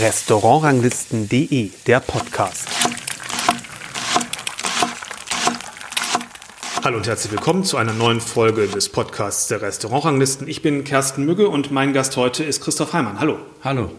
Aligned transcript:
Restaurantranglisten.de, 0.00 1.70
der 1.86 2.00
Podcast. 2.00 2.66
Hallo 6.82 6.96
und 6.96 7.06
herzlich 7.06 7.30
willkommen 7.30 7.62
zu 7.62 7.76
einer 7.76 7.92
neuen 7.92 8.20
Folge 8.20 8.66
des 8.66 8.88
Podcasts 8.88 9.46
der 9.46 9.62
Restaurantranglisten. 9.62 10.48
Ich 10.48 10.62
bin 10.62 10.82
Kersten 10.82 11.24
Mügge 11.24 11.48
und 11.48 11.70
mein 11.70 11.92
Gast 11.92 12.16
heute 12.16 12.42
ist 12.42 12.60
Christoph 12.60 12.92
Heimann. 12.92 13.20
Hallo. 13.20 13.38
Hallo. 13.62 13.92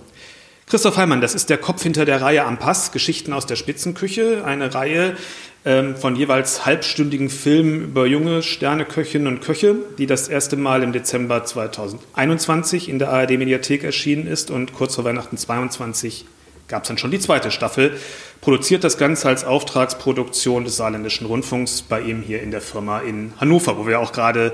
Christoph 0.66 0.98
Heimann, 0.98 1.22
das 1.22 1.34
ist 1.34 1.50
der 1.50 1.60
Kopf 1.60 1.84
hinter 1.84 2.04
der 2.04 2.22
Reihe 2.22 2.44
Am 2.44 2.58
Pass, 2.58 2.92
Geschichten 2.92 3.32
aus 3.32 3.46
der 3.46 3.56
Spitzenküche. 3.56 4.44
Eine 4.44 4.74
Reihe 4.74 5.16
von 5.64 6.16
jeweils 6.16 6.66
halbstündigen 6.66 7.30
Filmen 7.30 7.82
über 7.84 8.06
junge 8.06 8.42
Sterneköchinnen 8.42 9.28
und 9.28 9.42
Köche, 9.42 9.76
die 9.98 10.06
das 10.06 10.30
erste 10.30 10.56
Mal 10.56 10.82
im 10.82 10.94
Dezember 10.94 11.44
2021 11.44 12.88
in 12.88 13.00
der 13.00 13.10
ARD-Mediathek 13.10 13.84
erschienen 13.84 14.28
ist 14.28 14.50
und 14.50 14.72
kurz 14.72 14.96
vor 14.96 15.04
Weihnachten 15.04 15.36
22 15.36 16.26
gab 16.68 16.84
es 16.84 16.88
dann 16.88 16.98
schon 16.98 17.12
die 17.12 17.20
zweite 17.20 17.52
Staffel. 17.52 17.98
Produziert 18.42 18.84
das 18.84 18.98
Ganze 18.98 19.28
als 19.28 19.44
Auftragsproduktion 19.46 20.64
des 20.64 20.78
Saarländischen 20.78 21.28
Rundfunks 21.28 21.82
bei 21.82 22.02
ihm 22.02 22.22
hier 22.22 22.42
in 22.42 22.52
der 22.52 22.62
Firma 22.62 23.00
in 23.00 23.34
Hannover, 23.40 23.78
wo 23.78 23.88
wir 23.88 24.00
auch 24.00 24.12
gerade 24.12 24.54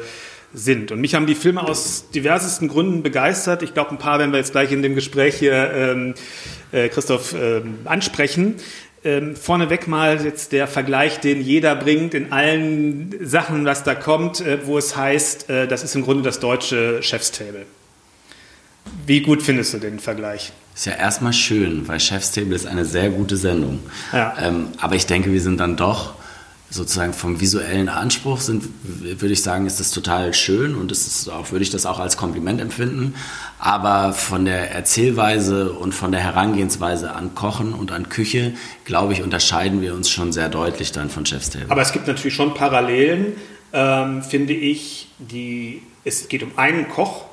sind. 0.54 0.92
Und 0.92 1.02
mich 1.02 1.16
haben 1.16 1.26
die 1.26 1.36
Filme 1.36 1.64
aus 1.64 2.10
diversesten 2.14 2.68
Gründen 2.68 3.02
begeistert. 3.02 3.64
Ich 3.64 3.74
glaube, 3.74 3.92
ein 3.92 3.98
paar 3.98 4.20
werden 4.20 4.32
wir 4.32 4.38
jetzt 4.38 4.52
gleich 4.52 4.72
in 4.72 4.84
dem 4.84 4.94
Gespräch 4.96 5.36
hier, 5.36 5.72
ähm, 5.74 6.14
äh, 6.72 6.90
Christoph, 6.90 7.34
ähm, 7.34 7.80
ansprechen. 7.86 8.56
Ähm, 9.06 9.36
vorneweg 9.36 9.88
mal 9.88 10.24
jetzt 10.24 10.54
der 10.54 10.66
Vergleich, 10.66 11.20
den 11.20 11.42
jeder 11.42 11.76
bringt 11.76 12.14
in 12.14 12.32
allen 12.32 13.14
Sachen, 13.22 13.66
was 13.66 13.84
da 13.84 13.96
kommt, 13.96 14.40
äh, 14.40 14.66
wo 14.66 14.78
es 14.78 14.96
heißt, 14.96 15.50
äh, 15.50 15.68
das 15.68 15.84
ist 15.84 15.96
im 15.96 16.04
Grunde 16.04 16.24
das 16.24 16.40
deutsche 16.40 17.04
Chefstable. 17.04 17.66
Wie 19.06 19.22
gut 19.22 19.42
findest 19.42 19.74
du 19.74 19.80
den 19.80 20.00
Vergleich? 20.00 20.54
Ist 20.74 20.86
ja 20.86 20.94
erstmal 20.94 21.34
schön, 21.34 21.88
weil 21.88 22.00
Chefstable 22.00 22.56
ist 22.56 22.66
eine 22.66 22.86
sehr 22.86 23.10
gute 23.10 23.36
Sendung. 23.36 23.80
Ja. 24.12 24.36
Ähm, 24.42 24.70
aber 24.80 24.96
ich 24.96 25.06
denke, 25.06 25.32
wir 25.32 25.42
sind 25.42 25.60
dann 25.60 25.76
doch 25.76 26.14
sozusagen 26.74 27.14
vom 27.14 27.40
visuellen 27.40 27.88
Anspruch 27.88 28.42
sind, 28.42 28.64
würde 28.84 29.32
ich 29.32 29.44
sagen, 29.44 29.68
ist 29.68 29.80
das 29.80 29.92
total 29.92 30.34
schön 30.34 30.76
und 30.76 30.92
es 30.92 31.06
ist 31.06 31.30
auch, 31.30 31.52
würde 31.52 31.62
ich 31.62 31.70
das 31.70 31.86
auch 31.86 32.00
als 32.00 32.18
Kompliment 32.18 32.60
empfinden. 32.60 33.14
Aber 33.60 34.14
von 34.14 34.46
der 34.46 34.72
Erzählweise 34.72 35.72
und 35.72 35.94
von 35.94 36.12
der 36.12 36.22
Herangehensweise 36.22 37.14
an 37.14 37.36
Kochen 37.36 37.74
und 37.74 37.92
an 37.92 38.10
Küche, 38.10 38.54
glaube 38.86 39.14
ich, 39.14 39.22
unterscheiden 39.22 39.82
wir 39.82 39.94
uns 39.94 40.10
schon 40.10 40.34
sehr 40.34 40.50
deutlich 40.50 40.92
dann 40.92 41.12
von 41.12 41.26
Chef's 41.28 41.52
Table. 41.52 41.70
Aber 41.70 41.82
es 41.82 41.92
gibt 41.92 42.08
natürlich 42.08 42.34
schon 42.34 42.56
Parallelen, 42.56 43.34
ähm, 43.72 44.24
finde 44.24 44.54
ich, 44.54 45.10
die, 45.20 45.84
es 46.04 46.28
geht 46.28 46.42
um 46.42 46.54
einen 46.58 46.90
Koch, 46.90 47.26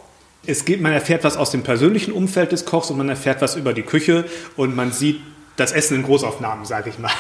es 0.45 0.67
geht, 0.67 0.83
man 0.83 0.93
erfährt 0.93 1.25
was 1.25 1.39
aus 1.39 1.51
dem 1.51 1.63
persönlichen 1.63 2.13
Umfeld 2.13 2.53
des 2.53 2.67
Kochs 2.67 2.91
und 2.91 2.99
man 2.99 3.09
erfährt 3.09 3.41
was 3.41 3.57
über 3.57 3.73
die 3.73 3.83
Küche 3.83 4.27
und 4.57 4.77
man 4.77 4.93
sieht 4.93 5.21
das 5.61 5.73
Essen 5.73 5.97
in 5.97 6.03
Großaufnahmen, 6.03 6.65
sage 6.65 6.91
ich 6.91 6.99
mal. 6.99 7.11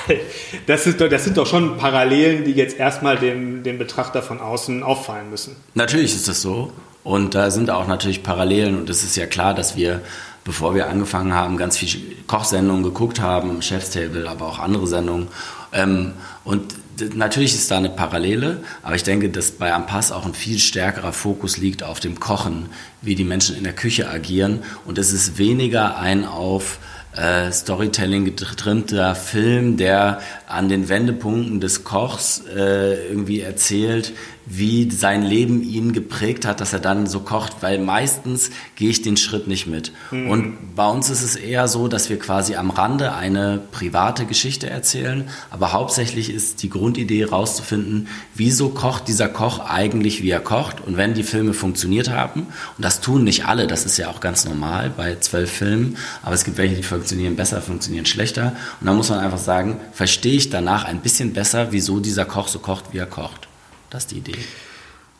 Das, 0.67 0.87
ist, 0.87 1.01
das 1.01 1.25
sind 1.25 1.37
doch 1.37 1.47
schon 1.47 1.77
Parallelen, 1.77 2.45
die 2.45 2.53
jetzt 2.53 2.79
erstmal 2.79 3.19
dem, 3.19 3.63
dem 3.63 3.79
Betrachter 3.79 4.23
von 4.23 4.41
außen 4.41 4.83
auffallen 4.83 5.31
müssen. 5.31 5.57
Natürlich 5.75 6.15
ist 6.15 6.27
das 6.27 6.41
so. 6.41 6.73
Und 7.03 7.35
da 7.35 7.51
sind 7.51 7.71
auch 7.71 7.87
natürlich 7.87 8.23
Parallelen. 8.23 8.79
Und 8.79 8.91
es 8.91 9.05
ist 9.05 9.17
ja 9.17 9.27
klar, 9.27 9.55
dass 9.55 9.77
wir, 9.77 10.01
bevor 10.45 10.75
wir 10.75 10.89
angefangen 10.89 11.35
haben, 11.35 11.57
ganz 11.57 11.77
viele 11.79 12.01
Kochsendungen 12.27 12.83
geguckt 12.83 13.21
haben, 13.21 13.63
Chef's 13.63 13.91
Table, 13.91 14.29
aber 14.29 14.47
auch 14.47 14.59
andere 14.59 14.87
Sendungen. 14.87 15.29
Ähm, 15.73 16.13
und 16.45 16.75
natürlich 17.15 17.55
ist 17.55 17.71
da 17.71 17.79
eine 17.79 17.91
Parallele, 17.91 18.63
aber 18.83 18.95
ich 18.95 19.03
denke, 19.03 19.31
dass 19.31 19.53
bei 19.53 19.73
Ampass 19.73 20.13
auch 20.13 20.27
ein 20.27 20.35
viel 20.35 20.59
stärkerer 20.59 21.13
Fokus 21.13 21.57
liegt 21.57 21.83
auf 21.83 22.01
dem 22.01 22.21
Kochen, 22.21 22.69
wie 23.03 23.15
die 23.15 23.25
Menschen 23.25 23.57
in 23.57 23.65
der 23.65 23.75
Küche 23.75 24.09
agieren. 24.09 24.63
Und 24.85 24.99
es 24.99 25.13
ist 25.13 25.39
weniger 25.39 25.99
ein 25.99 26.25
auf 26.25 26.79
äh, 27.17 27.51
Storytelling 27.51 28.25
getrimmter 28.25 29.15
Film, 29.15 29.77
der 29.77 30.21
an 30.51 30.69
den 30.69 30.89
Wendepunkten 30.89 31.61
des 31.61 31.85
Kochs 31.85 32.43
äh, 32.55 33.09
irgendwie 33.09 33.41
erzählt, 33.41 34.13
wie 34.53 34.91
sein 34.91 35.23
Leben 35.23 35.63
ihn 35.63 35.93
geprägt 35.93 36.45
hat, 36.45 36.61
dass 36.61 36.73
er 36.73 36.81
dann 36.81 37.07
so 37.07 37.21
kocht, 37.21 37.59
weil 37.61 37.79
meistens 37.79 38.51
gehe 38.75 38.91
ich 38.91 39.01
den 39.01 39.17
Schritt 39.17 39.47
nicht 39.47 39.69
mit. 39.69 39.93
Mhm. 40.11 40.29
Und 40.29 40.75
bei 40.75 40.89
uns 40.89 41.09
ist 41.09 41.23
es 41.23 41.37
eher 41.37 41.69
so, 41.69 41.87
dass 41.87 42.11
wir 42.11 42.19
quasi 42.19 42.57
am 42.57 42.71
Rande 42.71 43.15
eine 43.15 43.63
private 43.71 44.27
Geschichte 44.27 44.69
erzählen, 44.69 45.29
aber 45.51 45.73
hauptsächlich 45.73 46.31
ist 46.31 46.65
die 46.65 46.69
Grundidee 46.69 47.21
herauszufinden, 47.27 48.09
wieso 48.35 48.71
kocht 48.71 49.07
dieser 49.07 49.29
Koch 49.29 49.61
eigentlich, 49.61 50.23
wie 50.23 50.31
er 50.31 50.41
kocht. 50.41 50.81
Und 50.81 50.97
wenn 50.97 51.15
die 51.15 51.23
Filme 51.23 51.55
funktioniert 51.55 52.11
haben, 52.11 52.49
und 52.77 52.85
das 52.85 53.01
tun 53.01 53.23
nicht 53.23 53.47
alle, 53.47 53.69
das 53.69 53.87
ist 53.87 53.99
ja 53.99 54.09
auch 54.11 54.21
ganz 54.21 54.45
normal 54.45 54.91
bei 54.97 55.15
zwölf 55.21 55.51
Filmen, 55.51 55.97
aber 56.23 56.35
es 56.35 56.45
gibt 56.45 56.59
welche, 56.59 56.75
die 56.75 56.83
funktionieren 56.83 57.37
besser, 57.37 57.63
funktionieren 57.63 58.07
schlechter. 58.07 58.57
Und 58.81 58.89
dann 58.89 58.97
muss 58.97 59.11
man 59.11 59.21
einfach 59.21 59.39
sagen, 59.39 59.77
verstehe 59.93 60.35
ich 60.41 60.51
danach 60.51 60.85
ein 60.85 61.01
bisschen 61.01 61.33
besser, 61.33 61.69
wieso 61.71 62.01
dieser 62.01 62.25
Koch 62.25 62.49
so 62.49 62.59
kocht, 62.59 62.93
wie 62.93 62.99
er 62.99 63.07
kocht. 63.07 63.49
Das 63.91 64.05
ist 64.05 64.11
die 64.11 64.19
Idee. 64.19 64.37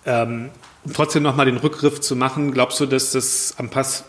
Ähm, 0.07 0.51
trotzdem 0.93 1.23
nochmal 1.23 1.47
den 1.47 1.57
Rückgriff 1.57 2.01
zu 2.01 2.17
machen, 2.17 2.53
glaubst 2.53 2.81
du, 2.81 2.87
dass 2.87 3.13
das 3.13 3.55
am 3.59 3.71
Pass 3.71 4.05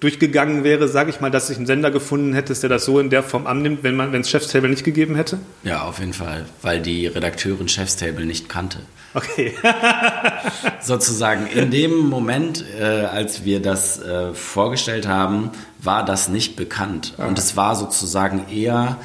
durchgegangen 0.00 0.62
wäre, 0.62 0.88
sage 0.88 1.08
ich 1.08 1.20
mal, 1.20 1.30
dass 1.30 1.46
sich 1.46 1.56
ein 1.56 1.64
Sender 1.64 1.90
gefunden 1.90 2.34
hättest, 2.34 2.62
der 2.62 2.68
das 2.68 2.84
so 2.84 3.00
in 3.00 3.08
der 3.08 3.22
Form 3.22 3.46
annimmt, 3.46 3.82
wenn 3.82 3.96
man, 3.96 4.12
wenn 4.12 4.20
es 4.20 4.28
Chefstable 4.28 4.68
nicht 4.68 4.84
gegeben 4.84 5.14
hätte? 5.14 5.38
Ja, 5.62 5.82
auf 5.84 6.00
jeden 6.00 6.12
Fall, 6.12 6.44
weil 6.60 6.82
die 6.82 7.06
Redakteurin 7.06 7.68
Chefstable 7.68 8.26
nicht 8.26 8.50
kannte. 8.50 8.80
Okay. 9.14 9.54
Sozusagen 10.82 11.46
in 11.46 11.70
dem 11.70 11.96
Moment, 11.96 12.62
äh, 12.78 12.84
als 12.84 13.44
wir 13.46 13.62
das 13.62 14.02
äh, 14.02 14.34
vorgestellt 14.34 15.08
haben, 15.08 15.50
war 15.78 16.04
das 16.04 16.28
nicht 16.28 16.56
bekannt. 16.56 17.14
Und 17.16 17.38
es 17.38 17.56
war 17.56 17.74
sozusagen 17.74 18.46
eher 18.50 18.98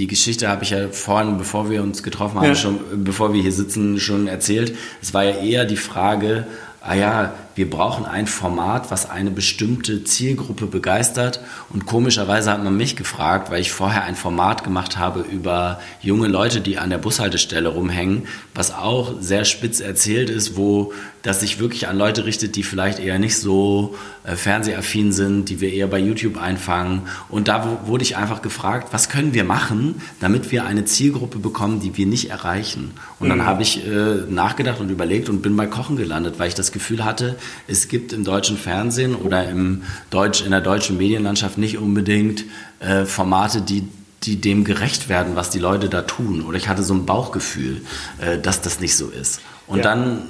die 0.00 0.06
Geschichte 0.06 0.48
habe 0.48 0.64
ich 0.64 0.70
ja 0.70 0.88
vorhin, 0.88 1.36
bevor 1.36 1.68
wir 1.68 1.82
uns 1.82 2.02
getroffen 2.02 2.40
haben, 2.40 2.46
ja. 2.46 2.54
schon, 2.54 2.80
bevor 3.04 3.34
wir 3.34 3.42
hier 3.42 3.52
sitzen, 3.52 4.00
schon 4.00 4.28
erzählt. 4.28 4.74
Es 5.02 5.12
war 5.12 5.24
ja 5.24 5.36
eher 5.36 5.66
die 5.66 5.76
Frage, 5.76 6.46
ah 6.80 6.94
ja, 6.94 7.34
wir 7.54 7.68
brauchen 7.68 8.06
ein 8.06 8.26
Format, 8.26 8.90
was 8.90 9.10
eine 9.10 9.30
bestimmte 9.30 10.04
Zielgruppe 10.04 10.66
begeistert. 10.66 11.40
Und 11.70 11.86
komischerweise 11.86 12.50
hat 12.50 12.62
man 12.62 12.76
mich 12.76 12.96
gefragt, 12.96 13.50
weil 13.50 13.60
ich 13.60 13.72
vorher 13.72 14.04
ein 14.04 14.16
Format 14.16 14.64
gemacht 14.64 14.98
habe 14.98 15.20
über 15.20 15.80
junge 16.00 16.28
Leute, 16.28 16.60
die 16.60 16.78
an 16.78 16.90
der 16.90 16.98
Bushaltestelle 16.98 17.68
rumhängen, 17.68 18.28
was 18.54 18.72
auch 18.74 19.14
sehr 19.20 19.44
spitz 19.44 19.80
erzählt 19.80 20.30
ist, 20.30 20.56
wo 20.56 20.92
das 21.22 21.40
sich 21.40 21.58
wirklich 21.58 21.86
an 21.88 21.98
Leute 21.98 22.24
richtet, 22.24 22.56
die 22.56 22.62
vielleicht 22.62 22.98
eher 22.98 23.18
nicht 23.18 23.36
so 23.36 23.94
äh, 24.24 24.36
fernsehaffin 24.36 25.12
sind, 25.12 25.50
die 25.50 25.60
wir 25.60 25.72
eher 25.72 25.86
bei 25.86 25.98
YouTube 25.98 26.40
einfangen. 26.40 27.02
Und 27.28 27.48
da 27.48 27.80
wurde 27.86 28.04
ich 28.04 28.16
einfach 28.16 28.42
gefragt, 28.42 28.88
was 28.92 29.08
können 29.08 29.34
wir 29.34 29.44
machen, 29.44 30.00
damit 30.20 30.50
wir 30.50 30.64
eine 30.64 30.84
Zielgruppe 30.84 31.38
bekommen, 31.38 31.80
die 31.80 31.96
wir 31.96 32.06
nicht 32.06 32.30
erreichen. 32.30 32.92
Und 33.18 33.28
dann 33.28 33.38
mhm. 33.38 33.46
habe 33.46 33.62
ich 33.62 33.86
äh, 33.86 34.24
nachgedacht 34.30 34.80
und 34.80 34.88
überlegt 34.88 35.28
und 35.28 35.42
bin 35.42 35.56
bei 35.56 35.66
Kochen 35.66 35.96
gelandet, 35.96 36.38
weil 36.38 36.48
ich 36.48 36.54
das 36.54 36.72
Gefühl 36.72 37.04
hatte, 37.04 37.36
es 37.66 37.88
gibt 37.88 38.12
im 38.12 38.24
deutschen 38.24 38.56
Fernsehen 38.56 39.14
oder 39.14 39.48
im 39.48 39.82
Deutsch, 40.10 40.42
in 40.42 40.50
der 40.50 40.60
deutschen 40.60 40.96
Medienlandschaft 40.96 41.58
nicht 41.58 41.78
unbedingt 41.78 42.44
äh, 42.80 43.04
Formate, 43.04 43.62
die 43.62 43.88
die 44.22 44.40
dem 44.40 44.64
gerecht 44.64 45.08
werden, 45.08 45.34
was 45.34 45.50
die 45.50 45.58
Leute 45.58 45.88
da 45.88 46.02
tun. 46.02 46.42
Oder 46.42 46.58
ich 46.58 46.68
hatte 46.68 46.82
so 46.82 46.94
ein 46.94 47.06
Bauchgefühl, 47.06 47.80
äh, 48.20 48.38
dass 48.38 48.60
das 48.60 48.80
nicht 48.80 48.96
so 48.96 49.08
ist. 49.08 49.40
Und 49.66 49.78
ja. 49.78 49.84
dann, 49.84 50.22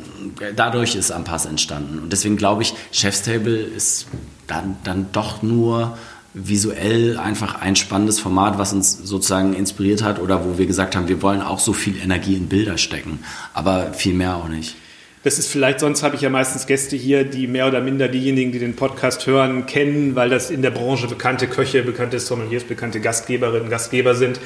dadurch 0.54 0.94
ist 0.94 1.10
Ampass 1.10 1.47
entstanden. 1.47 1.99
Und 1.99 2.12
deswegen 2.12 2.37
glaube 2.37 2.62
ich, 2.62 2.75
Chef's 2.93 3.22
Table 3.22 3.56
ist 3.56 4.06
dann, 4.47 4.76
dann 4.84 5.06
doch 5.12 5.43
nur 5.43 5.97
visuell 6.34 7.19
einfach 7.19 7.60
ein 7.60 7.75
spannendes 7.75 8.20
Format, 8.20 8.59
was 8.59 8.72
uns 8.72 8.99
sozusagen 8.99 9.54
inspiriert 9.54 10.03
hat 10.03 10.20
oder 10.20 10.44
wo 10.44 10.59
wir 10.59 10.66
gesagt 10.66 10.94
haben, 10.94 11.09
wir 11.09 11.22
wollen 11.22 11.43
auch 11.43 11.59
so 11.59 11.72
viel 11.72 11.97
Energie 11.97 12.37
in 12.37 12.49
Bilder 12.49 12.78
stecken. 12.78 13.20
Aber 13.54 13.93
viel 13.93 14.15
mehr 14.15 14.37
auch 14.37 14.49
nicht. 14.49 14.76
Das 15.22 15.38
ist 15.38 15.48
vielleicht, 15.48 15.81
sonst 15.81 16.03
habe 16.03 16.16
ich 16.16 16.22
ja 16.22 16.31
meistens 16.31 16.66
Gäste 16.66 16.97
hier, 16.97 17.25
die 17.25 17.47
mehr 17.47 17.69
oder 17.69 17.82
minder 17.82 18.08
diejenigen, 18.08 18.52
die 18.52 18.58
den 18.58 18.75
Podcast 18.75 19.26
hören, 19.26 19.67
kennen, 19.67 20.17
weil 20.17 20.31
das 20.31 20.50
in 20.50 20.62
der 20.62 20.70
Branche 20.70 21.08
bekannte 21.08 21.46
Köche, 21.46 21.82
bekannte 21.82 22.19
Sommeliers, 22.19 22.64
bekannte 22.64 23.00
Gastgeberinnen, 23.00 23.69
Gastgeber 23.69 24.14
sind. 24.14 24.40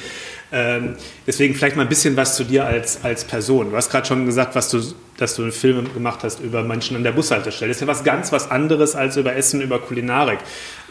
Ähm, 0.51 0.95
deswegen 1.25 1.55
vielleicht 1.55 1.77
mal 1.77 1.83
ein 1.83 1.89
bisschen 1.89 2.17
was 2.17 2.35
zu 2.35 2.43
dir 2.43 2.65
als, 2.65 3.05
als 3.05 3.23
Person. 3.23 3.71
Du 3.71 3.77
hast 3.77 3.89
gerade 3.89 4.05
schon 4.05 4.25
gesagt, 4.25 4.53
was 4.55 4.69
du, 4.69 4.81
dass 5.17 5.35
du 5.35 5.43
einen 5.43 5.53
Film 5.53 5.93
gemacht 5.93 6.19
hast 6.23 6.41
über 6.41 6.61
Menschen 6.61 6.97
an 6.97 7.03
der 7.03 7.13
Bushaltestelle. 7.13 7.69
Das 7.69 7.77
ist 7.77 7.81
ja 7.81 7.87
was 7.87 8.03
ganz 8.03 8.33
was 8.33 8.51
anderes 8.51 8.95
als 8.95 9.15
über 9.15 9.33
Essen, 9.33 9.61
über 9.61 9.79
Kulinarik. 9.79 10.39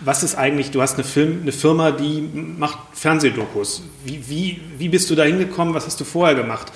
Was 0.00 0.22
ist 0.22 0.34
eigentlich, 0.34 0.70
du 0.70 0.80
hast 0.80 0.94
eine, 0.94 1.04
Film, 1.04 1.40
eine 1.42 1.52
Firma, 1.52 1.90
die 1.90 2.26
macht 2.58 2.78
Fernsehdokus. 2.94 3.82
Wie, 4.04 4.28
wie, 4.28 4.60
wie 4.78 4.88
bist 4.88 5.10
du 5.10 5.14
da 5.14 5.24
hingekommen? 5.24 5.74
Was 5.74 5.84
hast 5.84 6.00
du 6.00 6.04
vorher 6.04 6.34
gemacht? 6.34 6.72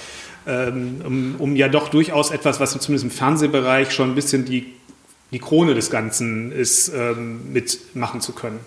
Ähm, 0.49 1.03
um, 1.05 1.35
um, 1.39 1.57
ja 1.57 1.69
doch 1.69 1.89
durchaus 1.89 2.31
etwas, 2.31 2.59
was 2.59 2.71
zumindest 2.71 3.05
im 3.05 3.11
Fernsehbereich 3.11 3.91
schon 3.91 4.11
ein 4.11 4.15
bisschen 4.15 4.47
die, 4.47 4.73
die 5.31 5.39
Krone 5.41 5.75
des 5.75 5.91
Ganzen 5.91 6.53
ist, 6.53 6.91
ähm, 6.95 7.53
mitmachen 7.53 8.23
zu 8.23 8.33
können. 8.33 8.59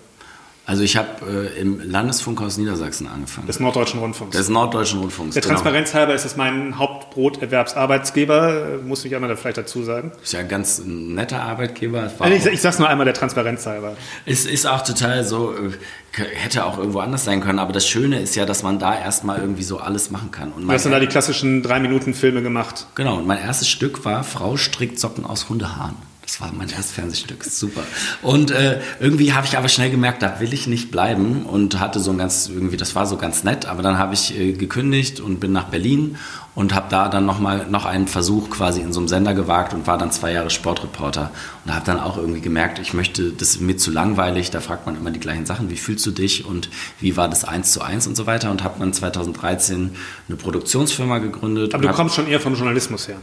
Also 0.65 0.83
ich 0.83 0.95
habe 0.95 1.49
äh, 1.55 1.59
im 1.59 1.81
Landesfunk 1.89 2.39
aus 2.41 2.57
Niedersachsen 2.57 3.07
angefangen. 3.07 3.47
Des 3.47 3.59
Norddeutschen 3.59 3.99
Rundfunks. 3.99 4.37
Des 4.37 4.47
Norddeutschen 4.47 4.99
Rundfunks. 4.99 5.33
Der 5.33 5.41
genau. 5.41 5.55
Transparenz 5.55 5.93
halber 5.93 6.13
ist 6.13 6.23
das 6.23 6.37
mein 6.37 6.77
Haupt 6.77 7.09
Broterwerbsarbeitsgeber, 7.11 8.79
muss 8.85 9.03
ich 9.03 9.15
einmal 9.15 9.29
da 9.29 9.35
vielleicht 9.35 9.57
dazu 9.57 9.83
sagen. 9.83 10.11
Ist 10.21 10.33
ja 10.33 10.39
ein 10.39 10.47
ganz 10.47 10.81
netter 10.85 11.41
Arbeitgeber. 11.41 12.11
Also 12.19 12.35
ich, 12.35 12.45
ich 12.53 12.61
sag's 12.61 12.77
nur 12.77 12.87
einmal 12.87 13.05
der 13.05 13.15
Transparenz 13.15 13.65
halber. 13.65 13.97
Es 14.25 14.45
ist 14.45 14.67
auch 14.67 14.83
total 14.83 15.23
so, 15.23 15.53
äh, 15.53 15.71
hätte 16.13 16.65
auch 16.65 16.77
irgendwo 16.77 16.99
anders 16.99 17.25
sein 17.25 17.41
können, 17.41 17.59
aber 17.59 17.73
das 17.73 17.87
Schöne 17.87 18.19
ist 18.19 18.35
ja, 18.35 18.45
dass 18.45 18.61
man 18.61 18.77
da 18.77 18.97
erstmal 18.97 19.39
irgendwie 19.39 19.63
so 19.63 19.79
alles 19.79 20.11
machen 20.11 20.29
kann. 20.29 20.51
Und 20.51 20.67
du 20.67 20.71
hast 20.71 20.85
dann 20.85 20.91
da 20.91 20.99
die 20.99 21.07
klassischen 21.07 21.63
drei 21.63 21.79
Minuten 21.79 22.13
Filme 22.13 22.43
gemacht. 22.43 22.85
Genau, 22.93 23.17
und 23.17 23.25
mein 23.25 23.39
erstes 23.39 23.67
Stück 23.67 24.05
war 24.05 24.23
Frau 24.23 24.57
strickt 24.57 24.99
Socken 24.99 25.25
aus 25.25 25.49
Hundehaaren. 25.49 26.10
Das 26.21 26.39
war 26.39 26.53
mein 26.53 26.69
erstes 26.69 26.91
Fernsehstück, 26.91 27.43
super. 27.43 27.83
Und 28.21 28.51
äh, 28.51 28.79
irgendwie 28.99 29.33
habe 29.33 29.47
ich 29.47 29.57
aber 29.57 29.67
schnell 29.69 29.89
gemerkt, 29.89 30.21
da 30.21 30.39
will 30.39 30.53
ich 30.53 30.67
nicht 30.67 30.91
bleiben 30.91 31.45
und 31.45 31.79
hatte 31.79 31.99
so 31.99 32.11
ein 32.11 32.17
ganz, 32.17 32.47
irgendwie, 32.47 32.77
das 32.77 32.93
war 32.93 33.07
so 33.07 33.17
ganz 33.17 33.43
nett, 33.43 33.65
aber 33.65 33.81
dann 33.81 33.97
habe 33.97 34.13
ich 34.13 34.37
äh, 34.37 34.53
gekündigt 34.53 35.19
und 35.19 35.39
bin 35.39 35.51
nach 35.51 35.65
Berlin 35.65 36.17
und 36.53 36.75
habe 36.75 36.87
da 36.89 37.07
dann 37.07 37.25
nochmal 37.25 37.65
noch 37.69 37.85
einen 37.85 38.07
Versuch 38.07 38.49
quasi 38.49 38.81
in 38.81 38.91
so 38.91 38.99
einem 38.99 39.07
Sender 39.07 39.33
gewagt 39.33 39.73
und 39.73 39.87
war 39.87 39.97
dann 39.97 40.11
zwei 40.11 40.33
Jahre 40.33 40.49
Sportreporter 40.49 41.31
und 41.65 41.73
habe 41.73 41.85
dann 41.85 41.99
auch 41.99 42.17
irgendwie 42.17 42.41
gemerkt, 42.41 42.79
ich 42.79 42.93
möchte, 42.93 43.31
das 43.31 43.51
ist 43.51 43.61
mir 43.61 43.77
zu 43.77 43.89
langweilig, 43.89 44.51
da 44.51 44.59
fragt 44.59 44.85
man 44.85 44.97
immer 44.97 45.11
die 45.11 45.19
gleichen 45.19 45.45
Sachen, 45.45 45.69
wie 45.69 45.77
fühlst 45.77 46.05
du 46.05 46.11
dich 46.11 46.45
und 46.45 46.69
wie 46.99 47.15
war 47.15 47.29
das 47.29 47.45
eins 47.45 47.71
zu 47.71 47.81
eins 47.81 48.05
und 48.05 48.15
so 48.15 48.25
weiter 48.25 48.51
und 48.51 48.63
habe 48.63 48.79
dann 48.79 48.91
2013 48.91 49.91
eine 50.27 50.37
Produktionsfirma 50.37 51.19
gegründet. 51.19 51.73
Aber 51.73 51.87
du 51.87 51.93
kommst 51.93 52.15
schon 52.15 52.27
eher 52.27 52.39
vom 52.41 52.55
Journalismus 52.55 53.07
her. 53.07 53.17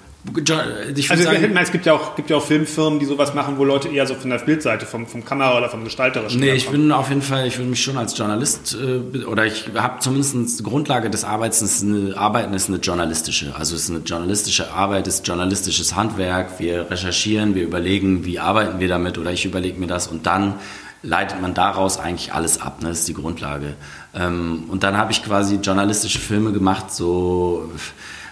Ich 0.95 1.11
also 1.11 1.23
sagen, 1.23 1.57
es 1.61 1.71
gibt 1.71 1.87
ja, 1.87 1.93
auch, 1.93 2.17
gibt 2.17 2.31
ja 2.31 2.37
auch 2.37 2.45
Filmfirmen, 2.45 2.99
die 2.99 3.07
sowas 3.07 3.35
machen, 3.35 3.59
wo 3.59 3.65
Leute 3.65 3.89
eher 3.89 4.07
so 4.07 4.15
von 4.15 4.31
der 4.31 4.39
Bildseite, 4.39 4.87
vom, 4.87 5.07
vom 5.07 5.25
Kamera 5.25 5.57
oder 5.59 5.69
vom 5.69 5.85
Gestalterischen. 5.85 6.41
Nee, 6.41 6.53
ich 6.53 6.69
bin 6.69 6.91
auf 6.93 7.09
jeden 7.09 7.23
Fall, 7.23 7.47
ich 7.47 7.59
würde 7.59 7.71
mich 7.71 7.83
schon 7.83 7.97
als 7.97 8.17
Journalist 8.17 8.77
äh, 8.81 9.25
oder 9.25 9.47
ich 9.47 9.71
habe 9.75 10.01
zumindest 10.01 10.59
die 10.59 10.63
Grundlage 10.63 11.11
des 11.11 11.25
Arbeitens, 11.25 11.63
ist 11.63 11.83
eine, 11.83 12.17
Arbeiten 12.17 12.53
ist 12.55 12.69
eine 12.69 12.79
journalistische. 13.19 13.55
Also 13.57 13.75
es 13.75 13.85
ist 13.85 13.91
eine 13.91 14.01
journalistische 14.01 14.73
Arbeit, 14.73 15.07
es 15.07 15.17
ist 15.17 15.27
journalistisches 15.27 15.97
Handwerk. 15.97 16.59
Wir 16.59 16.91
recherchieren, 16.91 17.55
wir 17.55 17.65
überlegen, 17.65 18.25
wie 18.25 18.39
arbeiten 18.39 18.79
wir 18.79 18.89
damit 18.89 19.19
oder 19.19 19.33
ich 19.33 19.45
überlege 19.45 19.79
mir 19.79 19.87
das 19.87 20.07
und 20.07 20.27
dann 20.27 20.55
leitet 21.03 21.41
man 21.41 21.55
daraus 21.55 21.99
eigentlich 21.99 22.33
alles 22.33 22.61
ab. 22.61 22.83
Ne? 22.83 22.89
Das 22.89 23.01
ist 23.01 23.09
die 23.09 23.15
Grundlage. 23.15 23.75
Ähm, 24.15 24.65
und 24.69 24.83
dann 24.83 24.97
habe 24.97 25.13
ich 25.13 25.25
quasi 25.25 25.57
journalistische 25.57 26.19
Filme 26.19 26.53
gemacht, 26.53 26.93
so 26.93 27.71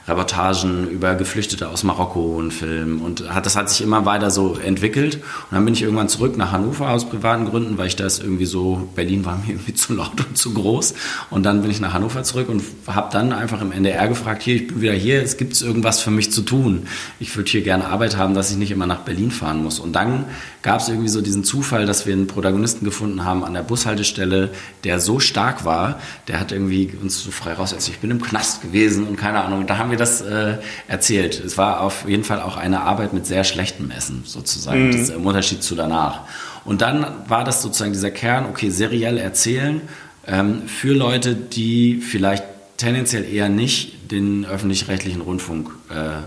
Reportagen 0.08 0.88
über 0.88 1.14
Geflüchtete 1.14 1.68
aus 1.68 1.82
Marokko 1.82 2.36
und 2.36 2.52
Film. 2.52 3.02
Und 3.02 3.28
hat, 3.28 3.46
das 3.46 3.56
hat 3.56 3.70
sich 3.70 3.82
immer 3.82 4.04
weiter 4.06 4.30
so 4.30 4.56
entwickelt. 4.56 5.16
Und 5.16 5.22
dann 5.52 5.64
bin 5.64 5.74
ich 5.74 5.82
irgendwann 5.82 6.08
zurück 6.08 6.36
nach 6.36 6.52
Hannover 6.52 6.90
aus 6.90 7.08
privaten 7.08 7.46
Gründen, 7.46 7.76
weil 7.78 7.88
ich 7.88 7.96
das 7.96 8.18
irgendwie 8.18 8.46
so, 8.46 8.88
Berlin 8.94 9.24
war 9.24 9.36
mir 9.36 9.46
irgendwie 9.52 9.74
zu 9.74 9.94
laut 9.94 10.20
und 10.26 10.38
zu 10.38 10.54
groß. 10.54 10.94
Und 11.30 11.44
dann 11.44 11.62
bin 11.62 11.70
ich 11.70 11.80
nach 11.80 11.92
Hannover 11.92 12.22
zurück 12.22 12.48
und 12.48 12.62
habe 12.86 13.08
dann 13.12 13.32
einfach 13.32 13.60
im 13.60 13.72
NDR 13.72 14.08
gefragt, 14.08 14.42
hier, 14.42 14.56
ich 14.56 14.68
bin 14.68 14.80
wieder 14.80 14.92
hier, 14.92 15.22
es 15.22 15.36
gibt 15.36 15.60
irgendwas 15.60 16.00
für 16.00 16.10
mich 16.10 16.30
zu 16.30 16.42
tun. 16.42 16.86
Ich 17.18 17.34
würde 17.36 17.50
hier 17.50 17.62
gerne 17.62 17.86
Arbeit 17.86 18.16
haben, 18.16 18.34
dass 18.34 18.50
ich 18.50 18.56
nicht 18.56 18.70
immer 18.70 18.86
nach 18.86 19.00
Berlin 19.00 19.30
fahren 19.30 19.62
muss. 19.62 19.80
Und 19.80 19.94
dann 19.94 20.26
gab 20.66 20.80
es 20.80 20.88
irgendwie 20.88 21.08
so 21.08 21.20
diesen 21.20 21.44
Zufall, 21.44 21.86
dass 21.86 22.06
wir 22.06 22.12
einen 22.12 22.26
Protagonisten 22.26 22.84
gefunden 22.84 23.24
haben 23.24 23.44
an 23.44 23.54
der 23.54 23.62
Bushaltestelle, 23.62 24.50
der 24.82 24.98
so 24.98 25.20
stark 25.20 25.64
war, 25.64 26.00
der 26.26 26.40
hat 26.40 26.50
irgendwie 26.50 26.92
uns 27.00 27.22
so 27.22 27.30
frei 27.30 27.52
raus, 27.52 27.72
also 27.72 27.92
ich 27.92 27.98
bin 28.00 28.10
im 28.10 28.20
Knast 28.20 28.62
gewesen 28.62 29.06
und 29.06 29.16
keine 29.16 29.42
Ahnung, 29.42 29.66
da 29.68 29.78
haben 29.78 29.90
wir 29.90 29.95
mir 29.96 29.98
das 29.98 30.20
äh, 30.20 30.58
erzählt. 30.88 31.42
Es 31.44 31.58
war 31.58 31.80
auf 31.80 32.08
jeden 32.08 32.24
Fall 32.24 32.40
auch 32.40 32.56
eine 32.56 32.82
Arbeit 32.82 33.12
mit 33.12 33.26
sehr 33.26 33.44
schlechtem 33.44 33.90
Essen, 33.90 34.22
sozusagen, 34.24 34.88
mhm. 34.88 34.92
das, 34.92 35.08
im 35.10 35.26
Unterschied 35.26 35.62
zu 35.62 35.74
danach. 35.74 36.20
Und 36.64 36.82
dann 36.82 37.06
war 37.28 37.44
das 37.44 37.62
sozusagen 37.62 37.92
dieser 37.92 38.10
Kern, 38.10 38.46
okay, 38.46 38.70
seriell 38.70 39.18
erzählen 39.18 39.80
ähm, 40.26 40.62
für 40.66 40.92
Leute, 40.92 41.34
die 41.34 42.00
vielleicht 42.00 42.44
tendenziell 42.76 43.24
eher 43.24 43.48
nicht 43.48 44.10
den 44.10 44.44
öffentlich-rechtlichen 44.44 45.22
Rundfunk 45.22 45.70
äh, 45.90 46.22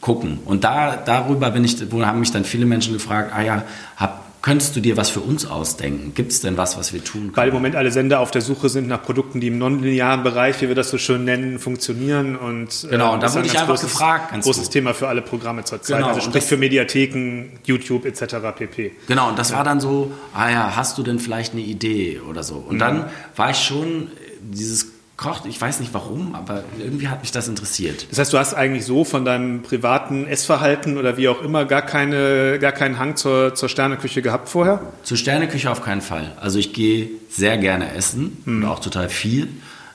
gucken. 0.00 0.38
Und 0.44 0.64
da, 0.64 0.96
darüber 0.96 1.50
bin 1.50 1.64
ich, 1.64 1.90
wo 1.90 2.04
haben 2.04 2.20
mich 2.20 2.32
dann 2.32 2.44
viele 2.44 2.66
Menschen 2.66 2.92
gefragt, 2.92 3.32
ah 3.34 3.42
ja, 3.42 3.64
hab, 3.96 4.25
Könntest 4.46 4.76
du 4.76 4.80
dir 4.80 4.96
was 4.96 5.10
für 5.10 5.18
uns 5.18 5.44
ausdenken? 5.44 6.14
Gibt 6.14 6.30
es 6.30 6.40
denn 6.40 6.56
was, 6.56 6.78
was 6.78 6.92
wir 6.92 7.02
tun 7.02 7.22
können? 7.22 7.36
Weil 7.36 7.48
im 7.48 7.54
Moment 7.54 7.74
alle 7.74 7.90
Sender 7.90 8.20
auf 8.20 8.30
der 8.30 8.42
Suche 8.42 8.68
sind 8.68 8.86
nach 8.86 9.02
Produkten, 9.02 9.40
die 9.40 9.48
im 9.48 9.58
nonlinearen 9.58 10.22
Bereich, 10.22 10.62
wie 10.62 10.68
wir 10.68 10.76
das 10.76 10.88
so 10.88 10.98
schön 10.98 11.24
nennen, 11.24 11.58
funktionieren. 11.58 12.36
Und, 12.36 12.84
äh, 12.84 12.90
genau, 12.90 13.14
und 13.14 13.24
da 13.24 13.34
wurde 13.34 13.46
ich 13.46 13.54
einfach 13.54 13.66
großes, 13.66 13.90
gefragt. 13.90 14.30
Ganz 14.30 14.44
großes 14.44 14.66
gut. 14.66 14.72
Thema 14.72 14.94
für 14.94 15.08
alle 15.08 15.20
Programme 15.20 15.64
zurzeit. 15.64 15.96
Genau, 15.96 16.10
also 16.10 16.20
sprich 16.20 16.44
für 16.44 16.56
Mediatheken, 16.56 17.58
YouTube 17.64 18.04
etc. 18.04 18.36
pp. 18.56 18.92
Genau, 19.08 19.30
und 19.30 19.36
das 19.36 19.50
ja. 19.50 19.56
war 19.56 19.64
dann 19.64 19.80
so, 19.80 20.12
ah 20.32 20.48
ja, 20.48 20.76
hast 20.76 20.96
du 20.96 21.02
denn 21.02 21.18
vielleicht 21.18 21.52
eine 21.52 21.62
Idee 21.62 22.20
oder 22.20 22.44
so? 22.44 22.54
Und 22.68 22.76
mhm. 22.76 22.78
dann 22.78 23.04
war 23.34 23.50
ich 23.50 23.58
schon 23.58 24.12
dieses 24.40 24.92
kocht. 25.16 25.46
Ich 25.46 25.60
weiß 25.60 25.80
nicht 25.80 25.94
warum, 25.94 26.34
aber 26.34 26.64
irgendwie 26.78 27.08
hat 27.08 27.22
mich 27.22 27.32
das 27.32 27.48
interessiert. 27.48 28.06
Das 28.10 28.18
heißt, 28.18 28.32
du 28.32 28.38
hast 28.38 28.54
eigentlich 28.54 28.84
so 28.84 29.04
von 29.04 29.24
deinem 29.24 29.62
privaten 29.62 30.26
Essverhalten 30.26 30.98
oder 30.98 31.16
wie 31.16 31.28
auch 31.28 31.42
immer 31.42 31.64
gar, 31.64 31.82
keine, 31.82 32.58
gar 32.58 32.72
keinen 32.72 32.98
Hang 32.98 33.16
zur, 33.16 33.54
zur 33.54 33.68
Sterneküche 33.68 34.20
gehabt 34.22 34.48
vorher? 34.48 34.80
Zur 35.02 35.16
Sterneküche 35.16 35.70
auf 35.70 35.82
keinen 35.82 36.02
Fall. 36.02 36.32
Also 36.40 36.58
ich 36.58 36.72
gehe 36.72 37.08
sehr 37.30 37.56
gerne 37.56 37.94
essen 37.94 38.38
hm. 38.44 38.62
und 38.62 38.68
auch 38.68 38.80
total 38.80 39.08
viel. 39.08 39.48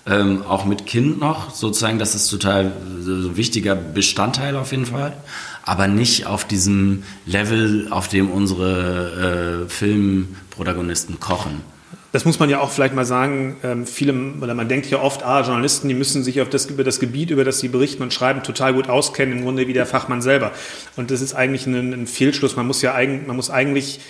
Ähm, 0.07 0.43
auch 0.47 0.65
mit 0.65 0.87
Kind 0.87 1.19
noch, 1.19 1.51
sozusagen, 1.51 1.99
das 1.99 2.15
ist 2.15 2.27
total 2.27 2.71
so 3.01 3.11
ein 3.11 3.37
wichtiger 3.37 3.75
Bestandteil 3.75 4.55
auf 4.55 4.71
jeden 4.71 4.87
Fall. 4.87 5.13
Aber 5.63 5.87
nicht 5.87 6.25
auf 6.25 6.43
diesem 6.43 7.03
Level, 7.27 7.87
auf 7.91 8.07
dem 8.07 8.31
unsere 8.31 9.65
äh, 9.67 9.69
Filmprotagonisten 9.69 11.19
kochen. 11.19 11.61
Das 12.11 12.25
muss 12.25 12.39
man 12.39 12.49
ja 12.49 12.59
auch 12.59 12.71
vielleicht 12.71 12.93
mal 12.93 13.05
sagen. 13.05 13.55
Ähm, 13.63 13.85
viele, 13.85 14.13
oder 14.41 14.53
man 14.53 14.67
denkt 14.67 14.89
ja 14.89 15.01
oft, 15.01 15.23
ah, 15.23 15.41
Journalisten, 15.41 15.87
die 15.87 15.93
müssen 15.93 16.23
sich 16.23 16.41
auf 16.41 16.49
das, 16.49 16.65
über 16.65 16.83
das 16.83 16.99
Gebiet, 16.99 17.31
über 17.31 17.45
das 17.45 17.59
sie 17.59 17.69
berichten 17.69 18.03
und 18.03 18.13
schreiben, 18.13 18.43
total 18.43 18.73
gut 18.73 18.89
auskennen, 18.89 19.37
im 19.37 19.43
Grunde 19.43 19.67
wie 19.67 19.73
der 19.73 19.85
Fachmann 19.85 20.21
selber. 20.21 20.51
Und 20.97 21.09
das 21.09 21.21
ist 21.21 21.33
eigentlich 21.33 21.65
ein, 21.67 21.93
ein 21.93 22.07
Fehlschluss. 22.07 22.55
Man 22.55 22.67
muss 22.67 22.81
ja 22.81 22.93
eigentlich, 22.93 23.27
man 23.27 23.37
muss 23.37 23.49
eigentlich 23.49 24.01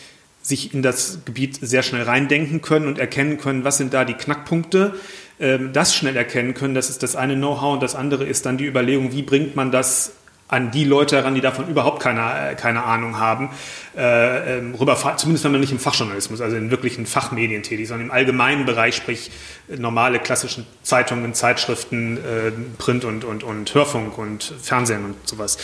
sich 0.41 0.73
in 0.73 0.81
das 0.81 1.19
Gebiet 1.25 1.59
sehr 1.61 1.83
schnell 1.83 2.03
reindenken 2.03 2.61
können 2.61 2.87
und 2.87 2.97
erkennen 2.97 3.37
können, 3.37 3.63
was 3.63 3.77
sind 3.77 3.93
da 3.93 4.05
die 4.05 4.15
Knackpunkte, 4.15 4.95
ähm, 5.39 5.71
das 5.71 5.95
schnell 5.95 6.17
erkennen 6.17 6.55
können. 6.55 6.73
Das 6.73 6.89
ist 6.89 7.03
das 7.03 7.15
eine 7.15 7.35
Know-how 7.35 7.73
und 7.75 7.83
das 7.83 7.93
andere 7.93 8.25
ist 8.25 8.47
dann 8.47 8.57
die 8.57 8.65
Überlegung, 8.65 9.11
wie 9.11 9.21
bringt 9.21 9.55
man 9.55 9.71
das 9.71 10.13
an 10.51 10.69
die 10.69 10.83
Leute 10.83 11.15
heran, 11.15 11.33
die 11.33 11.41
davon 11.41 11.69
überhaupt 11.69 12.01
keine, 12.01 12.55
keine 12.57 12.83
Ahnung 12.83 13.17
haben, 13.17 13.49
äh, 13.97 14.57
ähm, 14.57 14.75
rüber, 14.75 14.97
zumindest 15.15 15.45
wenn 15.45 15.53
man 15.53 15.61
nicht 15.61 15.71
im 15.71 15.79
Fachjournalismus, 15.79 16.41
also 16.41 16.57
in 16.57 16.69
wirklichen 16.71 17.05
Fachmedien 17.05 17.63
tätig, 17.63 17.87
sondern 17.87 18.07
im 18.07 18.11
allgemeinen 18.11 18.65
Bereich, 18.65 18.95
sprich 18.97 19.31
normale 19.69 20.19
klassischen 20.19 20.67
Zeitungen, 20.83 21.33
Zeitschriften, 21.33 22.17
äh, 22.17 22.51
Print 22.77 23.05
und, 23.05 23.23
und, 23.23 23.43
und 23.43 23.73
Hörfunk 23.73 24.17
und 24.17 24.53
Fernsehen 24.61 25.05
und 25.05 25.15
sowas, 25.25 25.57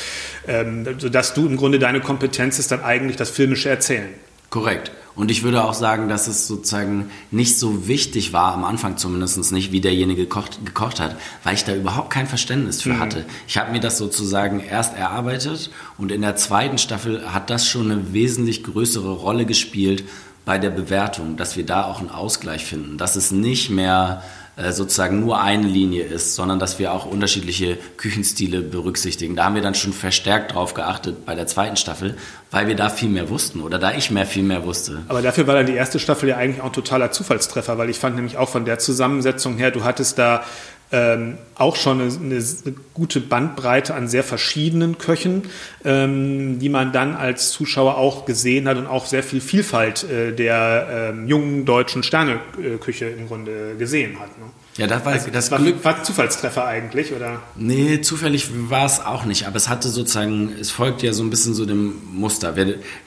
ähm, 0.48 0.88
sodass 0.98 1.34
du 1.34 1.48
im 1.48 1.58
Grunde 1.58 1.80
deine 1.80 2.00
Kompetenz 2.00 2.58
ist 2.58 2.72
dann 2.72 2.82
eigentlich 2.82 3.18
das 3.18 3.30
filmische 3.30 3.70
Erzählen. 3.70 4.14
Korrekt. 4.50 4.92
Und 5.18 5.32
ich 5.32 5.42
würde 5.42 5.64
auch 5.64 5.74
sagen, 5.74 6.10
dass 6.10 6.28
es 6.28 6.48
sozusagen 6.48 7.10
nicht 7.32 7.58
so 7.58 7.88
wichtig 7.88 8.34
war, 8.34 8.54
am 8.54 8.64
Anfang 8.64 8.98
zumindest 8.98 9.52
nicht, 9.52 9.72
wie 9.72 9.82
derjenige 9.82 10.24
gekocht, 10.24 10.64
gekocht 10.64 11.00
hat, 11.00 11.18
weil 11.44 11.56
ich 11.56 11.64
da 11.64 11.76
überhaupt 11.76 12.12
kein 12.12 12.28
Verständnis 12.28 12.84
für 12.84 12.94
mhm. 12.94 13.00
hatte. 13.00 13.26
Ich 13.48 13.58
habe 13.58 13.72
mir 13.72 13.80
das 13.80 13.98
sozusagen 13.98 14.60
erst 14.60 14.96
erarbeitet 14.96 15.72
und 15.98 16.12
in 16.12 16.22
der 16.22 16.36
zweiten 16.36 16.78
Staffel 16.78 17.34
hat 17.34 17.50
das 17.50 17.68
schon 17.68 17.92
eine 17.92 18.14
wesentlich 18.14 18.64
größere 18.64 19.12
Rolle 19.12 19.48
gespielt 19.48 20.04
bei 20.46 20.60
der 20.60 20.70
Bewertung, 20.70 21.36
dass 21.36 21.58
wir 21.58 21.66
da 21.66 21.84
auch 21.86 22.00
einen 22.00 22.12
Ausgleich 22.12 22.64
finden, 22.64 23.00
dass 23.00 23.16
es 23.16 23.32
nicht 23.32 23.72
mehr 23.72 24.24
sozusagen 24.58 25.20
nur 25.20 25.40
eine 25.40 25.68
Linie 25.68 26.04
ist, 26.04 26.36
sondern 26.36 26.58
dass 26.58 26.80
wir 26.80 26.92
auch 26.92 27.06
unterschiedliche 27.06 27.78
Küchenstile 27.98 28.62
berücksichtigen. 28.62 29.36
Da 29.36 29.46
haben 29.46 29.56
wir 29.56 29.62
dann 29.62 29.76
schon 29.76 29.94
verstärkt 29.94 30.56
drauf 30.56 30.74
geachtet 30.74 31.26
bei 31.26 31.36
der 31.36 31.46
zweiten 31.46 31.76
Staffel, 31.76 32.18
weil 32.50 32.68
wir 32.68 32.76
da 32.76 32.90
viel 32.90 33.10
mehr 33.10 33.30
wussten 33.30 33.62
oder 33.62 33.78
da 33.78 33.94
ich 33.94 34.10
mehr 34.10 34.26
viel 34.26 34.42
mehr 34.42 34.66
wusste. 34.66 35.04
Aber 35.10 35.22
dafür 35.22 35.46
war 35.46 35.54
dann 35.54 35.68
die 35.68 35.76
erste 35.76 36.00
Staffel 36.00 36.30
ja 36.30 36.38
eigentlich 36.38 36.62
auch 36.62 36.68
ein 36.68 36.74
totaler 36.74 37.12
Zufallstreffer, 37.12 37.78
weil 37.78 37.92
ich 37.92 38.00
fand 38.00 38.16
nämlich 38.16 38.38
auch 38.38 38.50
von 38.50 38.66
der 38.66 38.80
Zusammensetzung 38.80 39.58
her, 39.58 39.70
du 39.70 39.84
hattest 39.84 40.18
da 40.18 40.44
ähm, 40.92 41.38
auch 41.56 41.76
schon 41.76 42.00
eine, 42.00 42.12
eine, 42.12 42.76
gute 42.94 43.20
Bandbreite 43.20 43.94
an 43.94 44.08
sehr 44.08 44.24
verschiedenen 44.24 44.98
Köchen, 44.98 45.44
ähm, 45.84 46.60
die 46.60 46.70
man 46.70 46.94
dann 46.94 47.16
als 47.16 47.52
Zuschauer 47.52 47.98
auch 47.98 48.26
gesehen 48.26 48.68
hat 48.68 48.78
und 48.78 48.88
auch 48.88 49.06
sehr 49.06 49.24
viel 49.24 49.42
Vielfalt 49.42 50.04
äh, 50.04 50.34
der 50.34 51.12
ähm, 51.14 51.28
jungen 51.28 51.66
deutschen 51.66 52.04
Sterneküche 52.04 53.06
im 53.06 53.28
Grunde 53.28 53.76
gesehen 53.78 54.20
hat. 54.20 54.38
Ne? 54.40 54.46
Ja, 54.78 54.86
das 54.86 55.04
war, 55.04 55.14
also, 55.14 55.32
das 55.32 55.52
war, 55.52 55.60
war 55.84 56.04
Zufallstreffer 56.04 56.66
eigentlich, 56.66 57.12
oder? 57.12 57.42
Nee, 57.56 58.00
zufällig 58.02 58.50
war 58.70 58.86
es 58.86 59.00
auch 59.00 59.26
nicht, 59.26 59.48
aber 59.48 59.58
es 59.58 59.70
hatte 59.70 59.90
sozusagen, 59.90 60.54
es 60.60 60.70
folgt 60.70 61.02
ja 61.02 61.14
so 61.14 61.24
ein 61.24 61.32
bisschen 61.32 61.56
so 61.56 61.66
dem 61.66 61.96
Muster. 62.14 62.54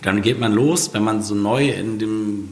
Dann 0.02 0.20
geht 0.20 0.40
man 0.40 0.52
los, 0.52 0.92
wenn 0.92 1.04
man 1.04 1.22
so 1.22 1.34
neu 1.34 1.70
in 1.70 2.00
dem 2.00 2.48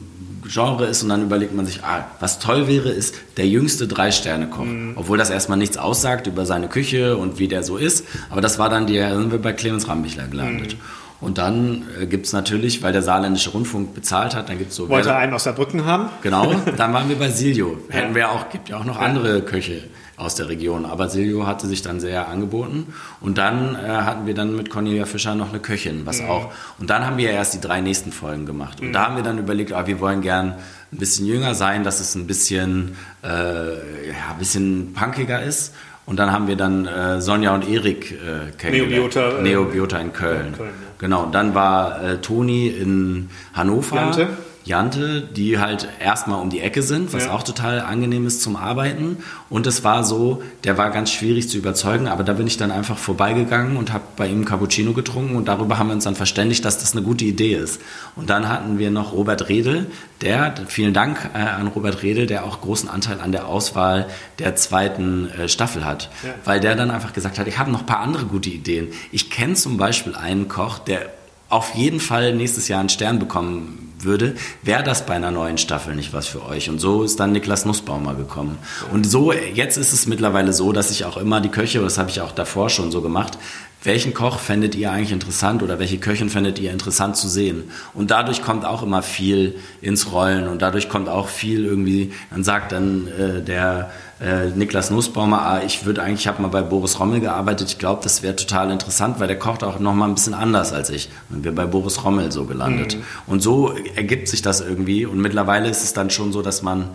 Genre 0.49 0.85
ist 0.85 1.03
und 1.03 1.09
dann 1.09 1.21
überlegt 1.23 1.55
man 1.55 1.65
sich, 1.65 1.83
ah, 1.83 2.07
was 2.19 2.39
toll 2.39 2.67
wäre, 2.67 2.89
ist 2.89 3.15
der 3.37 3.47
jüngste 3.47 3.87
Drei-Sterne-Koch. 3.87 4.65
Mhm. 4.65 4.93
Obwohl 4.95 5.17
das 5.17 5.29
erstmal 5.29 5.57
nichts 5.57 5.77
aussagt 5.77 6.27
über 6.27 6.45
seine 6.45 6.67
Küche 6.67 7.17
und 7.17 7.39
wie 7.39 7.47
der 7.47 7.63
so 7.63 7.77
ist. 7.77 8.05
Aber 8.29 8.41
das 8.41 8.59
war 8.59 8.69
dann 8.69 8.87
die, 8.87 8.97
da 8.97 9.15
sind 9.15 9.31
wir 9.31 9.39
bei 9.39 9.53
Clemens 9.53 9.87
Rambichler 9.87 10.27
gelandet. 10.27 10.73
Mhm. 10.73 10.79
Und 11.21 11.37
dann 11.37 11.83
äh, 11.99 12.05
gibt 12.05 12.27
es 12.27 12.33
natürlich, 12.33 12.81
weil 12.81 12.93
der 12.93 13.01
saarländische 13.01 13.49
Rundfunk 13.49 13.93
bezahlt 13.93 14.35
hat, 14.35 14.49
dann 14.49 14.57
gibt 14.57 14.71
es 14.71 14.77
so... 14.77 14.87
Wollte 14.87 15.15
einen 15.15 15.33
aus 15.33 15.43
Saarbrücken 15.43 15.85
haben? 15.85 16.09
Genau, 16.21 16.55
dann 16.77 16.93
waren 16.93 17.09
wir 17.09 17.17
bei 17.17 17.29
Silio. 17.29 17.77
Hätten 17.89 18.15
wir 18.15 18.31
auch, 18.31 18.49
gibt 18.49 18.69
ja 18.69 18.77
auch 18.77 18.85
noch 18.85 18.95
ja. 18.95 19.05
andere 19.05 19.41
Köche 19.41 19.83
aus 20.19 20.35
der 20.35 20.49
Region. 20.49 20.85
Aber 20.85 21.09
Silvio 21.09 21.47
hatte 21.47 21.67
sich 21.67 21.81
dann 21.81 21.99
sehr 21.99 22.27
angeboten. 22.27 22.93
Und 23.21 23.37
dann 23.37 23.75
äh, 23.75 23.87
hatten 23.87 24.27
wir 24.27 24.33
dann 24.33 24.55
mit 24.55 24.69
Cornelia 24.69 25.05
Fischer 25.05 25.35
noch 25.35 25.49
eine 25.49 25.59
Köchin, 25.59 26.05
was 26.05 26.21
mhm. 26.21 26.29
auch. 26.29 26.51
Und 26.77 26.89
dann 26.89 27.05
haben 27.05 27.17
wir 27.17 27.31
erst 27.31 27.53
die 27.53 27.61
drei 27.61 27.81
nächsten 27.81 28.11
Folgen 28.11 28.45
gemacht. 28.45 28.81
Und 28.81 28.89
mhm. 28.89 28.93
da 28.93 29.07
haben 29.07 29.15
wir 29.15 29.23
dann 29.23 29.37
überlegt, 29.37 29.73
ah, 29.73 29.87
wir 29.87 29.99
wollen 29.99 30.21
gern 30.21 30.55
ein 30.91 30.97
bisschen 30.97 31.25
jünger 31.25 31.55
sein, 31.55 31.83
dass 31.83 31.99
es 31.99 32.15
ein 32.15 32.27
bisschen, 32.27 32.97
äh, 33.23 33.27
ja, 33.27 34.31
ein 34.31 34.39
bisschen 34.39 34.93
punkiger 34.93 35.41
ist. 35.41 35.73
Und 36.05 36.17
dann 36.17 36.31
haben 36.31 36.47
wir 36.47 36.55
dann 36.55 36.87
äh, 36.87 37.21
Sonja 37.21 37.53
und 37.53 37.69
Erik 37.69 38.11
äh, 38.11 38.51
kennengelernt. 38.57 39.15
Neobiota. 39.15 39.37
Äh, 39.37 39.41
Neobiota 39.43 39.99
in 39.99 40.13
Köln. 40.13 40.47
In 40.47 40.53
Köln 40.53 40.69
ja. 40.69 40.87
Genau. 40.97 41.23
Und 41.23 41.35
dann 41.35 41.53
war 41.53 42.03
äh, 42.03 42.17
Toni 42.17 42.67
in 42.67 43.29
Hannover. 43.53 43.95
Jante. 43.95 44.27
Jante, 44.69 45.21
die 45.21 45.57
halt 45.57 45.87
erstmal 45.99 46.39
um 46.39 46.51
die 46.51 46.59
Ecke 46.59 46.83
sind, 46.83 47.11
was 47.11 47.25
ja. 47.25 47.31
auch 47.31 47.41
total 47.41 47.81
angenehm 47.81 48.27
ist 48.27 48.43
zum 48.43 48.55
Arbeiten. 48.55 49.17
Und 49.49 49.65
es 49.65 49.83
war 49.83 50.03
so, 50.03 50.43
der 50.63 50.77
war 50.77 50.91
ganz 50.91 51.11
schwierig 51.11 51.49
zu 51.49 51.57
überzeugen, 51.57 52.07
aber 52.07 52.23
da 52.23 52.33
bin 52.33 52.45
ich 52.45 52.57
dann 52.57 52.69
einfach 52.69 52.99
vorbeigegangen 52.99 53.77
und 53.77 53.91
habe 53.91 54.03
bei 54.15 54.27
ihm 54.27 54.45
Cappuccino 54.45 54.93
getrunken 54.93 55.35
und 55.35 55.47
darüber 55.47 55.79
haben 55.79 55.87
wir 55.87 55.95
uns 55.95 56.03
dann 56.03 56.13
verständigt, 56.13 56.63
dass 56.65 56.77
das 56.77 56.93
eine 56.93 57.01
gute 57.01 57.25
Idee 57.25 57.55
ist. 57.55 57.81
Und 58.15 58.29
dann 58.29 58.47
hatten 58.47 58.77
wir 58.77 58.91
noch 58.91 59.11
Robert 59.11 59.49
Redel, 59.49 59.87
der, 60.21 60.53
vielen 60.67 60.93
Dank 60.93 61.31
äh, 61.33 61.39
an 61.39 61.67
Robert 61.67 62.03
Redel, 62.03 62.27
der 62.27 62.45
auch 62.45 62.61
großen 62.61 62.87
Anteil 62.87 63.21
an 63.21 63.31
der 63.31 63.47
Auswahl 63.47 64.05
der 64.37 64.55
zweiten 64.55 65.31
äh, 65.31 65.49
Staffel 65.49 65.83
hat, 65.83 66.11
ja. 66.23 66.35
weil 66.45 66.59
der 66.59 66.75
dann 66.75 66.91
einfach 66.91 67.13
gesagt 67.13 67.39
hat, 67.39 67.47
ich 67.47 67.57
habe 67.57 67.71
noch 67.71 67.79
ein 67.79 67.85
paar 67.87 68.01
andere 68.01 68.27
gute 68.27 68.51
Ideen. 68.51 68.89
Ich 69.11 69.31
kenne 69.31 69.55
zum 69.55 69.77
Beispiel 69.77 70.13
einen 70.13 70.47
Koch, 70.47 70.77
der 70.77 71.09
auf 71.49 71.73
jeden 71.73 71.99
Fall 71.99 72.35
nächstes 72.35 72.67
Jahr 72.67 72.81
einen 72.81 72.89
Stern 72.89 73.17
bekommen 73.17 73.88
würde, 74.03 74.35
wäre 74.61 74.83
das 74.83 75.05
bei 75.05 75.15
einer 75.15 75.31
neuen 75.31 75.57
Staffel 75.57 75.95
nicht 75.95 76.13
was 76.13 76.27
für 76.27 76.45
euch. 76.45 76.69
Und 76.69 76.79
so 76.79 77.03
ist 77.03 77.19
dann 77.19 77.31
Niklas 77.31 77.65
Nussbaumer 77.65 78.15
gekommen. 78.15 78.57
Und 78.91 79.05
so, 79.05 79.31
jetzt 79.31 79.77
ist 79.77 79.93
es 79.93 80.07
mittlerweile 80.07 80.53
so, 80.53 80.71
dass 80.71 80.91
ich 80.91 81.05
auch 81.05 81.17
immer 81.17 81.41
die 81.41 81.49
Köche, 81.49 81.79
das 81.79 81.97
habe 81.97 82.09
ich 82.09 82.21
auch 82.21 82.31
davor 82.31 82.69
schon 82.69 82.91
so 82.91 83.01
gemacht, 83.01 83.37
welchen 83.83 84.13
Koch 84.13 84.39
fändet 84.39 84.75
ihr 84.75 84.91
eigentlich 84.91 85.13
interessant 85.13 85.63
oder 85.63 85.79
welche 85.79 85.99
Köchin 85.99 86.29
fändet 86.29 86.59
ihr 86.59 86.71
interessant 86.71 87.15
zu 87.15 87.29
sehen? 87.29 87.71
Und 87.93 88.11
dadurch 88.11 88.41
kommt 88.41 88.65
auch 88.65 88.83
immer 88.83 89.01
viel 89.01 89.55
ins 89.81 90.11
Rollen 90.11 90.47
und 90.47 90.61
dadurch 90.61 90.89
kommt 90.89 91.07
auch 91.07 91.29
viel 91.29 91.65
irgendwie, 91.65 92.11
dann 92.29 92.43
sagt 92.43 92.73
dann 92.73 93.07
äh, 93.07 93.41
der 93.41 93.91
äh, 94.19 94.47
Niklas 94.49 94.91
Nussbaumer, 94.91 95.41
ah, 95.41 95.61
ich 95.65 95.85
würde 95.85 96.03
eigentlich, 96.03 96.21
ich 96.21 96.27
habe 96.27 96.41
mal 96.41 96.49
bei 96.49 96.61
Boris 96.61 96.99
Rommel 96.99 97.21
gearbeitet, 97.21 97.69
ich 97.69 97.77
glaube, 97.77 98.01
das 98.03 98.21
wäre 98.21 98.35
total 98.35 98.69
interessant, 98.69 99.19
weil 99.21 99.27
der 99.27 99.39
kocht 99.39 99.63
auch 99.63 99.79
noch 99.79 99.93
mal 99.93 100.09
ein 100.09 100.15
bisschen 100.15 100.33
anders 100.33 100.73
als 100.73 100.89
ich. 100.89 101.09
Und 101.29 101.45
wir 101.45 101.55
bei 101.55 101.65
Boris 101.65 102.03
Rommel 102.03 102.33
so 102.33 102.43
gelandet. 102.43 102.97
Mhm. 102.97 103.03
Und 103.27 103.41
so 103.41 103.73
ergibt 103.95 104.27
sich 104.27 104.41
das 104.41 104.59
irgendwie 104.59 105.05
und 105.05 105.19
mittlerweile 105.21 105.69
ist 105.69 105.83
es 105.83 105.93
dann 105.93 106.09
schon 106.09 106.33
so, 106.33 106.41
dass 106.41 106.61
man 106.61 106.89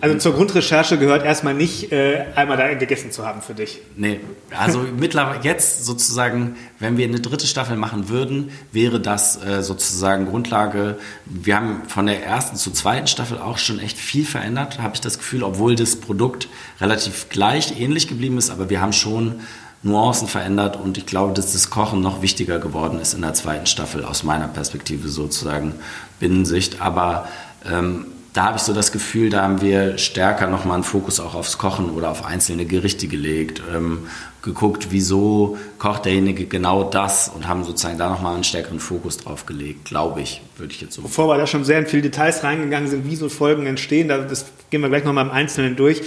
also 0.00 0.18
zur 0.18 0.34
Grundrecherche 0.34 0.98
gehört 0.98 1.24
erstmal 1.24 1.54
nicht, 1.54 1.92
äh, 1.92 2.26
einmal 2.34 2.56
da 2.56 2.72
gegessen 2.74 3.10
zu 3.10 3.26
haben 3.26 3.42
für 3.42 3.54
dich. 3.54 3.80
Nee, 3.96 4.20
also 4.56 4.84
mittlerweile 4.98 5.42
jetzt 5.42 5.84
sozusagen, 5.84 6.56
wenn 6.78 6.96
wir 6.96 7.06
eine 7.06 7.20
dritte 7.20 7.46
Staffel 7.46 7.76
machen 7.76 8.08
würden, 8.08 8.50
wäre 8.72 9.00
das 9.00 9.42
äh, 9.44 9.62
sozusagen 9.62 10.26
Grundlage. 10.26 10.98
Wir 11.24 11.56
haben 11.56 11.82
von 11.88 12.06
der 12.06 12.24
ersten 12.24 12.56
zur 12.56 12.72
zweiten 12.72 13.06
Staffel 13.06 13.38
auch 13.38 13.58
schon 13.58 13.78
echt 13.78 13.98
viel 13.98 14.24
verändert, 14.24 14.80
habe 14.80 14.94
ich 14.94 15.00
das 15.00 15.18
Gefühl, 15.18 15.42
obwohl 15.42 15.74
das 15.74 15.96
Produkt 15.96 16.48
relativ 16.80 17.28
gleich, 17.28 17.78
ähnlich 17.80 18.08
geblieben 18.08 18.38
ist, 18.38 18.50
aber 18.50 18.70
wir 18.70 18.80
haben 18.80 18.92
schon 18.92 19.40
Nuancen 19.82 20.28
verändert 20.28 20.76
und 20.76 20.96
ich 20.96 21.04
glaube, 21.04 21.34
dass 21.34 21.52
das 21.52 21.68
Kochen 21.68 22.00
noch 22.00 22.22
wichtiger 22.22 22.58
geworden 22.58 22.98
ist 23.00 23.12
in 23.12 23.20
der 23.20 23.34
zweiten 23.34 23.66
Staffel, 23.66 24.04
aus 24.04 24.22
meiner 24.22 24.48
Perspektive 24.48 25.08
sozusagen, 25.08 25.74
Binnensicht. 26.18 26.80
Aber 26.80 27.28
ähm, 27.70 28.06
da 28.34 28.46
habe 28.46 28.56
ich 28.56 28.64
so 28.64 28.72
das 28.72 28.90
Gefühl, 28.90 29.30
da 29.30 29.42
haben 29.42 29.60
wir 29.60 29.96
stärker 29.96 30.48
nochmal 30.48 30.74
einen 30.74 30.84
Fokus 30.84 31.20
auch 31.20 31.36
aufs 31.36 31.56
Kochen 31.56 31.90
oder 31.90 32.10
auf 32.10 32.24
einzelne 32.24 32.66
Gerichte 32.66 33.06
gelegt, 33.06 33.62
ähm, 33.72 34.08
geguckt, 34.42 34.88
wieso 34.90 35.56
kocht 35.78 36.04
derjenige 36.04 36.46
genau 36.46 36.82
das 36.82 37.28
und 37.28 37.46
haben 37.46 37.62
sozusagen 37.62 37.96
da 37.96 38.10
nochmal 38.10 38.34
einen 38.34 38.42
stärkeren 38.42 38.80
Fokus 38.80 39.18
drauf 39.18 39.46
gelegt, 39.46 39.84
glaube 39.84 40.20
ich, 40.20 40.42
würde 40.56 40.72
ich 40.72 40.80
jetzt 40.80 40.94
so 40.94 41.02
Bevor 41.02 41.28
wir 41.28 41.38
da 41.38 41.46
schon 41.46 41.64
sehr 41.64 41.78
in 41.78 41.86
viele 41.86 42.02
Details 42.02 42.42
reingegangen 42.42 42.90
sind, 42.90 43.08
wie 43.08 43.14
so 43.14 43.28
Folgen 43.28 43.66
entstehen, 43.66 44.08
das 44.08 44.46
gehen 44.68 44.80
wir 44.80 44.88
gleich 44.88 45.04
nochmal 45.04 45.26
im 45.26 45.32
Einzelnen 45.32 45.76
durch, 45.76 46.02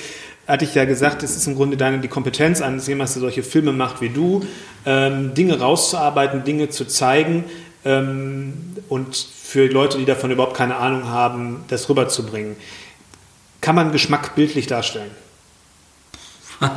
hatte 0.48 0.65
ich 0.65 0.75
ja 0.75 0.84
gesagt, 0.84 1.24
es 1.24 1.38
ist 1.38 1.48
im 1.48 1.55
Grunde 1.55 1.77
deine 1.77 2.00
die 2.00 2.10
Kompetenz 2.10 2.62
eines 2.62 2.88
jemanden, 2.88 3.13
der 3.13 3.22
solche 3.22 3.41
Filme 3.41 3.72
macht 3.72 4.01
wie 4.01 4.10
du, 4.10 4.46
ähm, 4.86 5.34
Dinge 5.34 5.60
rauszuarbeiten, 5.60 6.43
Dinge 6.43 6.69
zu 6.69 6.86
zeigen 6.86 7.46
ähm, 7.86 8.53
und 8.89 9.37
für 9.48 9.68
Leute, 9.68 9.98
die 9.98 10.04
davon 10.04 10.30
überhaupt 10.30 10.58
keine 10.58 10.75
Ahnung 10.75 11.06
haben, 11.06 11.63
das 11.70 11.88
rüberzubringen. 11.88 12.58
Kann 13.62 13.75
man 13.75 13.94
Geschmack 13.94 14.36
bildlich 14.36 14.68
darstellen? 14.68 15.12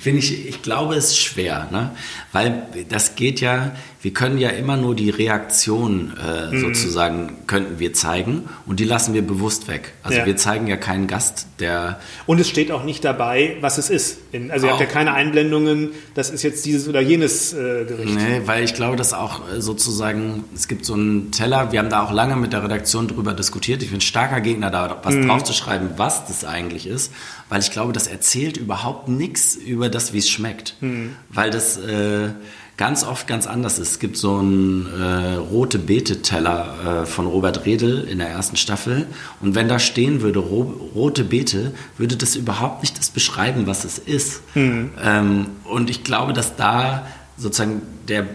Finde 0.00 0.20
ich, 0.20 0.48
ich 0.48 0.62
glaube, 0.62 0.94
es 0.94 1.08
ist 1.08 1.18
schwer, 1.18 1.68
ne? 1.70 1.94
weil 2.32 2.66
das 2.88 3.16
geht 3.16 3.40
ja, 3.40 3.76
wir 4.04 4.12
können 4.12 4.36
ja 4.36 4.50
immer 4.50 4.76
nur 4.76 4.94
die 4.94 5.08
Reaktion 5.08 6.12
äh, 6.22 6.54
mhm. 6.54 6.60
sozusagen, 6.60 7.38
könnten 7.46 7.78
wir 7.78 7.94
zeigen 7.94 8.50
und 8.66 8.78
die 8.78 8.84
lassen 8.84 9.14
wir 9.14 9.22
bewusst 9.22 9.66
weg. 9.66 9.94
Also 10.02 10.18
ja. 10.18 10.26
wir 10.26 10.36
zeigen 10.36 10.66
ja 10.66 10.76
keinen 10.76 11.06
Gast, 11.06 11.46
der... 11.58 11.98
Und 12.26 12.38
es 12.38 12.50
steht 12.50 12.70
auch 12.70 12.84
nicht 12.84 13.02
dabei, 13.02 13.56
was 13.62 13.78
es 13.78 13.88
ist. 13.88 14.18
Also 14.50 14.66
ihr 14.66 14.72
habt 14.72 14.80
ja 14.82 14.86
keine 14.86 15.14
Einblendungen, 15.14 15.92
das 16.12 16.28
ist 16.28 16.42
jetzt 16.42 16.66
dieses 16.66 16.86
oder 16.86 17.00
jenes 17.00 17.54
äh, 17.54 17.86
Gericht. 17.86 18.14
Nee, 18.14 18.42
weil 18.44 18.62
ich 18.64 18.74
glaube, 18.74 18.96
dass 18.96 19.14
auch 19.14 19.40
äh, 19.50 19.62
sozusagen, 19.62 20.44
es 20.54 20.68
gibt 20.68 20.84
so 20.84 20.92
einen 20.92 21.30
Teller, 21.30 21.72
wir 21.72 21.78
haben 21.78 21.88
da 21.88 22.04
auch 22.04 22.12
lange 22.12 22.36
mit 22.36 22.52
der 22.52 22.62
Redaktion 22.62 23.08
drüber 23.08 23.32
diskutiert. 23.32 23.82
Ich 23.82 23.90
bin 23.90 24.02
starker 24.02 24.42
Gegner 24.42 24.70
da, 24.70 25.00
was 25.02 25.14
mhm. 25.14 25.28
draufzuschreiben, 25.28 25.92
was 25.96 26.26
das 26.26 26.44
eigentlich 26.44 26.86
ist, 26.86 27.10
weil 27.48 27.60
ich 27.60 27.70
glaube, 27.70 27.94
das 27.94 28.06
erzählt 28.06 28.58
überhaupt 28.58 29.08
nichts 29.08 29.54
über 29.56 29.88
das, 29.88 30.12
wie 30.12 30.18
es 30.18 30.28
schmeckt. 30.28 30.76
Mhm. 30.82 31.16
Weil 31.30 31.50
das... 31.50 31.78
Äh, 31.78 32.32
ganz 32.76 33.04
oft 33.04 33.26
ganz 33.26 33.46
anders 33.46 33.78
ist. 33.78 33.90
Es 33.92 33.98
gibt 33.98 34.16
so 34.16 34.36
einen 34.36 34.86
äh, 34.86 35.34
rote 35.34 35.78
Beete-Teller 35.78 37.02
äh, 37.02 37.06
von 37.06 37.26
Robert 37.26 37.66
Redel 37.66 38.04
in 38.04 38.18
der 38.18 38.28
ersten 38.28 38.56
Staffel. 38.56 39.06
Und 39.40 39.54
wenn 39.54 39.68
da 39.68 39.78
stehen 39.78 40.22
würde, 40.22 40.40
ro 40.40 40.62
rote 40.94 41.24
Beete, 41.24 41.72
würde 41.98 42.16
das 42.16 42.36
überhaupt 42.36 42.82
nicht 42.82 42.98
das 42.98 43.10
beschreiben, 43.10 43.66
was 43.66 43.84
es 43.84 43.98
ist. 43.98 44.42
Mhm. 44.56 44.90
Ähm, 45.02 45.46
und 45.64 45.90
ich 45.90 46.02
glaube, 46.02 46.32
dass 46.32 46.56
da 46.56 47.06
sozusagen 47.36 47.82
der 48.08 48.26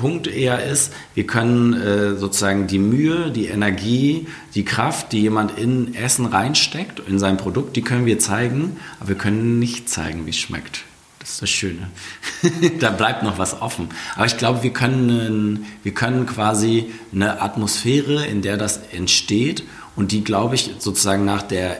Punkt 0.00 0.26
eher 0.26 0.64
ist, 0.64 0.92
wir 1.14 1.26
können 1.26 1.74
äh, 1.74 2.16
sozusagen 2.16 2.66
die 2.66 2.78
Mühe, 2.78 3.30
die 3.30 3.46
Energie, 3.46 4.28
die 4.54 4.64
Kraft, 4.64 5.12
die 5.12 5.20
jemand 5.20 5.58
in 5.58 5.94
Essen 5.94 6.24
reinsteckt, 6.24 7.00
in 7.06 7.18
sein 7.18 7.36
Produkt, 7.36 7.76
die 7.76 7.82
können 7.82 8.06
wir 8.06 8.18
zeigen, 8.18 8.78
aber 8.98 9.10
wir 9.10 9.16
können 9.16 9.58
nicht 9.58 9.90
zeigen, 9.90 10.24
wie 10.24 10.30
es 10.30 10.38
schmeckt. 10.38 10.84
Das 11.30 11.34
ist 11.34 11.42
das 11.42 11.50
Schöne. 11.50 11.90
da 12.80 12.90
bleibt 12.90 13.22
noch 13.22 13.38
was 13.38 13.62
offen. 13.62 13.88
Aber 14.16 14.26
ich 14.26 14.36
glaube, 14.36 14.64
wir 14.64 14.72
können, 14.72 15.64
wir 15.84 15.94
können 15.94 16.26
quasi 16.26 16.90
eine 17.14 17.40
Atmosphäre, 17.40 18.26
in 18.26 18.42
der 18.42 18.56
das 18.56 18.80
entsteht 18.90 19.62
und 19.94 20.10
die, 20.10 20.24
glaube 20.24 20.56
ich, 20.56 20.72
sozusagen 20.80 21.24
nach, 21.24 21.42
der, 21.42 21.76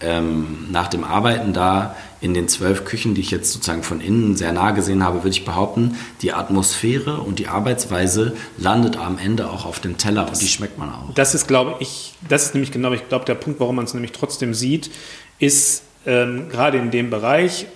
ähm, 0.00 0.68
nach 0.70 0.86
dem 0.86 1.02
Arbeiten 1.02 1.52
da 1.52 1.96
in 2.20 2.32
den 2.32 2.46
zwölf 2.46 2.84
Küchen, 2.84 3.16
die 3.16 3.22
ich 3.22 3.32
jetzt 3.32 3.52
sozusagen 3.52 3.82
von 3.82 4.00
innen 4.00 4.36
sehr 4.36 4.52
nah 4.52 4.70
gesehen 4.70 5.02
habe, 5.02 5.24
würde 5.24 5.30
ich 5.30 5.44
behaupten, 5.44 5.96
die 6.20 6.32
Atmosphäre 6.32 7.22
und 7.22 7.40
die 7.40 7.48
Arbeitsweise 7.48 8.36
landet 8.56 8.96
am 8.96 9.18
Ende 9.18 9.50
auch 9.50 9.66
auf 9.66 9.80
dem 9.80 9.98
Teller 9.98 10.28
und 10.28 10.40
die 10.40 10.46
schmeckt 10.46 10.78
man 10.78 10.90
auch. 10.90 11.12
Das 11.14 11.34
ist, 11.34 11.48
glaube 11.48 11.74
ich, 11.80 12.14
das 12.28 12.44
ist 12.44 12.54
nämlich 12.54 12.70
genau, 12.70 12.92
ich 12.92 13.08
glaube, 13.08 13.24
der 13.24 13.34
Punkt, 13.34 13.58
warum 13.58 13.74
man 13.74 13.84
es 13.84 13.94
nämlich 13.94 14.12
trotzdem 14.12 14.54
sieht, 14.54 14.92
ist 15.40 15.82
ähm, 16.06 16.48
gerade 16.48 16.78
in 16.78 16.92
dem 16.92 17.10
Bereich, 17.10 17.66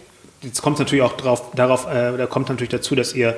jetzt 0.47 0.63
kommt 0.63 0.77
es 0.77 0.81
natürlich 0.81 1.03
auch 1.03 1.17
drauf, 1.17 1.51
darauf, 1.55 1.87
äh, 1.87 2.17
da 2.17 2.27
kommt 2.27 2.49
natürlich 2.49 2.71
dazu, 2.71 2.95
dass 2.95 3.15
ihr, 3.15 3.37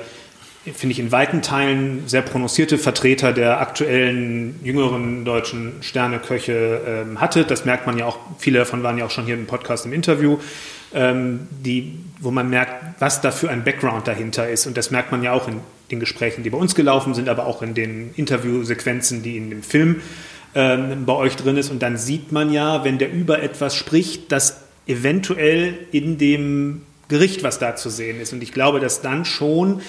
finde 0.73 0.93
ich, 0.93 0.99
in 0.99 1.11
weiten 1.11 1.41
Teilen 1.41 2.03
sehr 2.07 2.21
prononcierte 2.21 2.77
Vertreter 2.77 3.33
der 3.33 3.59
aktuellen 3.59 4.59
jüngeren 4.63 5.25
deutschen 5.25 5.73
Sterneköche 5.81 6.81
ähm, 6.85 7.19
hattet. 7.19 7.49
Das 7.49 7.65
merkt 7.65 7.87
man 7.87 7.97
ja 7.97 8.05
auch, 8.05 8.19
viele 8.37 8.59
davon 8.59 8.83
waren 8.83 8.97
ja 8.97 9.05
auch 9.05 9.11
schon 9.11 9.25
hier 9.25 9.35
im 9.35 9.47
Podcast 9.47 9.85
im 9.85 9.93
Interview, 9.93 10.37
ähm, 10.93 11.47
die, 11.49 11.97
wo 12.19 12.31
man 12.31 12.49
merkt, 12.49 13.01
was 13.01 13.21
da 13.21 13.31
für 13.31 13.49
ein 13.49 13.63
Background 13.63 14.07
dahinter 14.07 14.47
ist. 14.47 14.67
Und 14.67 14.77
das 14.77 14.91
merkt 14.91 15.11
man 15.11 15.23
ja 15.23 15.33
auch 15.33 15.47
in 15.47 15.61
den 15.89 15.99
Gesprächen, 15.99 16.43
die 16.43 16.51
bei 16.51 16.57
uns 16.57 16.75
gelaufen 16.75 17.15
sind, 17.15 17.29
aber 17.29 17.47
auch 17.47 17.63
in 17.63 17.73
den 17.73 18.13
Interviewsequenzen, 18.15 19.23
die 19.23 19.37
in 19.37 19.49
dem 19.49 19.63
Film 19.63 20.01
ähm, 20.53 21.05
bei 21.05 21.13
euch 21.13 21.35
drin 21.35 21.57
ist. 21.57 21.71
Und 21.71 21.81
dann 21.81 21.97
sieht 21.97 22.31
man 22.31 22.53
ja, 22.53 22.83
wenn 22.83 22.99
der 22.99 23.11
über 23.11 23.41
etwas 23.41 23.75
spricht, 23.75 24.31
dass 24.31 24.61
eventuell 24.89 25.77
in 25.91 26.17
dem 26.17 26.81
Gericht, 27.09 27.43
was 27.43 27.59
da 27.59 27.75
zu 27.75 27.89
sehen 27.89 28.21
ist. 28.21 28.31
Und 28.31 28.41
ich 28.41 28.53
glaube, 28.53 28.79
dass 28.79 29.01
dann 29.01 29.25
schon 29.25 29.81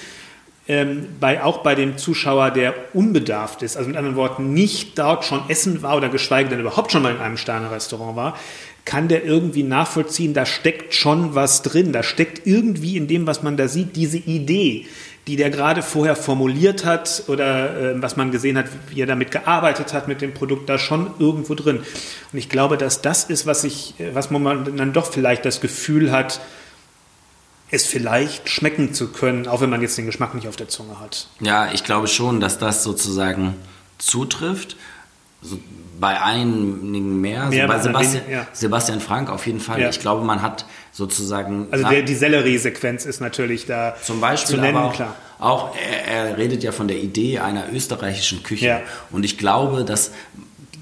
ähm, 0.67 1.07
bei, 1.19 1.43
auch 1.43 1.59
bei 1.59 1.75
dem 1.75 1.97
Zuschauer, 1.97 2.51
der 2.51 2.73
unbedarft 2.93 3.63
ist, 3.63 3.77
also 3.77 3.89
mit 3.89 3.97
anderen 3.97 4.15
Worten 4.15 4.53
nicht 4.53 4.97
dort 4.99 5.25
schon 5.25 5.41
essen 5.49 5.81
war 5.81 5.97
oder 5.97 6.09
geschweige 6.09 6.49
denn 6.49 6.59
überhaupt 6.59 6.91
schon 6.91 7.01
mal 7.01 7.13
in 7.13 7.19
einem 7.19 7.37
Sterne-Restaurant 7.37 8.15
war, 8.15 8.37
kann 8.85 9.07
der 9.07 9.23
irgendwie 9.23 9.63
nachvollziehen, 9.63 10.33
da 10.33 10.45
steckt 10.45 10.93
schon 10.93 11.35
was 11.35 11.61
drin, 11.61 11.91
da 11.93 12.03
steckt 12.03 12.45
irgendwie 12.45 12.97
in 12.97 13.07
dem, 13.07 13.27
was 13.27 13.43
man 13.43 13.57
da 13.57 13.67
sieht, 13.67 13.95
diese 13.95 14.17
Idee, 14.17 14.85
die 15.27 15.35
der 15.35 15.49
gerade 15.49 15.81
vorher 15.81 16.15
formuliert 16.15 16.85
hat 16.85 17.23
oder 17.27 17.93
äh, 17.95 18.01
was 18.01 18.15
man 18.15 18.31
gesehen 18.31 18.57
hat, 18.57 18.65
wie 18.89 19.01
er 19.01 19.07
damit 19.07 19.29
gearbeitet 19.29 19.93
hat 19.93 20.07
mit 20.07 20.21
dem 20.21 20.33
Produkt, 20.33 20.69
da 20.69 20.77
schon 20.77 21.11
irgendwo 21.19 21.53
drin. 21.53 21.77
Und 22.31 22.39
ich 22.39 22.49
glaube, 22.49 22.77
dass 22.77 23.01
das 23.01 23.25
ist, 23.25 23.45
was 23.45 23.63
ich, 23.63 23.93
was 24.13 24.31
man 24.31 24.77
dann 24.77 24.93
doch 24.93 25.11
vielleicht 25.11 25.45
das 25.45 25.61
Gefühl 25.61 26.11
hat, 26.11 26.39
es 27.71 27.87
vielleicht 27.87 28.49
schmecken 28.49 28.93
zu 28.93 29.07
können, 29.07 29.47
auch 29.47 29.61
wenn 29.61 29.69
man 29.69 29.81
jetzt 29.81 29.97
den 29.97 30.05
Geschmack 30.05 30.35
nicht 30.35 30.47
auf 30.47 30.57
der 30.57 30.67
Zunge 30.67 30.99
hat. 30.99 31.27
Ja, 31.39 31.71
ich 31.71 31.83
glaube 31.83 32.07
schon, 32.07 32.39
dass 32.39 32.59
das 32.59 32.83
sozusagen 32.83 33.55
zutrifft. 33.97 34.75
So 35.41 35.57
bei 35.99 36.19
einigen 36.21 37.21
mehr, 37.21 37.45
mehr 37.45 37.67
so 37.67 37.73
bei 37.73 37.79
Sebastian, 37.79 38.23
ja. 38.29 38.47
Sebastian, 38.53 38.99
Frank 38.99 39.29
auf 39.29 39.47
jeden 39.47 39.59
Fall. 39.59 39.79
Ja. 39.79 39.89
Ich 39.89 39.99
glaube, 39.99 40.25
man 40.25 40.41
hat 40.41 40.65
sozusagen. 40.91 41.67
Also 41.71 41.87
der, 41.87 42.01
die 42.01 42.15
Sellerie-Sequenz 42.15 43.05
ist 43.05 43.21
natürlich 43.21 43.65
da 43.65 43.95
zum 44.01 44.19
Beispiel 44.19 44.55
zu 44.55 44.61
nennen, 44.61 44.77
auch, 44.77 44.93
klar. 44.93 45.15
Auch 45.39 45.75
er, 45.75 46.07
er, 46.07 46.37
redet 46.37 46.63
ja 46.63 46.71
von 46.71 46.87
der 46.87 46.97
Idee 46.97 47.39
einer 47.39 47.71
österreichischen 47.71 48.43
Küche. 48.43 48.65
Ja. 48.65 48.81
Und 49.11 49.23
ich 49.23 49.37
glaube, 49.37 49.85
dass 49.85 50.11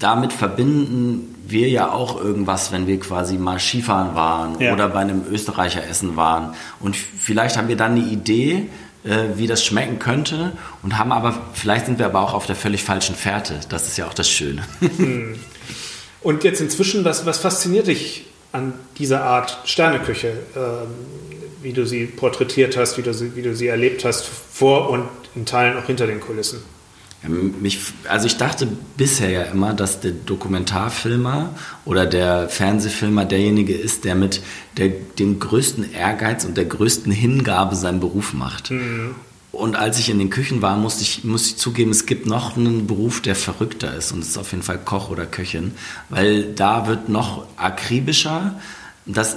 damit 0.00 0.32
verbinden 0.32 1.36
wir 1.46 1.68
ja 1.68 1.92
auch 1.92 2.20
irgendwas, 2.20 2.72
wenn 2.72 2.86
wir 2.86 2.98
quasi 2.98 3.36
mal 3.36 3.60
Skifahren 3.60 4.14
waren 4.14 4.58
ja. 4.60 4.72
oder 4.72 4.88
bei 4.88 5.00
einem 5.00 5.24
Österreicher 5.30 5.86
essen 5.86 6.16
waren. 6.16 6.54
Und 6.80 6.96
vielleicht 6.96 7.56
haben 7.56 7.68
wir 7.68 7.76
dann 7.76 7.92
eine 7.92 8.00
Idee, 8.00 8.68
äh, 9.04 9.36
wie 9.36 9.46
das 9.46 9.64
schmecken 9.64 9.98
könnte 9.98 10.52
und 10.82 10.98
haben 10.98 11.12
aber, 11.12 11.38
vielleicht 11.52 11.86
sind 11.86 11.98
wir 11.98 12.06
aber 12.06 12.20
auch 12.20 12.34
auf 12.34 12.46
der 12.46 12.56
völlig 12.56 12.82
falschen 12.82 13.14
Fährte. 13.14 13.60
Das 13.68 13.88
ist 13.88 13.98
ja 13.98 14.06
auch 14.06 14.14
das 14.14 14.28
Schöne. 14.28 14.62
Hm. 14.80 15.38
Und 16.22 16.44
jetzt 16.44 16.60
inzwischen, 16.60 17.04
was, 17.04 17.24
was 17.24 17.38
fasziniert 17.38 17.86
dich 17.86 18.26
an 18.52 18.74
dieser 18.98 19.22
Art 19.22 19.60
Sterneküche, 19.64 20.32
ähm, 20.56 20.88
wie 21.62 21.72
du 21.72 21.86
sie 21.86 22.06
porträtiert 22.06 22.76
hast, 22.76 22.98
wie 22.98 23.02
du 23.02 23.14
sie, 23.14 23.36
wie 23.36 23.42
du 23.42 23.54
sie 23.54 23.68
erlebt 23.68 24.04
hast, 24.04 24.26
vor 24.26 24.90
und 24.90 25.08
in 25.34 25.46
Teilen 25.46 25.78
auch 25.78 25.84
hinter 25.84 26.06
den 26.06 26.20
Kulissen? 26.20 26.62
Mich, 27.28 27.78
also 28.08 28.26
ich 28.26 28.38
dachte 28.38 28.66
bisher 28.96 29.28
ja 29.28 29.42
immer, 29.42 29.74
dass 29.74 30.00
der 30.00 30.12
Dokumentarfilmer 30.12 31.50
oder 31.84 32.06
der 32.06 32.48
Fernsehfilmer 32.48 33.26
derjenige 33.26 33.74
ist, 33.74 34.04
der 34.04 34.14
mit 34.14 34.40
der, 34.78 34.88
dem 34.88 35.38
größten 35.38 35.92
Ehrgeiz 35.92 36.46
und 36.46 36.56
der 36.56 36.64
größten 36.64 37.12
Hingabe 37.12 37.76
seinen 37.76 38.00
Beruf 38.00 38.32
macht. 38.32 38.70
Mhm. 38.70 39.14
Und 39.52 39.76
als 39.76 39.98
ich 39.98 40.08
in 40.08 40.18
den 40.18 40.30
Küchen 40.30 40.62
war, 40.62 40.76
musste 40.76 41.02
ich, 41.02 41.24
musste 41.24 41.50
ich 41.50 41.56
zugeben, 41.56 41.90
es 41.90 42.06
gibt 42.06 42.26
noch 42.26 42.56
einen 42.56 42.86
Beruf, 42.86 43.20
der 43.20 43.34
verrückter 43.34 43.94
ist. 43.94 44.12
Und 44.12 44.20
es 44.20 44.28
ist 44.28 44.38
auf 44.38 44.52
jeden 44.52 44.62
Fall 44.62 44.78
Koch 44.78 45.10
oder 45.10 45.26
Köchin. 45.26 45.72
Weil 46.08 46.44
da 46.54 46.86
wird 46.86 47.08
noch 47.08 47.46
akribischer. 47.56 48.58
Das 49.06 49.36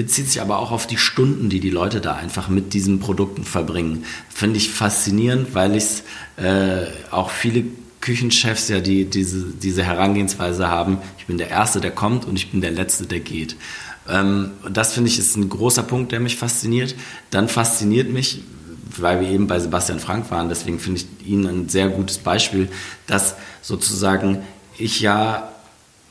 bezieht 0.00 0.28
sich 0.28 0.40
aber 0.40 0.60
auch 0.60 0.70
auf 0.70 0.86
die 0.86 0.96
Stunden, 0.96 1.50
die 1.50 1.60
die 1.60 1.68
Leute 1.68 2.00
da 2.00 2.14
einfach 2.14 2.48
mit 2.48 2.72
diesen 2.72 3.00
Produkten 3.00 3.44
verbringen. 3.44 4.06
Finde 4.30 4.56
ich 4.56 4.70
faszinierend, 4.70 5.54
weil 5.54 5.76
ich 5.76 6.02
äh, 6.42 6.86
auch 7.10 7.28
viele 7.28 7.64
Küchenchefs 8.00 8.68
ja 8.68 8.80
die, 8.80 9.04
diese, 9.04 9.44
diese 9.62 9.84
Herangehensweise 9.84 10.68
haben, 10.68 10.96
ich 11.18 11.26
bin 11.26 11.36
der 11.36 11.50
Erste, 11.50 11.82
der 11.82 11.90
kommt 11.90 12.24
und 12.24 12.36
ich 12.36 12.50
bin 12.50 12.62
der 12.62 12.70
Letzte, 12.70 13.04
der 13.04 13.20
geht. 13.20 13.56
Ähm, 14.08 14.52
das 14.72 14.94
finde 14.94 15.10
ich 15.10 15.18
ist 15.18 15.36
ein 15.36 15.50
großer 15.50 15.82
Punkt, 15.82 16.12
der 16.12 16.20
mich 16.20 16.36
fasziniert. 16.36 16.94
Dann 17.30 17.50
fasziniert 17.50 18.08
mich, 18.08 18.42
weil 18.96 19.20
wir 19.20 19.28
eben 19.28 19.48
bei 19.48 19.60
Sebastian 19.60 20.00
Frank 20.00 20.30
waren, 20.30 20.48
deswegen 20.48 20.78
finde 20.78 21.02
ich 21.02 21.28
ihn 21.28 21.46
ein 21.46 21.68
sehr 21.68 21.90
gutes 21.90 22.16
Beispiel, 22.16 22.70
dass 23.06 23.34
sozusagen 23.60 24.38
ich 24.78 25.00
ja 25.00 25.50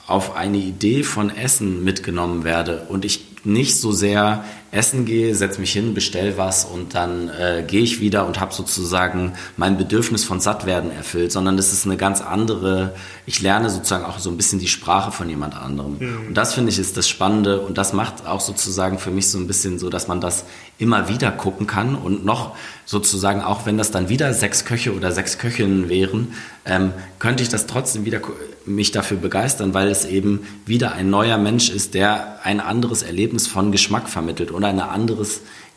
auf 0.06 0.36
eine 0.36 0.58
Idee 0.58 1.02
von 1.04 1.36
Essen 1.36 1.84
mitgenommen 1.84 2.44
werde 2.44 2.86
und 2.90 3.04
ich 3.04 3.29
nicht 3.46 3.76
so 3.76 3.92
sehr 3.92 4.44
essen 4.72 5.06
gehe, 5.06 5.34
setze 5.34 5.60
mich 5.60 5.72
hin, 5.72 5.94
bestell 5.94 6.38
was 6.38 6.66
und 6.66 6.94
dann 6.96 7.30
äh, 7.30 7.64
gehe 7.66 7.82
ich 7.82 8.02
wieder 8.02 8.28
und 8.28 8.40
habe 8.40 8.54
sozusagen 8.54 9.34
mein 9.58 9.78
Bedürfnis 9.78 10.24
von 10.24 10.40
Sattwerden 10.40 10.92
erfüllt, 10.92 11.32
sondern 11.32 11.58
es 11.58 11.74
ist 11.74 11.86
eine 11.86 11.98
ganz 11.98 12.22
andere, 12.22 12.94
ich 13.26 13.42
lerne 13.42 13.70
sozusagen 13.70 14.06
auch 14.06 14.20
so 14.20 14.30
ein 14.30 14.38
bisschen 14.38 14.60
die 14.60 14.68
Sprache 14.68 15.12
von 15.12 15.30
jemand 15.30 15.56
anderem. 15.56 15.98
Mhm. 16.00 16.28
Und 16.28 16.34
das 16.36 16.54
finde 16.54 16.72
ich 16.72 16.78
ist 16.78 16.98
das 16.98 17.10
Spannende 17.10 17.62
und 17.62 17.78
das 17.78 17.94
macht 17.94 18.28
auch 18.28 18.42
sozusagen 18.42 19.00
für 19.00 19.12
mich 19.12 19.30
so 19.30 19.40
ein 19.40 19.48
bisschen 19.48 19.80
so, 19.80 19.90
dass 19.90 20.08
man 20.08 20.22
das 20.22 20.46
immer 20.78 21.10
wieder 21.10 21.32
gucken 21.32 21.68
kann 21.68 21.96
und 21.96 22.24
noch 22.24 22.56
sozusagen, 22.86 23.42
auch 23.42 23.66
wenn 23.66 23.78
das 23.78 23.92
dann 23.92 24.10
wieder 24.10 24.34
sechs 24.34 24.66
Köche 24.66 24.96
oder 24.96 25.12
sechs 25.12 25.38
Köchinnen 25.38 25.90
wären, 25.90 26.34
ähm, 26.66 26.92
könnte 27.18 27.44
ich 27.44 27.50
das 27.50 27.68
trotzdem 27.68 28.06
wieder 28.06 28.22
mich 28.66 28.92
dafür 28.92 29.18
begeistern, 29.18 29.74
weil 29.74 29.90
es 29.90 30.06
eben 30.06 30.42
wieder 30.66 30.94
ein 30.94 31.10
neuer 31.10 31.38
Mensch 31.38 31.70
ist, 31.70 31.94
der 31.94 32.40
ein 32.44 32.60
anderes 32.60 33.04
Erlebnis 33.04 33.48
von 33.48 33.72
Geschmack 33.72 34.10
vermittelt 34.10 34.52
oder 34.60 34.68
eine 34.68 34.90
andere 34.90 35.26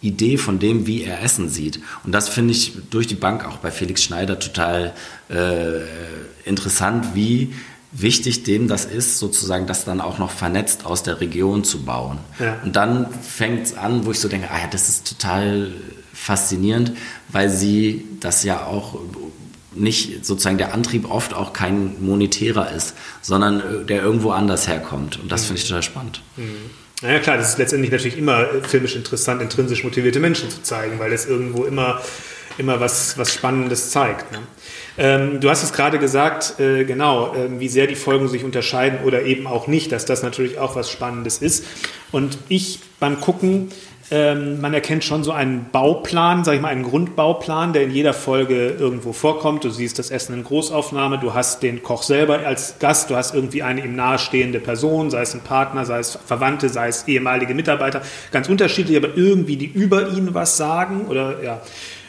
Idee 0.01 0.37
von 0.37 0.59
dem, 0.59 0.87
wie 0.87 1.05
er 1.05 1.23
Essen 1.23 1.49
sieht. 1.49 1.81
Und 2.05 2.13
das 2.13 2.29
finde 2.29 2.53
ich 2.53 2.73
durch 2.91 3.07
die 3.07 3.15
Bank 3.15 3.47
auch 3.47 3.59
bei 3.59 3.71
Felix 3.71 4.03
Schneider 4.03 4.39
total 4.39 4.93
äh, 5.29 5.81
interessant, 6.45 7.15
wie 7.15 7.55
wichtig 7.93 8.43
dem 8.43 8.67
das 8.67 8.85
ist, 8.85 9.19
sozusagen 9.19 9.67
das 9.67 9.85
dann 9.85 10.01
auch 10.01 10.19
noch 10.19 10.31
vernetzt 10.31 10.85
aus 10.85 11.05
der 11.05 11.21
Region 11.21 11.63
zu 11.63 11.85
bauen. 11.85 12.19
Ja. 12.41 12.59
Und 12.65 12.75
dann 12.75 13.07
fängt 13.23 13.67
es 13.67 13.77
an, 13.77 14.05
wo 14.05 14.11
ich 14.11 14.19
so 14.19 14.29
denke, 14.29 14.51
ah 14.51 14.59
ja, 14.59 14.67
das 14.67 14.89
ist 14.89 15.07
total 15.09 15.71
faszinierend, 16.13 16.93
weil 17.29 17.49
sie 17.49 18.05
das 18.19 18.43
ja 18.43 18.67
auch 18.67 18.99
nicht 19.75 20.25
sozusagen 20.27 20.59
der 20.59 20.75
Antrieb 20.75 21.09
oft 21.09 21.33
auch 21.33 21.53
kein 21.53 22.03
monetärer 22.05 22.73
ist, 22.73 22.95
sondern 23.21 23.61
äh, 23.61 23.85
der 23.85 24.03
irgendwo 24.03 24.33
anders 24.33 24.67
herkommt. 24.67 25.21
Und 25.21 25.31
das 25.31 25.43
mhm. 25.43 25.47
finde 25.47 25.63
ich 25.63 25.69
total 25.69 25.83
spannend. 25.83 26.23
Mhm. 26.37 26.82
Naja 27.03 27.19
klar, 27.19 27.37
das 27.37 27.51
ist 27.51 27.59
letztendlich 27.59 27.91
natürlich 27.91 28.17
immer 28.17 28.43
äh, 28.43 28.63
filmisch 28.63 28.95
interessant, 28.95 29.43
intrinsisch 29.43 29.83
motivierte 29.83 30.21
Menschen 30.21 30.51
zu 30.51 30.63
zeigen, 30.63 30.99
weil 31.01 31.11
das 31.11 31.27
irgendwo 31.27 31.65
immer, 31.65 32.01
immer 32.59 32.79
was, 32.79 33.19
was 33.19 33.35
Spannendes 33.35 33.91
zeigt. 33.91 34.31
Ne? 34.31 34.39
Ähm, 34.99 35.41
du 35.41 35.51
hast 35.51 35.65
es 35.65 35.73
gerade 35.73 35.99
gesagt, 35.99 36.61
äh, 36.61 36.85
genau, 36.85 37.35
äh, 37.35 37.59
wie 37.59 37.69
sehr 37.69 37.89
die 37.89 37.97
Folgen 37.97 38.29
sich 38.29 38.45
unterscheiden 38.45 39.01
oder 39.05 39.23
eben 39.23 39.49
auch 39.49 39.67
nicht, 39.67 39.91
dass 39.91 40.05
das 40.05 40.23
natürlich 40.23 40.59
auch 40.59 40.77
was 40.77 40.91
Spannendes 40.91 41.39
ist. 41.39 41.65
Und 42.13 42.39
ich 42.49 42.79
beim 43.01 43.21
Gucken 43.21 43.73
ähm, 44.13 44.61
man 44.61 44.75
erkennt 44.75 45.05
schon 45.05 45.25
so 45.25 45.33
einen 45.33 45.71
Bauplan, 45.73 46.45
sag 46.45 46.55
ich 46.55 46.61
mal, 46.61 46.69
einen 46.69 46.83
Grundbauplan, 46.83 47.73
der 47.73 47.85
in 47.85 47.91
jeder 47.91 48.13
Folge 48.13 48.69
irgendwo 48.69 49.15
vorkommt. 49.15 49.65
Du 49.65 49.71
siehst 49.71 49.99
das 49.99 50.11
Essen 50.11 50.35
in 50.35 50.45
Großaufnahme, 50.45 51.19
du 51.19 51.33
hast 51.33 51.63
den 51.63 51.83
Koch 51.83 52.03
selber 52.03 52.41
als 52.41 52.79
Gast, 52.79 53.09
du 53.09 53.17
hast 53.17 53.35
irgendwie 53.35 53.63
eine 53.63 53.83
ihm 53.83 53.97
nahestehende 53.97 54.61
Person, 54.61 55.11
sei 55.11 55.23
es 55.23 55.33
ein 55.33 55.41
Partner, 55.41 55.87
sei 55.87 55.99
es 55.99 56.19
Verwandte, 56.27 56.69
sei 56.69 56.89
es 56.89 57.09
ehemalige 57.09 57.55
Mitarbeiter, 57.55 58.03
ganz 58.31 58.51
unterschiedlich, 58.51 58.99
aber 58.99 59.17
irgendwie, 59.17 59.57
die 59.57 59.65
über 59.65 60.09
ihn 60.09 60.35
was 60.35 60.59
sagen 60.59 61.07
oder 61.07 61.43
ja, 61.43 61.63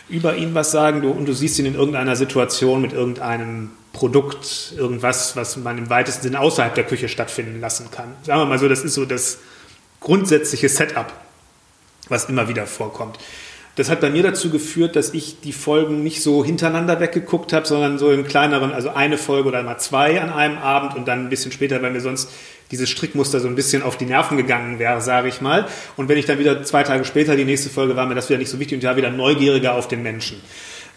über 0.09 0.35
ihn 0.35 0.53
was 0.53 0.71
sagen 0.71 1.03
du, 1.03 1.09
und 1.09 1.25
du 1.25 1.31
siehst 1.31 1.57
ihn 1.59 1.65
in 1.65 1.75
irgendeiner 1.75 2.17
Situation 2.17 2.81
mit 2.81 2.91
irgendeinem 2.91 3.69
Produkt, 3.93 4.73
irgendwas, 4.75 5.37
was 5.37 5.55
man 5.55 5.77
im 5.77 5.89
weitesten 5.89 6.23
Sinne 6.23 6.41
außerhalb 6.41 6.75
der 6.75 6.83
Küche 6.83 7.07
stattfinden 7.07 7.61
lassen 7.61 7.91
kann. 7.91 8.09
Sagen 8.23 8.41
wir 8.41 8.45
mal 8.45 8.59
so, 8.59 8.67
das 8.67 8.83
ist 8.83 8.95
so 8.95 9.05
das 9.05 9.37
grundsätzliche 10.01 10.67
Setup 10.67 11.13
was 12.09 12.25
immer 12.25 12.47
wieder 12.47 12.65
vorkommt. 12.65 13.17
Das 13.75 13.89
hat 13.89 14.01
bei 14.01 14.11
mir 14.11 14.21
dazu 14.21 14.51
geführt, 14.51 14.95
dass 14.95 15.15
ich 15.15 15.39
die 15.41 15.51
Folgen 15.51 16.03
nicht 16.03 16.21
so 16.21 16.45
hintereinander 16.45 16.99
weggeguckt 16.99 17.53
habe, 17.53 17.65
sondern 17.65 17.97
so 17.97 18.11
in 18.11 18.23
kleineren, 18.23 18.71
also 18.71 18.89
eine 18.89 19.17
Folge 19.17 19.49
oder 19.49 19.63
mal 19.63 19.79
zwei 19.79 20.21
an 20.21 20.29
einem 20.29 20.59
Abend 20.59 20.95
und 20.95 21.07
dann 21.07 21.25
ein 21.25 21.29
bisschen 21.29 21.51
später, 21.51 21.81
weil 21.81 21.89
mir 21.89 22.01
sonst 22.01 22.29
dieses 22.69 22.89
Strickmuster 22.89 23.39
so 23.39 23.47
ein 23.47 23.55
bisschen 23.55 23.81
auf 23.81 23.97
die 23.97 24.05
Nerven 24.05 24.37
gegangen 24.37 24.77
wäre, 24.77 25.01
sage 25.01 25.27
ich 25.27 25.41
mal. 25.41 25.67
Und 25.97 26.07
wenn 26.07 26.19
ich 26.19 26.27
dann 26.27 26.37
wieder 26.37 26.63
zwei 26.63 26.83
Tage 26.83 27.03
später 27.03 27.35
die 27.35 27.45
nächste 27.45 27.69
Folge 27.69 27.95
war, 27.95 28.05
mir 28.05 28.13
das 28.13 28.29
wieder 28.29 28.37
nicht 28.37 28.49
so 28.49 28.59
wichtig 28.59 28.77
und 28.77 28.83
ja 28.83 28.95
wieder 28.95 29.09
neugieriger 29.09 29.73
auf 29.73 29.87
den 29.87 30.03
Menschen. 30.03 30.39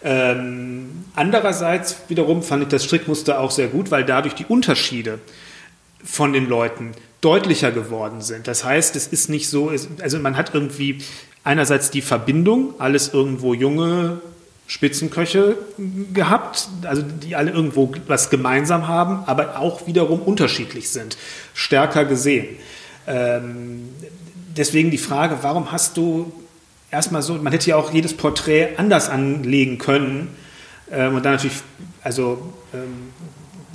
Ähm, 0.03 1.05
andererseits 1.15 1.97
wiederum 2.09 2.43
fand 2.43 2.63
ich 2.63 2.69
das 2.69 2.83
Strickmuster 2.83 3.39
auch 3.39 3.49
sehr 3.49 3.67
gut, 3.67 3.89
weil 3.89 4.05
dadurch 4.05 4.35
die 4.35 4.45
Unterschiede 4.45 5.17
von 6.03 6.31
den 6.31 6.47
Leuten 6.47 6.91
deutlicher 7.21 7.71
geworden 7.71 8.21
sind. 8.21 8.47
Das 8.47 8.63
heißt, 8.63 8.95
es 8.95 9.07
ist 9.07 9.29
nicht 9.29 9.49
so, 9.49 9.71
also 10.01 10.19
man 10.19 10.37
hat 10.37 10.53
irgendwie 10.53 10.99
einerseits 11.43 11.89
die 11.89 12.01
Verbindung, 12.01 12.73
alles 12.77 13.13
irgendwo 13.13 13.53
junge 13.53 14.21
Spitzenköche 14.67 15.57
gehabt, 16.13 16.67
also 16.83 17.01
die 17.01 17.35
alle 17.35 17.51
irgendwo 17.51 17.91
was 18.07 18.29
gemeinsam 18.29 18.87
haben, 18.87 19.23
aber 19.25 19.59
auch 19.59 19.87
wiederum 19.87 20.21
unterschiedlich 20.21 20.89
sind, 20.89 21.17
stärker 21.53 22.03
gesehen. 22.03 22.47
Ähm, 23.07 23.89
deswegen 24.57 24.91
die 24.91 24.97
Frage, 24.97 25.37
warum 25.41 25.71
hast 25.71 25.95
du 25.95 26.31
erstmal 26.91 27.21
so, 27.21 27.35
man 27.35 27.53
hätte 27.53 27.69
ja 27.69 27.77
auch 27.77 27.93
jedes 27.93 28.13
Porträt 28.13 28.75
anders 28.75 29.09
anlegen 29.09 29.77
können 29.77 30.35
ähm, 30.91 31.15
und 31.15 31.25
dann 31.25 31.33
natürlich, 31.33 31.59
also 32.03 32.53
ähm, 32.73 33.13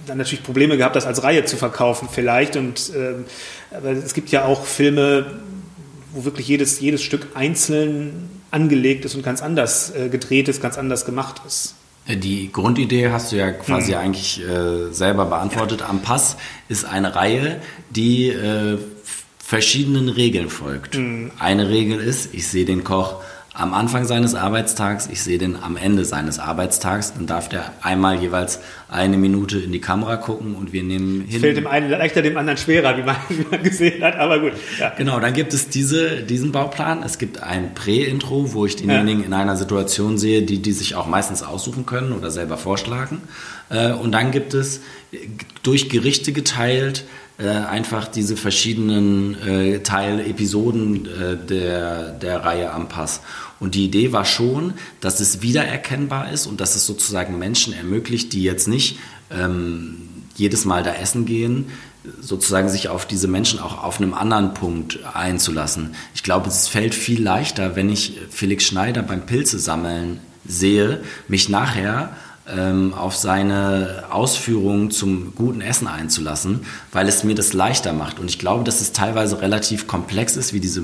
dann 0.07 0.19
natürlich 0.19 0.45
Probleme 0.45 0.77
gehabt, 0.77 0.97
das 0.97 1.07
als 1.07 1.23
Reihe 1.23 1.45
zu 1.45 1.57
verkaufen 1.57 2.09
vielleicht. 2.11 2.57
Und 2.57 2.93
aber 3.71 3.91
es 3.91 4.15
gibt 4.15 4.31
ja 4.31 4.45
auch 4.45 4.65
Filme, 4.65 5.27
wo 6.13 6.25
wirklich 6.25 6.49
jedes, 6.49 6.81
jedes 6.81 7.03
Stück 7.03 7.29
einzeln 7.35 8.31
angelegt 8.51 9.05
ist 9.05 9.15
und 9.15 9.23
ganz 9.23 9.43
anders 9.43 9.95
äh, 9.95 10.09
gedreht 10.09 10.49
ist, 10.49 10.61
ganz 10.61 10.79
anders 10.79 11.05
gemacht 11.05 11.41
ist. 11.47 11.75
Äh, 12.07 12.17
die 12.17 12.53
Grundidee 12.53 13.11
hast 13.11 13.33
du 13.33 13.37
ja 13.37 13.51
quasi 13.51 13.93
mhm. 13.93 13.99
eigentlich 13.99 14.41
äh, 14.43 14.93
selber 14.93 15.27
beantwortet. 15.27 15.81
Ja. 15.81 15.89
Am 15.89 16.03
Pass 16.03 16.37
ist 16.69 16.85
eine 16.85 17.15
Reihe, 17.15 17.61
die 17.91 18.29
äh, 18.29 18.79
verschiedenen 19.39 20.09
Regeln 20.09 20.51
folgt. 20.51 20.97
Mhm. 20.97 21.33
Eine 21.39 21.71
Regel 21.71 21.99
ist, 21.99 22.35
ich 22.35 22.47
sehe 22.47 22.65
den 22.65 22.85
Koch 22.85 23.23
am 23.55 23.75
Anfang 23.75 24.07
seines 24.07 24.35
Arbeitstags, 24.35 25.09
ich 25.13 25.23
sehe 25.23 25.37
den 25.37 25.63
am 25.63 25.77
Ende 25.77 26.07
seines 26.07 26.39
Arbeitstags. 26.39 27.13
Dann 27.13 27.27
darf 27.27 27.51
der 27.51 27.71
einmal 27.83 28.17
jeweils 28.17 28.61
eine 28.89 29.19
Minute 29.19 29.59
in 29.59 29.73
die 29.73 29.81
Kamera 29.81 30.17
gucken 30.17 30.55
und 30.55 30.73
wir 30.73 30.83
nehmen 30.83 31.21
hin. 31.27 31.41
Fällt 31.41 31.59
dem 31.59 31.67
einen 31.67 31.91
leichter, 31.91 32.23
dem 32.23 32.37
anderen 32.39 32.57
schwerer, 32.57 32.97
wie 32.97 33.03
man, 33.03 33.17
wie 33.29 33.45
man 33.51 33.63
gesehen 33.63 34.03
hat, 34.03 34.17
aber 34.17 34.41
gut. 34.41 34.53
Ja. 34.79 34.95
Genau, 34.97 35.21
dann 35.21 35.35
gibt 35.35 35.53
es 35.53 35.69
diese, 35.69 36.23
diesen 36.23 36.51
Bauplan. 36.53 37.03
Es 37.03 37.19
gibt 37.19 37.43
ein 37.43 37.75
Prä-Intro, 37.75 38.55
wo 38.55 38.65
ich 38.65 38.77
denjenigen 38.77 39.21
ja. 39.21 39.27
in 39.27 39.35
einer 39.35 39.57
Situation 39.57 40.17
sehe, 40.17 40.43
die 40.43 40.63
die 40.63 40.73
sich 40.73 40.95
auch 40.95 41.07
meistens 41.07 41.43
aussuchen 41.43 41.85
können 41.85 42.13
oder 42.13 42.31
selber 42.31 42.57
vorschlagen. 42.57 43.21
Äh, 43.73 43.93
und 43.93 44.13
dann 44.13 44.31
gibt 44.31 44.55
es 44.55 44.81
durch 45.63 45.89
Gerichte 45.89 46.33
geteilt 46.33 47.05
äh, 47.39 47.49
einfach 47.49 48.09
diese 48.09 48.37
verschiedenen 48.37 49.41
äh, 49.43 49.81
Teilepisoden 49.81 51.07
äh, 51.07 51.37
der, 51.37 52.11
der 52.11 52.45
Reihe 52.45 52.71
am 52.73 52.89
Pass. 52.89 53.21
Und 53.59 53.75
die 53.75 53.87
Idee 53.87 54.13
war 54.13 54.25
schon, 54.25 54.75
dass 55.01 55.19
es 55.19 55.41
wiedererkennbar 55.41 56.31
ist 56.31 56.47
und 56.47 56.61
dass 56.61 56.77
es 56.77 56.87
sozusagen 56.87 57.39
Menschen 57.39 57.73
ermöglicht, 57.73 58.33
die 58.33 58.43
jetzt 58.43 58.69
nicht 58.69 58.99
ähm, 59.31 60.09
jedes 60.37 60.65
Mal 60.67 60.83
da 60.83 60.95
essen 60.95 61.25
gehen, 61.25 61.67
sozusagen 62.21 62.69
sich 62.69 62.89
auf 62.89 63.07
diese 63.07 63.29
Menschen 63.29 63.61
auch 63.61 63.83
auf 63.83 64.01
einem 64.01 64.13
anderen 64.13 64.55
Punkt 64.55 64.99
einzulassen. 65.15 65.95
Ich 66.15 66.23
glaube, 66.23 66.49
es 66.49 66.69
fällt 66.69 66.95
viel 66.95 67.23
leichter, 67.23 67.77
wenn 67.77 67.89
ich 67.89 68.19
Felix 68.31 68.65
Schneider 68.65 69.03
beim 69.03 69.25
Pilze 69.25 69.59
sammeln 69.59 70.21
sehe, 70.45 71.01
mich 71.29 71.49
nachher 71.49 72.17
ähm, 72.57 72.95
auf 72.95 73.17
seine 73.17 74.05
Ausführungen 74.11 74.91
zum 74.91 75.35
guten 75.35 75.61
Essen 75.61 75.87
einzulassen, 75.87 76.61
weil 76.93 77.09
es 77.09 77.25
mir 77.25 77.35
das 77.35 77.53
leichter 77.53 77.93
macht. 77.93 78.19
Und 78.19 78.31
ich 78.31 78.39
glaube, 78.39 78.65
dass 78.65 78.81
es 78.81 78.93
teilweise 78.93 79.41
relativ 79.41 79.87
komplex 79.87 80.37
ist, 80.37 80.53
wie 80.53 80.61
diese 80.61 80.83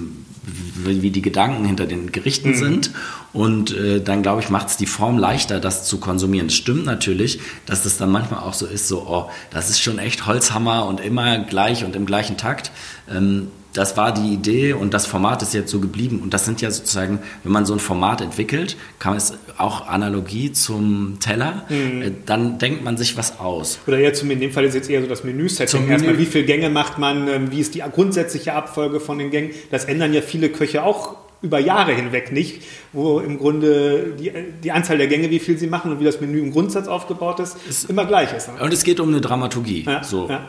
wie 0.85 1.11
die 1.11 1.23
Gedanken 1.23 1.65
hinter 1.65 1.87
den 1.87 2.13
Gerichten 2.13 2.51
mhm. 2.51 2.57
sind. 2.57 2.91
Und 3.33 3.77
äh, 3.77 4.01
dann, 4.01 4.23
glaube 4.23 4.41
ich, 4.41 4.49
macht 4.49 4.69
es 4.69 4.77
die 4.77 4.87
Form 4.87 5.19
leichter, 5.19 5.61
das 5.61 5.85
zu 5.85 5.99
konsumieren. 5.99 6.47
Es 6.47 6.55
stimmt 6.55 6.87
natürlich, 6.87 7.41
dass 7.67 7.83
das 7.83 7.99
dann 7.99 8.11
manchmal 8.11 8.41
auch 8.41 8.55
so 8.55 8.67
ist, 8.67 8.89
so, 8.89 9.07
oh, 9.07 9.31
das 9.51 9.69
ist 9.69 9.81
schon 9.81 9.99
echt 9.99 10.27
Holzhammer 10.27 10.87
und 10.87 11.01
immer 11.01 11.39
gleich 11.41 11.85
und 11.85 11.95
im 11.97 12.07
gleichen 12.07 12.37
Takt. 12.37 12.71
Ähm, 13.11 13.49
das 13.79 13.97
war 13.97 14.13
die 14.13 14.33
Idee 14.35 14.73
und 14.73 14.93
das 14.93 15.07
Format 15.07 15.41
ist 15.41 15.55
jetzt 15.55 15.71
so 15.71 15.79
geblieben. 15.79 16.19
Und 16.21 16.35
das 16.35 16.45
sind 16.45 16.61
ja 16.61 16.69
sozusagen, 16.69 17.21
wenn 17.45 17.53
man 17.53 17.65
so 17.65 17.75
ein 17.75 17.79
Format 17.79 18.21
entwickelt, 18.21 18.77
kann 18.99 19.17
es 19.17 19.35
auch 19.57 19.87
Analogie 19.87 20.51
zum 20.51 21.19
Teller, 21.21 21.65
mhm. 21.69 22.03
Äh, 22.03 22.11
dann 22.27 22.59
denkt 22.59 22.83
man 22.83 22.97
sich 22.97 23.17
was 23.17 23.39
aus. 23.39 23.79
Oder 23.87 24.13
zum, 24.13 24.33
in 24.33 24.41
dem 24.41 24.51
Fall 24.51 24.65
ist 24.65 24.75
jetzt 24.75 24.91
eher 24.91 25.01
so 25.01 25.07
das 25.07 25.23
Menü-Setting. 25.23 25.83
Menü 25.83 25.93
Erstmal, 25.93 26.19
wie 26.19 26.27
viele 26.27 26.45
Gänge 26.45 26.71
macht 26.71 26.99
man, 26.99 27.29
ähm, 27.29 27.53
wie 27.53 27.61
ist 27.61 27.77
die 27.77 27.81
grundsätzliche 27.81 28.55
Abfolge 28.55 28.99
von 28.99 29.19
den 29.19 29.31
Gängen. 29.31 29.51
Das 29.71 29.85
ändern 29.85 30.13
ja 30.13 30.23
viele 30.23 30.49
Köche 30.49 30.83
auch 30.83 31.15
über 31.41 31.61
Jahre 31.61 31.93
hinweg 31.93 32.33
nicht, 32.33 32.63
wo 32.93 33.21
im 33.21 33.39
Grunde 33.39 34.17
die, 34.19 34.33
die 34.65 34.73
Anzahl 34.73 34.99
der 34.99 35.07
Gänge, 35.07 35.31
wie 35.31 35.39
viel 35.39 35.57
sie 35.57 35.69
machen 35.69 35.93
und 35.93 36.01
wie 36.01 36.05
das 36.05 36.21
Menü 36.21 36.41
im 36.41 36.51
Grundsatz 36.51 36.89
aufgebaut 36.89 37.39
ist, 37.39 37.57
ist 37.69 37.89
immer 37.89 38.07
gleich 38.07 38.37
ist. 38.37 38.49
Ne? 38.49 38.61
Und 38.61 38.73
es 38.73 38.83
geht 38.83 38.99
um 38.99 39.09
eine 39.09 39.21
Dramaturgie. 39.21 39.85
Ja, 39.87 40.03
so. 40.03 40.29
Ja 40.29 40.49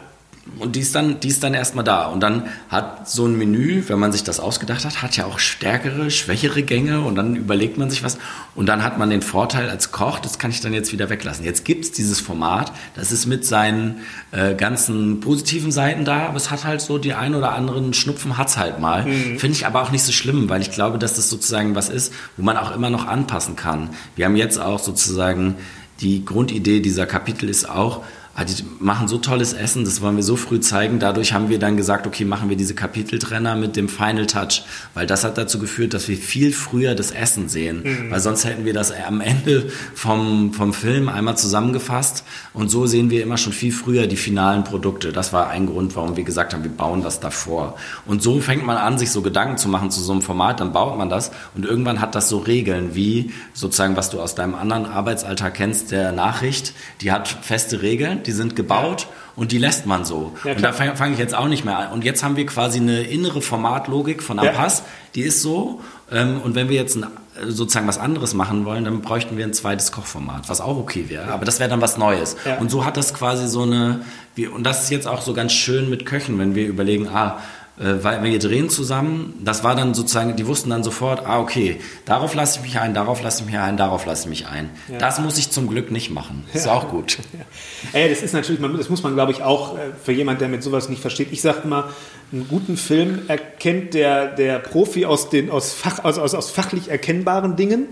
und 0.57 0.75
die 0.75 0.81
ist 0.81 0.95
dann, 0.95 1.19
die 1.19 1.27
ist 1.27 1.43
dann 1.43 1.53
erstmal 1.53 1.83
da. 1.83 2.07
Und 2.07 2.21
dann 2.21 2.47
hat 2.69 3.09
so 3.09 3.25
ein 3.25 3.37
Menü, 3.37 3.83
wenn 3.87 3.99
man 3.99 4.11
sich 4.11 4.23
das 4.23 4.39
ausgedacht 4.39 4.85
hat, 4.85 5.01
hat 5.01 5.15
ja 5.15 5.25
auch 5.25 5.39
stärkere, 5.39 6.11
schwächere 6.11 6.63
Gänge 6.63 7.01
und 7.01 7.15
dann 7.15 7.35
überlegt 7.35 7.77
man 7.77 7.89
sich 7.89 8.03
was. 8.03 8.17
Und 8.55 8.65
dann 8.65 8.83
hat 8.83 8.97
man 8.97 9.09
den 9.09 9.21
Vorteil 9.21 9.69
als 9.69 9.91
Koch, 9.91 10.19
das 10.19 10.39
kann 10.39 10.51
ich 10.51 10.61
dann 10.61 10.73
jetzt 10.73 10.91
wieder 10.91 11.09
weglassen. 11.09 11.45
Jetzt 11.45 11.65
gibt 11.65 11.85
es 11.85 11.91
dieses 11.91 12.19
Format, 12.19 12.71
das 12.95 13.11
ist 13.11 13.25
mit 13.25 13.45
seinen 13.45 14.01
äh, 14.31 14.55
ganzen 14.55 15.19
positiven 15.19 15.71
Seiten 15.71 16.05
da, 16.05 16.27
aber 16.27 16.37
es 16.37 16.51
hat 16.51 16.65
halt 16.65 16.81
so 16.81 16.97
die 16.97 17.13
ein 17.13 17.35
oder 17.35 17.53
anderen 17.53 17.93
Schnupfen 17.93 18.37
hat's 18.37 18.57
halt 18.57 18.79
mal. 18.79 19.05
Mhm. 19.05 19.39
Finde 19.39 19.55
ich 19.55 19.65
aber 19.65 19.81
auch 19.81 19.91
nicht 19.91 20.03
so 20.03 20.11
schlimm, 20.11 20.49
weil 20.49 20.61
ich 20.61 20.71
glaube, 20.71 20.97
dass 20.97 21.15
das 21.15 21.29
sozusagen 21.29 21.75
was 21.75 21.89
ist, 21.89 22.13
wo 22.37 22.43
man 22.43 22.57
auch 22.57 22.75
immer 22.75 22.89
noch 22.89 23.07
anpassen 23.07 23.55
kann. 23.55 23.89
Wir 24.15 24.25
haben 24.25 24.35
jetzt 24.35 24.59
auch 24.59 24.79
sozusagen 24.79 25.55
die 26.01 26.23
Grundidee 26.23 26.79
dieser 26.79 27.05
Kapitel 27.05 27.49
ist 27.49 27.69
auch, 27.69 28.03
Ah, 28.39 28.45
die 28.45 28.53
machen 28.79 29.09
so 29.09 29.17
tolles 29.17 29.51
Essen, 29.51 29.83
das 29.83 29.99
wollen 29.99 30.15
wir 30.15 30.23
so 30.23 30.37
früh 30.37 30.61
zeigen. 30.61 30.99
Dadurch 30.99 31.33
haben 31.33 31.49
wir 31.49 31.59
dann 31.59 31.75
gesagt, 31.75 32.07
okay, 32.07 32.23
machen 32.23 32.47
wir 32.47 32.55
diese 32.55 32.73
Kapiteltrenner 32.73 33.57
mit 33.57 33.75
dem 33.75 33.89
Final 33.89 34.27
Touch, 34.27 34.63
weil 34.93 35.05
das 35.05 35.25
hat 35.25 35.37
dazu 35.37 35.59
geführt, 35.59 35.93
dass 35.93 36.07
wir 36.07 36.15
viel 36.15 36.53
früher 36.53 36.95
das 36.95 37.11
Essen 37.11 37.49
sehen, 37.49 37.83
mhm. 37.83 38.11
weil 38.11 38.21
sonst 38.21 38.45
hätten 38.45 38.63
wir 38.63 38.71
das 38.71 38.93
am 38.93 39.19
Ende 39.19 39.69
vom, 39.93 40.53
vom 40.53 40.71
Film 40.71 41.09
einmal 41.09 41.35
zusammengefasst 41.35 42.23
und 42.53 42.69
so 42.69 42.87
sehen 42.87 43.09
wir 43.09 43.23
immer 43.23 43.35
schon 43.35 43.51
viel 43.51 43.73
früher 43.73 44.07
die 44.07 44.15
finalen 44.15 44.63
Produkte. 44.63 45.11
Das 45.11 45.33
war 45.33 45.49
ein 45.49 45.65
Grund, 45.65 45.97
warum 45.97 46.15
wir 46.15 46.23
gesagt 46.23 46.53
haben, 46.53 46.63
wir 46.63 46.71
bauen 46.71 47.03
das 47.03 47.19
davor. 47.19 47.75
Und 48.05 48.23
so 48.23 48.39
fängt 48.39 48.65
man 48.65 48.77
an, 48.77 48.97
sich 48.97 49.11
so 49.11 49.21
Gedanken 49.21 49.57
zu 49.57 49.67
machen 49.67 49.91
zu 49.91 49.99
so 49.99 50.13
einem 50.13 50.21
Format, 50.21 50.61
dann 50.61 50.71
baut 50.71 50.97
man 50.97 51.09
das 51.09 51.31
und 51.55 51.65
irgendwann 51.65 51.99
hat 51.99 52.15
das 52.15 52.29
so 52.29 52.37
Regeln, 52.37 52.95
wie 52.95 53.33
sozusagen, 53.53 53.97
was 53.97 54.09
du 54.09 54.21
aus 54.21 54.33
deinem 54.33 54.55
anderen 54.55 54.85
Arbeitsalltag 54.85 55.55
kennst, 55.55 55.91
der 55.91 56.13
Nachricht, 56.13 56.73
die 57.01 57.11
hat 57.11 57.27
feste 57.27 57.81
Regeln, 57.81 58.23
die 58.29 58.35
sind 58.35 58.55
gebaut 58.55 59.01
ja. 59.01 59.07
und 59.35 59.51
die 59.51 59.57
lässt 59.57 59.87
man 59.87 60.05
so. 60.05 60.33
Ja, 60.43 60.53
und 60.53 60.61
da 60.61 60.71
fange 60.71 60.95
fang 60.95 61.13
ich 61.13 61.17
jetzt 61.17 61.33
auch 61.33 61.47
nicht 61.47 61.65
mehr 61.65 61.79
an. 61.79 61.91
Und 61.91 62.03
jetzt 62.03 62.23
haben 62.23 62.35
wir 62.35 62.45
quasi 62.45 62.79
eine 62.79 63.01
innere 63.01 63.41
Formatlogik 63.41 64.21
von 64.21 64.37
Ampass, 64.37 64.79
ja. 64.79 64.85
die 65.15 65.21
ist 65.21 65.41
so. 65.41 65.81
Ähm, 66.11 66.39
und 66.43 66.53
wenn 66.53 66.69
wir 66.69 66.75
jetzt 66.75 66.95
ein, 66.95 67.07
sozusagen 67.47 67.87
was 67.87 67.97
anderes 67.97 68.35
machen 68.35 68.65
wollen, 68.65 68.85
dann 68.85 69.01
bräuchten 69.01 69.35
wir 69.35 69.45
ein 69.45 69.53
zweites 69.53 69.91
Kochformat, 69.91 70.47
was 70.47 70.61
auch 70.61 70.77
okay 70.77 71.05
wäre. 71.07 71.31
Aber 71.31 71.43
das 71.43 71.59
wäre 71.59 71.71
dann 71.71 71.81
was 71.81 71.97
Neues. 71.97 72.37
Und 72.59 72.69
so 72.69 72.85
hat 72.85 72.97
das 72.97 73.15
quasi 73.15 73.47
so 73.47 73.63
eine, 73.63 74.01
wie, 74.35 74.45
und 74.45 74.63
das 74.63 74.83
ist 74.83 74.91
jetzt 74.91 75.07
auch 75.07 75.21
so 75.21 75.33
ganz 75.33 75.51
schön 75.53 75.89
mit 75.89 76.05
Köchen, 76.05 76.37
wenn 76.37 76.53
wir 76.53 76.67
überlegen, 76.67 77.07
ah, 77.07 77.39
weil 77.79 78.21
wir 78.23 78.39
drehen 78.39 78.69
zusammen, 78.69 79.39
das 79.41 79.63
war 79.63 79.73
dann 79.73 79.93
sozusagen, 79.93 80.35
die 80.35 80.45
wussten 80.45 80.69
dann 80.69 80.83
sofort, 80.83 81.25
ah, 81.25 81.39
okay, 81.39 81.79
darauf 82.03 82.35
lasse 82.35 82.59
ich 82.59 82.65
mich 82.65 82.79
ein, 82.79 82.93
darauf 82.93 83.23
lasse 83.23 83.41
ich 83.41 83.45
mich 83.45 83.57
ein, 83.57 83.77
darauf 83.77 84.05
lasse 84.05 84.23
ich 84.23 84.29
mich 84.29 84.47
ein. 84.47 84.69
Ja. 84.91 84.97
Das 84.97 85.19
muss 85.19 85.37
ich 85.37 85.49
zum 85.49 85.69
Glück 85.69 85.89
nicht 85.89 86.09
machen. 86.09 86.43
Das 86.47 86.63
ist 86.63 86.67
ja. 86.67 86.73
auch 86.73 86.89
gut. 86.89 87.17
Ja. 87.31 87.99
Ey, 87.99 88.09
das 88.09 88.21
ist 88.21 88.33
natürlich, 88.33 88.59
das 88.77 88.89
muss 88.89 89.03
man, 89.03 89.13
glaube 89.13 89.31
ich, 89.31 89.43
auch 89.43 89.77
äh, 89.77 89.91
für 90.03 90.11
jemand, 90.11 90.41
der 90.41 90.49
mit 90.49 90.63
sowas 90.63 90.89
nicht 90.89 90.99
versteht. 91.01 91.29
Ich 91.31 91.41
sage 91.41 91.59
immer, 91.63 91.89
einen 92.33 92.47
guten 92.47 92.75
Film 92.75 93.21
erkennt 93.27 93.93
der, 93.93 94.27
der 94.27 94.59
Profi 94.59 95.05
aus, 95.05 95.29
den, 95.29 95.49
aus, 95.49 95.71
Fach, 95.71 96.03
aus, 96.03 96.17
aus, 96.17 96.33
aus 96.33 96.49
fachlich 96.49 96.89
erkennbaren 96.89 97.55
Dingen 97.55 97.87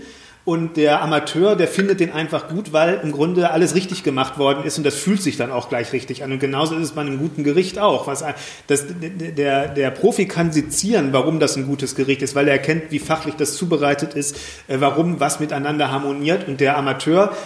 und 0.48 0.78
der 0.78 1.02
Amateur, 1.02 1.56
der 1.56 1.68
findet 1.68 2.00
den 2.00 2.10
einfach 2.10 2.48
gut, 2.48 2.72
weil 2.72 3.00
im 3.02 3.12
Grunde 3.12 3.50
alles 3.50 3.74
richtig 3.74 4.02
gemacht 4.02 4.38
worden 4.38 4.64
ist 4.64 4.78
und 4.78 4.84
das 4.84 4.94
fühlt 4.94 5.20
sich 5.20 5.36
dann 5.36 5.52
auch 5.52 5.68
gleich 5.68 5.92
richtig 5.92 6.24
an. 6.24 6.32
Und 6.32 6.38
genauso 6.38 6.74
ist 6.74 6.84
es 6.84 6.92
bei 6.92 7.02
einem 7.02 7.18
guten 7.18 7.44
Gericht 7.44 7.78
auch. 7.78 8.06
Was, 8.06 8.24
das, 8.66 8.86
der, 8.88 9.68
der 9.68 9.90
Profi 9.90 10.24
kann 10.24 10.50
sezieren, 10.50 11.12
warum 11.12 11.38
das 11.38 11.56
ein 11.56 11.66
gutes 11.66 11.94
Gericht 11.94 12.22
ist, 12.22 12.34
weil 12.34 12.48
er 12.48 12.54
erkennt, 12.54 12.84
wie 12.88 12.98
fachlich 12.98 13.34
das 13.34 13.58
zubereitet 13.58 14.14
ist, 14.14 14.36
äh, 14.68 14.80
warum 14.80 15.20
was 15.20 15.38
miteinander 15.38 15.92
harmoniert. 15.92 16.48
Und 16.48 16.62
der 16.62 16.78
Amateur, 16.78 17.36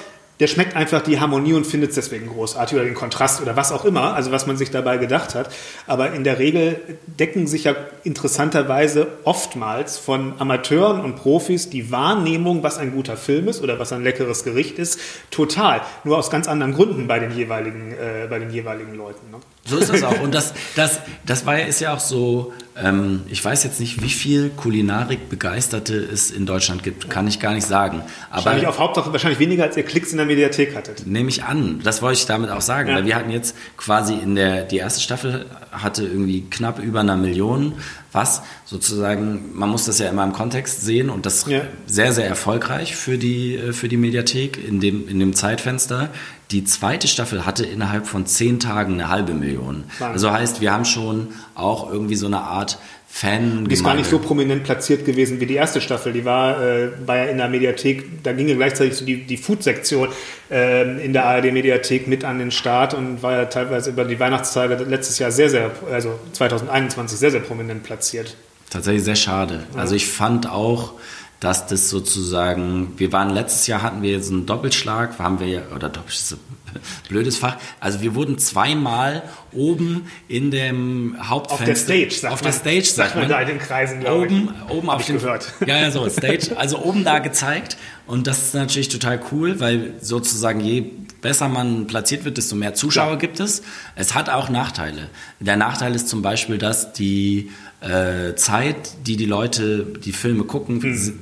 der 0.43 0.49
schmeckt 0.49 0.75
einfach 0.75 1.03
die 1.03 1.21
Harmonie 1.21 1.53
und 1.53 1.65
findet 1.65 1.91
es 1.91 1.95
deswegen 1.95 2.27
großartig 2.27 2.75
oder 2.75 2.85
den 2.85 2.95
Kontrast 2.95 3.41
oder 3.41 3.55
was 3.55 3.71
auch 3.71 3.85
immer, 3.85 4.15
also 4.15 4.33
was 4.33 4.49
man 4.49 4.57
sich 4.57 4.73
dabei 4.73 4.97
gedacht 4.97 5.37
hat. 5.37 5.55
Aber 5.87 6.15
in 6.15 6.25
der 6.25 6.41
Regel 6.41 6.81
decken 7.07 7.47
sich 7.47 7.63
ja 7.63 7.77
interessanterweise 8.03 9.07
oftmals 9.23 9.99
von 9.99 10.35
Amateuren 10.41 11.01
und 11.01 11.15
Profis 11.15 11.71
die 11.71 11.93
Wahrnehmung, 11.93 12.65
was 12.65 12.77
ein 12.77 12.91
guter 12.91 13.17
Film 13.17 13.47
ist 13.47 13.63
oder 13.63 13.79
was 13.79 13.93
ein 13.93 14.03
leckeres 14.03 14.43
Gericht 14.43 14.81
ist, 14.81 14.99
total. 15.31 15.81
Nur 16.03 16.19
aus 16.19 16.29
ganz 16.29 16.49
anderen 16.49 16.75
Gründen 16.75 17.07
bei 17.07 17.21
den 17.21 17.31
jeweiligen, 17.31 17.93
äh, 17.93 18.27
bei 18.29 18.41
den 18.41 18.51
jeweiligen 18.51 18.97
Leuten. 18.97 19.31
Ne? 19.31 19.39
So 19.65 19.79
ist 19.79 19.91
das 19.91 20.03
auch. 20.03 20.21
Und 20.21 20.35
das, 20.35 20.55
das, 20.75 21.01
das 21.25 21.47
war, 21.47 21.61
ist 21.61 21.81
ja 21.81 21.95
auch 21.95 22.01
so, 22.01 22.53
ähm, 22.77 23.23
ich 23.29 23.45
weiß 23.45 23.63
jetzt 23.63 23.79
nicht, 23.79 24.03
wie 24.03 24.11
viel 24.11 24.51
Kulinarik-Begeisterte 24.51 25.95
es 25.95 26.33
in 26.33 26.47
Deutschland 26.47 26.83
gibt, 26.83 27.09
kann 27.09 27.29
ich 27.29 27.39
gar 27.39 27.55
nicht 27.55 27.67
sagen. 27.67 28.03
Aber 28.31 28.45
wahrscheinlich 28.45 28.67
auf 28.67 28.81
Hauptsache 28.81 29.13
wahrscheinlich 29.13 29.39
weniger, 29.39 29.63
als 29.63 29.77
ihr 29.77 29.85
Klicks 29.85 30.11
in 30.11 30.17
der 30.17 30.27
Mediathek 30.27 30.75
hattet. 30.75 31.07
Nehme 31.07 31.29
ich 31.29 31.45
an. 31.45 31.81
Das 31.85 32.03
wollte 32.03 32.19
ich 32.19 32.27
damit 32.27 32.51
auch 32.51 32.61
sagen. 32.61 32.89
Ja. 32.89 32.97
Weil 32.97 33.07
wir 33.07 33.15
hatten 33.15 33.31
jetzt 33.31 33.55
quasi 33.77 34.15
in 34.15 34.35
der, 34.35 34.65
die 34.65 34.79
erste 34.79 35.01
Staffel 35.01 35.47
hatte 35.71 36.03
irgendwie 36.03 36.43
knapp 36.43 36.81
über 36.81 37.01
einer 37.01 37.17
Million 37.17 37.75
was 38.13 38.43
sozusagen, 38.65 39.51
man 39.55 39.71
muss 39.71 39.87
das 39.87 39.99
ja 39.99 40.09
immer 40.09 40.25
im 40.25 40.33
Kontext 40.33 40.83
sehen 40.83 41.11
und 41.11 41.27
das 41.27 41.47
ja. 41.47 41.63
sehr, 41.87 42.13
sehr 42.13 42.27
erfolgreich 42.27 42.95
für 42.95 43.19
die, 43.19 43.57
äh, 43.57 43.73
für 43.73 43.89
die 43.89 43.97
Mediathek 43.97 44.63
in 44.63 44.81
dem, 44.81 45.09
in 45.09 45.19
dem 45.19 45.35
Zeitfenster. 45.35 46.11
Die 46.53 46.65
zweite 46.65 47.09
Staffel 47.09 47.47
hatte 47.47 47.65
innerhalb 47.65 48.07
von 48.07 48.27
zehn 48.27 48.61
Tagen 48.61 48.95
eine 48.95 49.09
halbe 49.09 49.33
Million. 49.33 49.85
Wahnsinn. 49.99 50.07
Also 50.07 50.31
heißt, 50.31 50.61
wir 50.61 50.71
haben 50.73 50.85
schon 50.85 51.29
auch 51.55 51.91
irgendwie 51.91 52.15
so 52.15 52.27
eine 52.27 52.41
Art 52.41 52.79
Fan. 53.09 53.67
Die 53.67 53.75
ist 53.75 53.85
gar 53.85 53.95
nicht 53.95 54.09
so 54.09 54.19
prominent 54.19 54.65
platziert 54.65 55.05
gewesen 55.05 55.39
wie 55.39 55.47
die 55.47 55.55
erste 55.55 55.83
Staffel. 55.83 56.15
Die 56.15 56.25
war, 56.25 56.63
äh, 56.63 56.91
war 57.07 57.19
ja 57.19 57.25
in 57.25 57.37
der 57.37 57.49
Mediathek, 57.49 58.23
da 58.23 58.33
ging 58.33 58.49
ja 58.49 58.55
gleichzeitig 58.55 58.97
so 58.97 59.05
die, 59.05 59.27
die 59.27 59.37
Food-Sektion 59.37 60.09
äh, 60.51 61.05
in 61.05 61.13
der 61.13 61.27
ARD-Mediathek 61.27 62.07
mit 62.07 62.25
an 62.25 62.39
den 62.39 62.51
Start 62.51 62.95
und 62.95 63.23
war 63.23 63.33
ja 63.33 63.45
teilweise 63.45 63.91
über 63.91 64.05
die 64.05 64.19
Weihnachtstage 64.19 64.77
letztes 64.85 65.19
Jahr 65.19 65.31
sehr, 65.31 65.51
sehr, 65.51 65.71
also 65.91 66.19
2021 66.33 67.19
sehr, 67.19 67.31
sehr 67.31 67.41
prominent 67.41 67.83
platziert. 67.83 68.35
Tatsächlich 68.71 69.05
sehr 69.05 69.17
schade. 69.17 69.65
Also 69.77 69.95
ich 69.95 70.07
fand 70.07 70.49
auch, 70.49 70.95
dass 71.43 71.67
das 71.67 71.91
sozusagen, 71.91 72.93
wir 72.99 73.11
waren 73.11 73.31
letztes 73.31 73.67
Jahr 73.67 73.83
hatten 73.83 74.01
wir 74.01 74.13
jetzt 74.13 74.31
einen 74.31 74.47
Doppelschlag, 74.47 75.19
haben 75.19 75.41
wir 75.41 75.65
oder 75.75 75.91
blödes 77.09 77.37
Fach. 77.37 77.57
Also 77.81 78.01
wir 78.01 78.15
wurden 78.15 78.39
zweimal 78.39 79.25
oben 79.53 80.07
in 80.29 80.53
dem 80.53 81.17
Hauptfenster. 81.21 81.63
Auf 81.63 81.67
der 81.67 81.77
Stage, 81.77 82.15
sagt 82.15 82.33
Auf 82.33 82.43
man, 82.43 82.53
der 82.53 82.59
Stage, 82.61 82.85
sagt, 82.85 82.95
sagt 82.95 83.17
man. 83.17 83.29
da 83.29 83.41
in 83.41 83.49
den 83.49 83.59
Kreisen, 83.59 84.01
glaube 84.01 84.27
oben, 84.27 84.55
ich. 84.69 84.73
Oben 84.73 84.91
habe 84.91 85.01
ich 85.01 85.07
den, 85.09 85.19
gehört. 85.19 85.53
Ja, 85.67 85.79
ja, 85.79 85.91
so, 85.91 86.09
Stage. 86.09 86.57
Also 86.57 86.79
oben 86.79 87.03
da 87.03 87.19
gezeigt. 87.19 87.77
Und 88.07 88.29
das 88.29 88.39
ist 88.39 88.55
natürlich 88.55 88.89
total 88.89 89.21
cool, 89.33 89.59
weil 89.59 89.95
sozusagen 90.01 90.61
je 90.61 90.85
besser 91.21 91.49
man 91.49 91.89
platziert 91.89 92.25
wird, 92.25 92.37
desto 92.37 92.55
mehr 92.55 92.75
Zuschauer 92.75 93.13
ja. 93.13 93.17
gibt 93.17 93.41
es. 93.41 93.63
Es 93.97 94.15
hat 94.15 94.31
auch 94.31 94.49
Nachteile. 94.49 95.09
Der 95.41 95.57
Nachteil 95.57 95.95
ist 95.95 96.09
zum 96.09 96.23
Beispiel, 96.23 96.59
dass 96.59 96.93
die 96.93 97.51
äh, 97.83 98.35
Zeit, 98.37 99.07
die 99.07 99.17
die 99.17 99.27
Leute 99.27 99.85
die 100.05 100.13
Filme 100.13 100.45
gucken, 100.45 100.83
hm. 100.83 101.13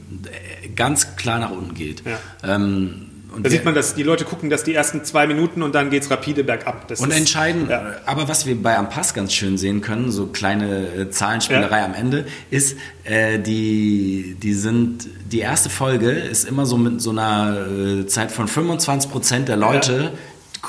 ganz 0.77 1.17
klar 1.17 1.39
nach 1.41 1.51
unten 1.51 1.75
geht. 1.75 2.03
Ja. 2.05 2.57
Ähm, 2.57 3.07
da 3.39 3.49
sieht 3.49 3.65
man, 3.65 3.75
dass 3.75 3.95
die 3.95 4.03
Leute 4.03 4.25
gucken, 4.25 4.51
dass 4.51 4.65
die 4.65 4.75
ersten 4.75 5.05
zwei 5.05 5.27
Minuten 5.27 5.63
und 5.63 5.75
dann 5.75 5.91
geht 5.91 6.03
es 6.03 6.11
rapide 6.11 6.43
bergab. 6.43 6.89
Das 6.89 7.01
und 7.01 7.13
entscheiden, 7.13 7.69
ja. 7.69 7.95
aber 8.05 8.29
was 8.29 8.47
wir 8.47 8.61
bei 8.61 8.77
Ampass 8.77 9.15
ganz 9.15 9.33
schön 9.33 9.57
sehen 9.57 9.81
können, 9.81 10.11
so 10.11 10.27
kleine 10.27 10.87
äh, 10.89 11.11
Zahlenspielerei 11.11 11.79
ja. 11.79 11.85
am 11.85 11.95
Ende, 11.95 12.27
ist, 12.51 12.77
äh, 13.05 13.39
die, 13.39 14.37
die 14.43 14.53
sind, 14.53 15.09
die 15.31 15.41
erste 15.41 15.71
Folge 15.71 16.11
ist 16.11 16.45
immer 16.45 16.67
so 16.67 16.77
mit 16.77 17.01
so 17.01 17.11
einer 17.11 17.67
äh, 17.69 18.07
Zeit 18.07 18.33
von 18.33 18.49
25 18.49 19.11
Prozent 19.11 19.49
der 19.49 19.57
Leute, 19.57 20.13
ja 20.13 20.19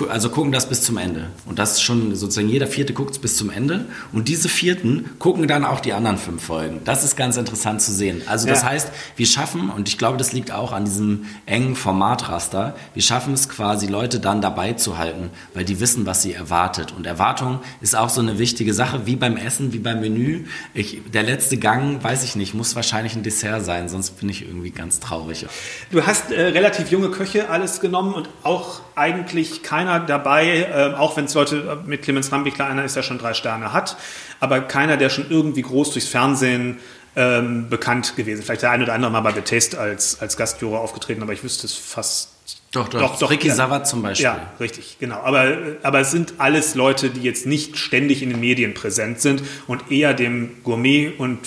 also 0.09 0.29
gucken 0.29 0.51
das 0.51 0.69
bis 0.69 0.81
zum 0.83 0.97
Ende. 0.97 1.27
Und 1.45 1.59
das 1.59 1.73
ist 1.73 1.81
schon 1.81 2.15
sozusagen 2.15 2.47
jeder 2.49 2.67
Vierte 2.67 2.93
guckt 2.93 3.11
es 3.11 3.19
bis 3.19 3.35
zum 3.35 3.49
Ende. 3.49 3.85
Und 4.13 4.27
diese 4.27 4.49
Vierten 4.49 5.09
gucken 5.19 5.47
dann 5.47 5.65
auch 5.65 5.79
die 5.79 5.93
anderen 5.93 6.17
fünf 6.17 6.43
Folgen. 6.43 6.81
Das 6.85 7.03
ist 7.03 7.15
ganz 7.15 7.37
interessant 7.37 7.81
zu 7.81 7.91
sehen. 7.91 8.21
Also 8.25 8.47
das 8.47 8.61
ja. 8.61 8.69
heißt, 8.69 8.89
wir 9.15 9.25
schaffen, 9.25 9.69
und 9.69 9.89
ich 9.89 9.97
glaube, 9.97 10.17
das 10.17 10.33
liegt 10.33 10.51
auch 10.51 10.71
an 10.71 10.85
diesem 10.85 11.25
engen 11.45 11.75
Formatraster, 11.75 12.75
wir 12.93 13.03
schaffen 13.03 13.33
es 13.33 13.49
quasi, 13.49 13.87
Leute 13.87 14.19
dann 14.19 14.41
dabei 14.41 14.73
zu 14.73 14.97
halten, 14.97 15.29
weil 15.53 15.65
die 15.65 15.79
wissen, 15.79 16.05
was 16.05 16.21
sie 16.21 16.33
erwartet. 16.33 16.93
Und 16.95 17.05
Erwartung 17.05 17.59
ist 17.81 17.95
auch 17.95 18.09
so 18.09 18.21
eine 18.21 18.39
wichtige 18.39 18.73
Sache, 18.73 19.05
wie 19.05 19.15
beim 19.15 19.37
Essen, 19.37 19.73
wie 19.73 19.79
beim 19.79 19.99
Menü. 19.99 20.45
Ich, 20.73 21.01
der 21.13 21.23
letzte 21.23 21.57
Gang, 21.57 22.01
weiß 22.03 22.23
ich 22.23 22.35
nicht, 22.35 22.53
muss 22.53 22.75
wahrscheinlich 22.75 23.15
ein 23.15 23.23
Dessert 23.23 23.65
sein, 23.65 23.89
sonst 23.89 24.19
bin 24.19 24.29
ich 24.29 24.43
irgendwie 24.43 24.71
ganz 24.71 24.99
traurig. 24.99 25.45
Du 25.91 26.05
hast 26.05 26.31
äh, 26.31 26.41
relativ 26.41 26.91
junge 26.91 27.09
Köche 27.09 27.49
alles 27.49 27.81
genommen 27.81 28.13
und 28.13 28.29
auch 28.43 28.81
eigentlich 28.95 29.63
keiner 29.63 29.80
keiner 29.81 29.99
dabei, 29.99 30.67
äh, 30.71 30.93
auch 30.95 31.17
wenn 31.17 31.25
es 31.25 31.33
Leute 31.33 31.79
äh, 31.83 31.87
mit 31.87 32.03
Clemens 32.03 32.31
Rambichler 32.31 32.67
einer 32.67 32.83
ist, 32.83 32.95
der 32.95 33.03
schon 33.03 33.17
drei 33.17 33.33
Sterne 33.33 33.73
hat, 33.73 33.97
aber 34.39 34.61
keiner, 34.61 34.97
der 34.97 35.09
schon 35.09 35.29
irgendwie 35.29 35.61
groß 35.61 35.91
durchs 35.91 36.07
Fernsehen 36.07 36.79
ähm, 37.15 37.69
bekannt 37.69 38.15
gewesen. 38.15 38.43
Vielleicht 38.43 38.61
der 38.61 38.71
eine 38.71 38.83
oder 38.83 38.93
andere 38.93 39.11
mal 39.11 39.21
bei 39.21 39.33
The 39.33 39.41
Taste 39.41 39.79
als, 39.79 40.21
als 40.21 40.37
Gastjuror 40.37 40.79
aufgetreten, 40.79 41.21
aber 41.21 41.33
ich 41.33 41.43
wüsste 41.43 41.65
es 41.65 41.73
fast. 41.73 42.29
Doch, 42.71 42.87
doch. 42.87 42.99
doch, 43.01 43.19
doch 43.19 43.31
Ricky 43.31 43.49
ja. 43.49 43.55
Savat 43.55 43.87
zum 43.87 44.01
Beispiel. 44.01 44.25
Ja, 44.25 44.51
richtig, 44.59 44.97
genau. 44.99 45.17
Aber, 45.17 45.57
aber 45.83 45.99
es 45.99 46.11
sind 46.11 46.35
alles 46.37 46.75
Leute, 46.75 47.09
die 47.09 47.21
jetzt 47.21 47.45
nicht 47.45 47.77
ständig 47.77 48.23
in 48.23 48.29
den 48.29 48.39
Medien 48.39 48.73
präsent 48.73 49.19
sind 49.19 49.43
und 49.67 49.91
eher 49.91 50.13
dem 50.13 50.63
Gourmet- 50.63 51.11
und 51.17 51.39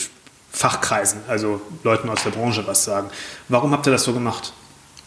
Fachkreisen, 0.50 1.20
also 1.28 1.62
Leuten 1.82 2.10
aus 2.10 2.22
der 2.22 2.30
Branche 2.30 2.66
was 2.66 2.84
sagen. 2.84 3.08
Warum 3.48 3.72
habt 3.72 3.86
ihr 3.86 3.90
das 3.90 4.04
so 4.04 4.12
gemacht? 4.12 4.52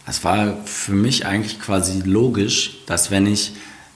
Es 0.08 0.24
war 0.24 0.56
für 0.64 0.92
mich 0.92 1.26
eigentlich 1.26 1.60
quasi 1.60 2.00
logisch, 2.04 2.78
dass 2.86 3.10
wenn 3.10 3.26
ich 3.26 3.52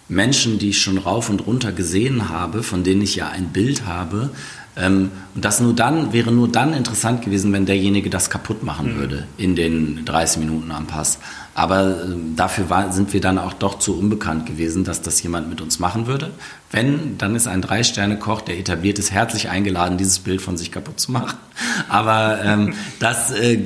Menschen, 0.08 0.58
die 0.58 0.70
ich 0.70 0.82
schon 0.82 0.98
rauf 0.98 1.30
und 1.30 1.46
runter 1.46 1.72
gesehen 1.72 2.28
habe, 2.28 2.62
von 2.62 2.84
denen 2.84 3.00
ich 3.00 3.16
ja 3.16 3.28
ein 3.30 3.48
Bild 3.48 3.86
habe, 3.86 4.30
ähm, 4.74 5.10
und 5.34 5.44
das 5.44 5.60
nur 5.60 5.74
dann, 5.74 6.14
wäre 6.14 6.32
nur 6.32 6.48
dann 6.48 6.72
interessant 6.72 7.22
gewesen, 7.22 7.52
wenn 7.52 7.66
derjenige 7.66 8.08
das 8.08 8.30
kaputt 8.30 8.62
machen 8.62 8.94
mhm. 8.94 8.98
würde 8.98 9.26
in 9.36 9.54
den 9.54 10.04
30 10.06 10.38
Minuten 10.38 10.70
am 10.70 10.86
Pass. 10.86 11.18
Aber 11.54 11.90
äh, 11.90 12.16
dafür 12.36 12.70
war, 12.70 12.90
sind 12.92 13.12
wir 13.12 13.20
dann 13.20 13.36
auch 13.38 13.52
doch 13.52 13.78
zu 13.78 13.98
unbekannt 13.98 14.46
gewesen, 14.46 14.84
dass 14.84 15.02
das 15.02 15.22
jemand 15.22 15.50
mit 15.50 15.60
uns 15.60 15.78
machen 15.78 16.06
würde. 16.06 16.30
Wenn, 16.70 17.18
dann 17.18 17.34
ist 17.36 17.46
ein 17.46 17.60
Drei-Sterne-Koch, 17.60 18.40
der 18.40 18.58
etabliert 18.58 18.98
ist, 18.98 19.10
herzlich 19.10 19.50
eingeladen, 19.50 19.98
dieses 19.98 20.20
Bild 20.20 20.40
von 20.40 20.56
sich 20.56 20.72
kaputt 20.72 20.98
zu 21.00 21.12
machen. 21.12 21.36
Aber 21.90 22.40
ähm, 22.42 22.72
das 22.98 23.30
äh, 23.30 23.58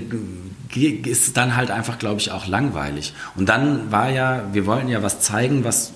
ist 0.85 1.37
dann 1.37 1.57
halt 1.57 1.71
einfach, 1.71 1.99
glaube 1.99 2.21
ich, 2.21 2.31
auch 2.31 2.47
langweilig. 2.47 3.15
Und 3.35 3.49
dann 3.49 3.91
war 3.91 4.11
ja, 4.11 4.45
wir 4.53 4.67
wollten 4.67 4.89
ja 4.89 5.03
was 5.03 5.21
zeigen, 5.21 5.65
was, 5.65 5.93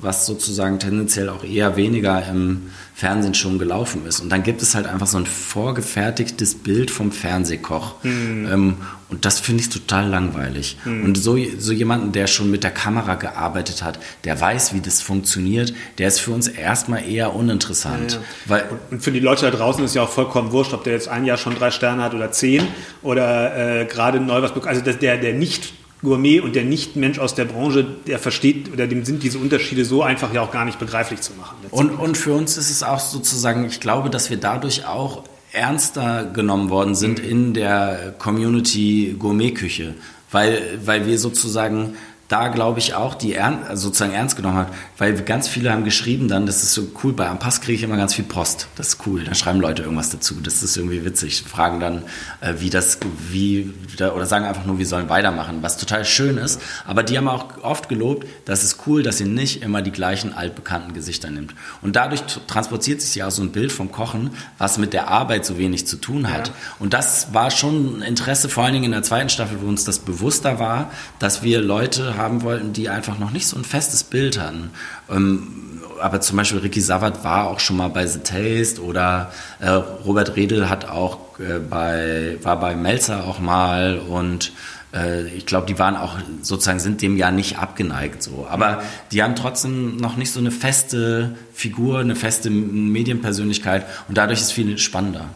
was 0.00 0.26
sozusagen 0.26 0.78
tendenziell 0.78 1.28
auch 1.28 1.44
eher 1.44 1.76
weniger 1.76 2.26
im 2.26 2.70
Fernsehen 2.94 3.34
schon 3.34 3.58
gelaufen 3.58 4.06
ist. 4.06 4.20
Und 4.20 4.30
dann 4.30 4.42
gibt 4.42 4.62
es 4.62 4.74
halt 4.74 4.86
einfach 4.86 5.06
so 5.06 5.18
ein 5.18 5.26
vorgefertigtes 5.26 6.54
Bild 6.56 6.90
vom 6.90 7.12
Fernsehkoch. 7.12 8.02
Mhm. 8.04 8.48
Ähm, 8.50 8.76
und 9.12 9.26
das 9.26 9.40
finde 9.40 9.62
ich 9.62 9.68
total 9.68 10.08
langweilig. 10.08 10.78
Mhm. 10.86 11.04
Und 11.04 11.18
so, 11.18 11.36
so 11.58 11.72
jemanden, 11.72 12.12
der 12.12 12.26
schon 12.26 12.50
mit 12.50 12.64
der 12.64 12.70
Kamera 12.70 13.16
gearbeitet 13.16 13.82
hat, 13.82 13.98
der 14.24 14.40
weiß, 14.40 14.72
wie 14.72 14.80
das 14.80 15.02
funktioniert, 15.02 15.74
der 15.98 16.08
ist 16.08 16.18
für 16.18 16.30
uns 16.30 16.48
erstmal 16.48 17.06
eher 17.06 17.34
uninteressant. 17.34 18.12
Ja, 18.12 18.18
ja. 18.18 18.24
Weil 18.46 18.64
und 18.90 19.02
für 19.02 19.12
die 19.12 19.20
Leute 19.20 19.50
da 19.50 19.54
draußen 19.54 19.84
ist 19.84 19.94
ja 19.94 20.02
auch 20.02 20.08
vollkommen 20.08 20.50
wurscht, 20.50 20.72
ob 20.72 20.84
der 20.84 20.94
jetzt 20.94 21.08
ein 21.08 21.26
Jahr 21.26 21.36
schon 21.36 21.54
drei 21.54 21.70
Sterne 21.70 22.02
hat 22.02 22.14
oder 22.14 22.32
zehn 22.32 22.66
oder 23.02 23.82
äh, 23.82 23.84
gerade 23.84 24.18
neu 24.18 24.40
was 24.40 24.54
bekommt. 24.54 24.74
Also 24.74 24.80
der, 24.80 25.18
der 25.18 25.34
nicht 25.34 25.74
Gourmet 26.02 26.40
und 26.40 26.56
der 26.56 26.64
Nicht-Mensch 26.64 27.18
aus 27.18 27.34
der 27.34 27.44
Branche, 27.44 27.84
der 28.06 28.18
versteht 28.18 28.72
oder 28.72 28.86
dem 28.86 29.04
sind 29.04 29.22
diese 29.22 29.38
Unterschiede 29.38 29.84
so 29.84 30.02
einfach 30.02 30.32
ja 30.32 30.40
auch 30.40 30.50
gar 30.50 30.64
nicht 30.64 30.78
begreiflich 30.78 31.20
zu 31.20 31.34
machen. 31.34 31.58
Und, 31.70 31.90
und 31.90 32.16
für 32.16 32.32
uns 32.32 32.56
ist 32.56 32.70
es 32.70 32.82
auch 32.82 32.98
sozusagen, 32.98 33.66
ich 33.66 33.78
glaube, 33.78 34.08
dass 34.08 34.30
wir 34.30 34.38
dadurch 34.38 34.86
auch 34.86 35.22
ernster 35.52 36.24
genommen 36.24 36.70
worden 36.70 36.94
sind 36.94 37.22
mhm. 37.22 37.28
in 37.28 37.54
der 37.54 38.14
Community 38.18 39.14
Gourmet-Küche, 39.18 39.94
weil, 40.30 40.78
weil 40.84 41.06
wir 41.06 41.18
sozusagen 41.18 41.96
da 42.32 42.48
glaube 42.48 42.78
ich 42.78 42.94
auch 42.94 43.14
die 43.14 43.34
ern 43.34 43.58
sozusagen 43.74 44.14
ernst 44.14 44.36
genommen 44.36 44.56
hat, 44.56 44.68
weil 44.96 45.12
ganz 45.20 45.48
viele 45.48 45.70
haben 45.70 45.84
geschrieben 45.84 46.28
dann, 46.28 46.46
das 46.46 46.62
ist 46.62 46.72
so 46.72 46.88
cool, 47.04 47.12
bei 47.12 47.28
Ampass 47.28 47.60
kriege 47.60 47.74
ich 47.74 47.82
immer 47.82 47.98
ganz 47.98 48.14
viel 48.14 48.24
Post, 48.24 48.68
das 48.76 48.88
ist 48.88 49.06
cool, 49.06 49.22
da 49.22 49.34
schreiben 49.34 49.60
Leute 49.60 49.82
irgendwas 49.82 50.08
dazu, 50.08 50.36
das 50.42 50.62
ist 50.62 50.78
irgendwie 50.78 51.04
witzig, 51.04 51.42
fragen 51.42 51.78
dann, 51.78 52.04
äh, 52.40 52.54
wie 52.56 52.70
das, 52.70 52.98
wie, 53.28 53.74
oder 53.98 54.24
sagen 54.24 54.46
einfach 54.46 54.64
nur, 54.64 54.78
wir 54.78 54.86
sollen 54.86 55.10
weitermachen, 55.10 55.58
was 55.60 55.76
total 55.76 56.06
schön 56.06 56.38
ist, 56.38 56.58
aber 56.86 57.02
die 57.02 57.18
haben 57.18 57.28
auch 57.28 57.62
oft 57.62 57.90
gelobt, 57.90 58.26
das 58.46 58.64
ist 58.64 58.78
cool, 58.86 59.02
dass 59.02 59.20
ihr 59.20 59.26
nicht 59.26 59.62
immer 59.62 59.82
die 59.82 59.92
gleichen 59.92 60.32
altbekannten 60.32 60.94
Gesichter 60.94 61.30
nimmt. 61.30 61.54
Und 61.82 61.96
dadurch 61.96 62.22
transportiert 62.46 63.02
sich 63.02 63.14
ja 63.14 63.26
auch 63.26 63.30
so 63.30 63.42
ein 63.42 63.52
Bild 63.52 63.72
vom 63.72 63.92
Kochen, 63.92 64.30
was 64.56 64.78
mit 64.78 64.94
der 64.94 65.08
Arbeit 65.08 65.44
so 65.44 65.58
wenig 65.58 65.86
zu 65.86 65.96
tun 65.96 66.32
hat. 66.32 66.48
Ja. 66.48 66.54
und 66.78 66.94
das 66.94 67.34
war 67.34 67.50
schon 67.50 67.98
ein 67.98 68.02
Interesse, 68.02 68.48
vor 68.48 68.64
allen 68.64 68.72
Dingen 68.72 68.86
in 68.86 68.92
der 68.92 69.02
zweiten 69.02 69.28
Staffel, 69.28 69.58
wo 69.60 69.68
uns 69.68 69.84
das 69.84 69.98
bewusster 69.98 70.58
war, 70.58 70.90
dass 71.18 71.42
wir 71.42 71.60
Leute 71.60 72.16
haben, 72.16 72.21
haben 72.22 72.42
wollten, 72.42 72.72
die 72.72 72.88
einfach 72.88 73.18
noch 73.18 73.30
nicht 73.30 73.46
so 73.46 73.56
ein 73.56 73.64
festes 73.64 74.04
Bild 74.04 74.40
hatten. 74.40 74.70
Ähm, 75.10 75.80
aber 76.00 76.20
zum 76.20 76.36
Beispiel 76.36 76.60
Ricky 76.60 76.80
Savard 76.80 77.22
war 77.24 77.48
auch 77.48 77.60
schon 77.60 77.76
mal 77.76 77.88
bei 77.88 78.06
The 78.06 78.20
Taste 78.20 78.82
oder 78.82 79.30
äh, 79.60 79.68
Robert 79.70 80.36
Redl 80.36 80.68
hat 80.68 80.88
auch 80.88 81.38
äh, 81.38 81.58
bei, 81.58 82.38
war 82.42 82.58
bei 82.58 82.74
Melzer 82.74 83.24
auch 83.24 83.38
mal 83.38 83.98
und 83.98 84.52
äh, 84.94 85.26
ich 85.28 85.46
glaube, 85.46 85.66
die 85.66 85.78
waren 85.78 85.96
auch 85.96 86.18
sozusagen, 86.42 86.80
sind 86.80 87.02
dem 87.02 87.16
ja 87.16 87.30
nicht 87.30 87.58
abgeneigt 87.58 88.22
so. 88.22 88.46
Aber 88.48 88.82
die 89.10 89.22
haben 89.22 89.36
trotzdem 89.36 89.96
noch 89.96 90.16
nicht 90.16 90.30
so 90.30 90.40
eine 90.40 90.50
feste 90.50 91.34
Figur, 91.54 92.00
eine 92.00 92.16
feste 92.16 92.50
Medienpersönlichkeit 92.50 93.86
und 94.08 94.18
dadurch 94.18 94.40
ist 94.40 94.52
viel 94.52 94.78
spannender. 94.78 95.26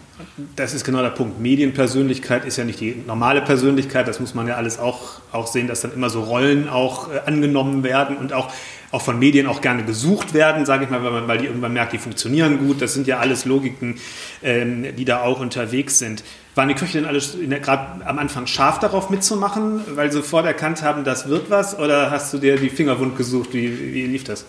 Das 0.55 0.73
ist 0.73 0.85
genau 0.85 1.03
der 1.03 1.11
Punkt. 1.11 1.41
Medienpersönlichkeit 1.41 2.45
ist 2.45 2.57
ja 2.57 2.65
nicht 2.65 2.81
die 2.81 3.03
normale 3.07 3.43
Persönlichkeit. 3.43 4.09
Das 4.09 4.21
muss 4.21 4.35
man 4.35 4.47
ja 4.47 4.57
alles 4.57 4.79
auch, 4.79 5.21
auch 5.33 5.47
sehen, 5.47 5.67
dass 5.67 5.83
dann 5.83 5.93
immer 5.93 6.11
so 6.11 6.23
Rollen 6.23 6.69
auch 6.69 7.11
äh, 7.13 7.21
angenommen 7.27 7.83
werden 7.83 8.17
und 8.17 8.33
auch, 8.33 8.51
auch 8.93 9.03
von 9.03 9.19
Medien 9.19 9.47
auch 9.47 9.61
gerne 9.61 9.85
gesucht 9.85 10.35
werden, 10.35 10.65
sage 10.65 10.85
ich 10.85 10.91
mal, 10.91 11.03
weil, 11.03 11.13
man, 11.13 11.29
weil 11.29 11.39
die 11.39 11.47
irgendwann 11.47 11.73
merkt, 11.73 11.93
die 11.93 11.99
funktionieren 11.99 12.59
gut. 12.59 12.81
Das 12.81 12.95
sind 12.95 13.07
ja 13.07 13.19
alles 13.19 13.45
Logiken, 13.45 13.97
ähm, 14.43 14.97
die 14.97 15.05
da 15.05 15.23
auch 15.23 15.41
unterwegs 15.41 15.99
sind. 15.99 16.23
Waren 16.57 16.69
die 16.69 16.75
Köche 16.75 16.95
denn 16.95 17.05
alles 17.05 17.37
gerade 17.63 18.07
am 18.07 18.19
Anfang 18.19 18.47
scharf 18.47 18.79
darauf 18.79 19.11
mitzumachen, 19.11 19.83
weil 19.95 20.11
sie 20.11 20.17
sofort 20.17 20.47
erkannt 20.47 20.83
haben, 20.83 21.05
das 21.05 21.29
wird 21.29 21.51
was? 21.51 21.79
Oder 21.79 22.11
hast 22.11 22.33
du 22.33 22.39
dir 22.39 22.57
die 22.57 22.71
Finger 22.71 22.99
wund 22.99 23.19
gesucht? 23.19 23.53
Wie, 23.53 23.93
wie 23.93 24.07
lief 24.07 24.25
das? 24.25 24.47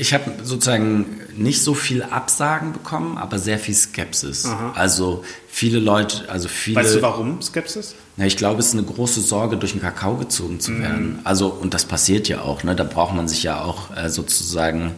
Ich 0.00 0.14
habe 0.14 0.32
sozusagen 0.42 1.20
nicht 1.36 1.62
so 1.62 1.74
viel 1.74 2.02
Absagen 2.02 2.72
bekommen, 2.72 3.18
aber 3.18 3.38
sehr 3.38 3.58
viel 3.58 3.74
Skepsis. 3.74 4.46
Aha. 4.46 4.72
Also 4.74 5.22
viele 5.48 5.80
Leute, 5.80 6.28
also 6.30 6.48
viele. 6.48 6.76
Weißt 6.76 6.94
du 6.94 7.02
warum 7.02 7.42
Skepsis? 7.42 7.94
Na, 8.16 8.24
ich 8.24 8.38
glaube, 8.38 8.60
es 8.60 8.68
ist 8.68 8.72
eine 8.72 8.84
große 8.84 9.20
Sorge, 9.20 9.58
durch 9.58 9.72
den 9.72 9.82
Kakao 9.82 10.16
gezogen 10.16 10.60
zu 10.60 10.72
mhm. 10.72 10.82
werden. 10.82 11.18
Also 11.24 11.48
und 11.48 11.74
das 11.74 11.84
passiert 11.84 12.28
ja 12.28 12.40
auch. 12.40 12.64
Ne? 12.64 12.74
Da 12.74 12.84
braucht 12.84 13.14
man 13.14 13.28
sich 13.28 13.42
ja 13.42 13.60
auch 13.60 13.94
äh, 13.94 14.08
sozusagen, 14.08 14.92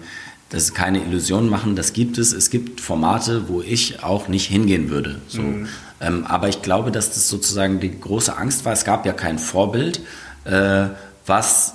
das 0.49 0.63
ist 0.63 0.75
keine 0.75 1.03
Illusion 1.05 1.49
machen. 1.49 1.75
Das 1.75 1.93
gibt 1.93 2.17
es. 2.19 2.33
Es 2.33 2.51
gibt 2.51 2.81
Formate, 2.81 3.49
wo 3.49 3.63
ich 3.63 4.05
auch 4.05 4.29
nicht 4.29 4.47
hingehen 4.47 4.91
würde. 4.91 5.21
So. 5.27 5.43
Mhm. 5.43 5.69
Ähm, 6.01 6.25
aber 6.27 6.49
ich 6.49 6.63
glaube, 6.63 6.91
dass 6.91 7.09
das 7.11 7.29
sozusagen 7.29 7.81
die 7.81 8.01
große 8.01 8.37
Angst 8.37 8.65
war. 8.65 8.73
Es 8.73 8.85
gab 8.85 9.07
ja 9.07 9.13
kein 9.13 9.39
Vorbild, 9.39 10.01
äh, 10.45 10.87
was 11.27 11.75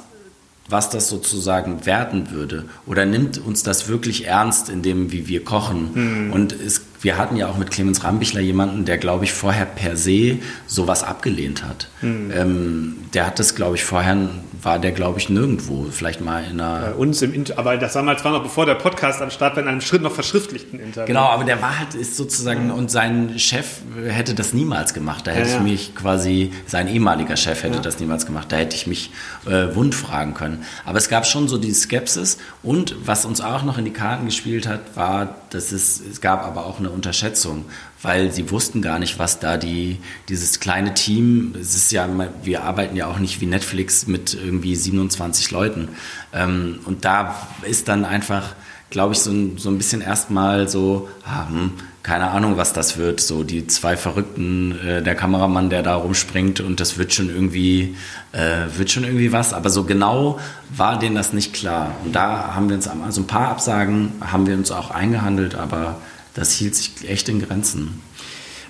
was 0.67 0.89
das 0.89 1.09
sozusagen 1.09 1.85
werden 1.85 2.31
würde? 2.31 2.65
Oder 2.87 3.05
nimmt 3.05 3.37
uns 3.37 3.61
das 3.63 3.87
wirklich 3.87 4.25
ernst 4.25 4.69
in 4.69 4.81
dem, 4.81 5.11
wie 5.11 5.27
wir 5.27 5.43
kochen? 5.43 5.91
Mhm. 6.27 6.33
Und 6.33 6.53
es, 6.53 6.81
wir 7.01 7.17
hatten 7.17 7.35
ja 7.35 7.47
auch 7.47 7.57
mit 7.57 7.69
Clemens 7.69 8.03
Rambichler 8.03 8.41
jemanden, 8.41 8.85
der, 8.85 8.97
glaube 8.97 9.25
ich, 9.25 9.33
vorher 9.33 9.65
per 9.65 9.95
se 9.95 10.39
sowas 10.65 11.03
abgelehnt 11.03 11.63
hat. 11.63 11.87
Mhm. 12.01 12.31
Ähm, 12.35 12.95
der 13.13 13.27
hat 13.27 13.37
das, 13.37 13.53
glaube 13.53 13.75
ich, 13.75 13.83
vorher, 13.83 14.17
war 14.65 14.79
der, 14.79 14.91
glaube 14.91 15.19
ich, 15.19 15.29
nirgendwo. 15.29 15.85
Vielleicht 15.91 16.21
mal 16.21 16.43
in 16.43 16.59
einer. 16.59 16.79
Bei 16.87 16.93
uns 16.93 17.21
im 17.21 17.33
Inter 17.33 17.57
aber 17.59 17.77
das 17.77 17.93
damals 17.93 18.25
war 18.25 18.31
noch 18.31 18.43
bevor 18.43 18.65
der 18.65 18.75
Podcast 18.75 19.21
am 19.21 19.29
Start 19.29 19.55
war, 19.55 19.63
in 19.63 19.69
einem 19.69 19.81
Schritt 19.81 20.01
noch 20.01 20.11
verschriftlichten 20.11 20.79
Interview. 20.79 21.05
Genau, 21.07 21.25
aber 21.25 21.43
der 21.43 21.61
war 21.61 21.77
halt, 21.79 21.93
ist 21.93 22.17
sozusagen, 22.17 22.71
und 22.71 22.89
sein 22.91 23.37
Chef 23.37 23.81
hätte 24.07 24.33
das 24.33 24.53
niemals 24.53 24.93
gemacht. 24.93 25.27
Da 25.27 25.31
hätte 25.31 25.49
Ja, 25.49 25.55
ja. 25.55 25.57
ich 25.57 25.63
mich 25.63 25.95
quasi, 25.95 26.51
sein 26.67 26.87
ehemaliger 26.87 27.37
Chef 27.37 27.63
hätte 27.63 27.75
Ja. 27.75 27.81
das 27.81 27.99
niemals 27.99 28.25
gemacht. 28.25 28.51
Da 28.51 28.57
hätte 28.57 28.75
ich 28.75 28.87
mich 28.87 29.11
äh, 29.45 29.73
wund 29.75 29.93
fragen 29.95 30.33
können. 30.33 30.65
Aber 30.83 30.97
es 30.97 31.09
gab 31.09 31.25
schon 31.27 31.47
so 31.47 31.57
die 31.57 31.71
Skepsis. 31.73 32.37
Und 32.63 32.95
was 33.05 33.25
uns 33.25 33.41
auch 33.41 33.63
noch 33.63 33.77
in 33.77 33.85
die 33.85 33.93
Karten 33.93 34.25
gespielt 34.25 34.67
hat, 34.67 34.81
war, 34.95 35.35
dass 35.51 35.71
es, 35.71 36.01
es 36.11 36.21
gab 36.21 36.43
aber 36.43 36.65
auch 36.65 36.79
eine 36.79 36.89
Unterschätzung. 36.89 37.65
Weil 38.05 38.31
sie 38.31 38.51
wussten 38.51 38.83
gar 38.83 38.99
nicht, 38.99 39.17
was 39.17 39.39
da 39.39 39.57
die, 39.57 39.97
dieses 40.29 40.59
kleine 40.59 40.93
Team, 40.93 41.55
es 41.59 41.73
ist 41.73 41.91
ja, 41.91 42.07
wir 42.43 42.61
arbeiten 42.61 42.95
ja 42.95 43.07
auch 43.07 43.17
nicht 43.17 43.41
wie 43.41 43.47
Netflix 43.47 44.05
mit 44.05 44.35
irgendwie 44.35 44.75
27 44.75 45.49
Leuten. 45.49 45.87
Ähm, 46.31 46.81
und 46.85 47.03
da 47.03 47.35
ist 47.63 47.87
dann 47.87 48.05
einfach, 48.05 48.53
glaube 48.91 49.13
ich, 49.13 49.21
so 49.21 49.31
ein, 49.31 49.57
so 49.57 49.69
ein 49.69 49.79
bisschen 49.79 50.01
erstmal 50.01 50.69
so, 50.69 51.09
ah, 51.25 51.49
hm, 51.49 51.71
keine 52.03 52.29
Ahnung, 52.29 52.57
was 52.57 52.73
das 52.73 52.97
wird. 52.97 53.21
So 53.21 53.43
die 53.43 53.65
zwei 53.65 53.97
Verrückten, 53.97 54.77
äh, 54.85 55.01
der 55.01 55.15
Kameramann, 55.15 55.71
der 55.71 55.81
da 55.81 55.95
rumspringt 55.95 56.59
und 56.59 56.79
das 56.79 56.99
wird 56.99 57.11
schon 57.11 57.29
irgendwie, 57.29 57.95
äh, 58.33 58.77
wird 58.77 58.91
schon 58.91 59.03
irgendwie 59.03 59.31
was. 59.31 59.51
Aber 59.51 59.71
so 59.71 59.83
genau 59.83 60.39
war 60.69 60.99
denen 60.99 61.15
das 61.15 61.33
nicht 61.33 61.53
klar. 61.53 61.95
Und 62.05 62.15
da 62.15 62.53
haben 62.53 62.69
wir 62.69 62.75
uns, 62.75 62.87
also 62.87 63.21
ein 63.21 63.27
paar 63.27 63.49
Absagen 63.49 64.11
haben 64.21 64.45
wir 64.45 64.53
uns 64.53 64.69
auch 64.69 64.91
eingehandelt, 64.91 65.55
aber 65.55 65.99
das 66.35 66.51
hielt 66.51 66.75
sich 66.75 67.09
echt 67.09 67.27
in 67.29 67.41
Grenzen. 67.41 68.01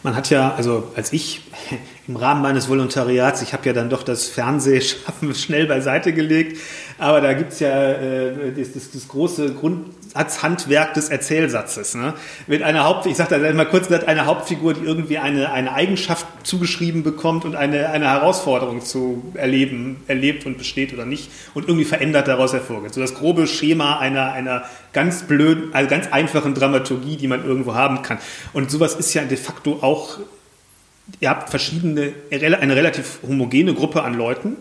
Man 0.04 0.16
hat 0.16 0.30
ja, 0.30 0.54
also 0.54 0.92
als 0.96 1.12
ich 1.12 1.42
im 2.08 2.16
Rahmen 2.16 2.44
meines 2.44 2.70
Volontariats, 2.70 3.42
ich 3.42 3.54
habe 3.54 3.66
ja 3.66 3.74
dann 3.74 3.90
doch 3.90 4.04
das 4.04 4.28
Fernsehschaffen 4.28 5.34
schnell 5.34 5.66
beiseite 5.66 6.14
gelegt, 6.14 6.60
aber 6.98 7.22
da 7.22 7.34
gibt's 7.34 7.60
ja 7.60 7.92
äh, 7.92 8.52
das, 8.56 8.74
das, 8.74 8.92
das 8.92 9.08
große 9.08 9.54
Grundsatzhandwerk 9.54 10.94
des 10.94 11.10
Erzählsatzes. 11.10 11.96
Ne? 11.96 12.14
Mit 12.48 12.64
einer 12.64 12.86
Haupt, 12.86 13.06
ich 13.06 13.18
sage 13.18 13.40
da 13.40 13.54
mal 13.54 13.66
kurz, 13.66 13.88
gesagt, 13.88 14.08
eine 14.08 14.26
Hauptfigur, 14.26 14.74
die 14.74 14.86
irgendwie 14.86 15.18
eine, 15.18 15.52
eine 15.52 15.74
Eigenschaft 15.74 16.26
zugeschrieben 16.44 17.04
bekommt 17.04 17.44
und 17.44 17.56
eine, 17.56 17.90
eine 17.90 18.10
Herausforderung 18.10 18.82
zu 18.82 19.24
erleben, 19.34 20.04
erlebt 20.08 20.46
und 20.46 20.58
besteht 20.58 20.94
oder 20.94 21.06
nicht 21.06 21.30
und 21.54 21.68
irgendwie 21.68 21.86
verändert 21.86 22.28
daraus 22.28 22.54
hervorgeht. 22.54 22.94
So 22.94 23.02
das 23.02 23.14
grobe 23.14 23.48
Schema 23.48 24.00
einer, 24.00 24.32
einer 24.32 24.64
ganz 24.94 25.24
blöden, 25.24 25.74
also 25.74 25.90
ganz 25.90 26.08
einfachen 26.12 26.54
Dramaturgie, 26.54 27.18
die 27.18 27.28
man 27.28 27.46
irgendwo 27.46 27.76
haben 27.76 28.02
kann. 28.02 28.20
Und 28.54 28.72
sowas 28.72 28.96
ist 28.96 29.14
ja 29.14 29.24
de 29.24 29.38
facto 29.38 29.80
auch 29.82 30.20
ihr 31.20 31.30
habt 31.30 31.50
verschiedene, 31.50 32.14
eine 32.32 32.76
relativ 32.76 33.20
homogene 33.28 33.74
Gruppe 33.74 34.04
an 34.04 34.16
Leuten, 34.16 34.58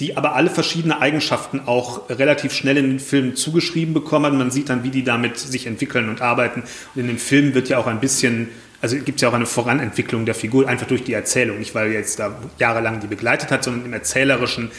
die 0.00 0.16
aber 0.16 0.36
alle 0.36 0.50
verschiedene 0.50 1.00
Eigenschaften 1.00 1.60
auch 1.66 2.08
relativ 2.08 2.52
schnell 2.52 2.76
in 2.76 2.88
den 2.88 3.00
Filmen 3.00 3.34
zugeschrieben 3.34 3.94
bekommen. 3.94 4.38
Man 4.38 4.50
sieht 4.50 4.68
dann, 4.68 4.84
wie 4.84 4.90
die 4.90 5.02
damit 5.02 5.38
sich 5.38 5.66
entwickeln 5.66 6.08
und 6.08 6.20
arbeiten. 6.20 6.62
Und 6.94 7.00
in 7.00 7.08
dem 7.08 7.18
Film 7.18 7.54
wird 7.54 7.68
ja 7.68 7.78
auch 7.78 7.88
ein 7.88 7.98
bisschen, 7.98 8.48
also 8.80 8.96
gibt 8.96 9.16
es 9.16 9.22
ja 9.22 9.28
auch 9.28 9.34
eine 9.34 9.46
Voranentwicklung 9.46 10.24
der 10.24 10.36
Figur, 10.36 10.68
einfach 10.68 10.86
durch 10.86 11.02
die 11.02 11.14
Erzählung. 11.14 11.58
Nicht, 11.58 11.74
weil 11.74 11.92
jetzt 11.92 12.20
da 12.20 12.38
jahrelang 12.58 13.00
die 13.00 13.08
begleitet 13.08 13.50
hat, 13.50 13.64
sondern 13.64 13.86
im 13.86 13.92
Erzählerischen 13.92 14.70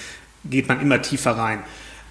geht 0.45 0.69
man 0.69 0.79
immer 0.79 1.01
tiefer 1.01 1.31
rein. 1.31 1.59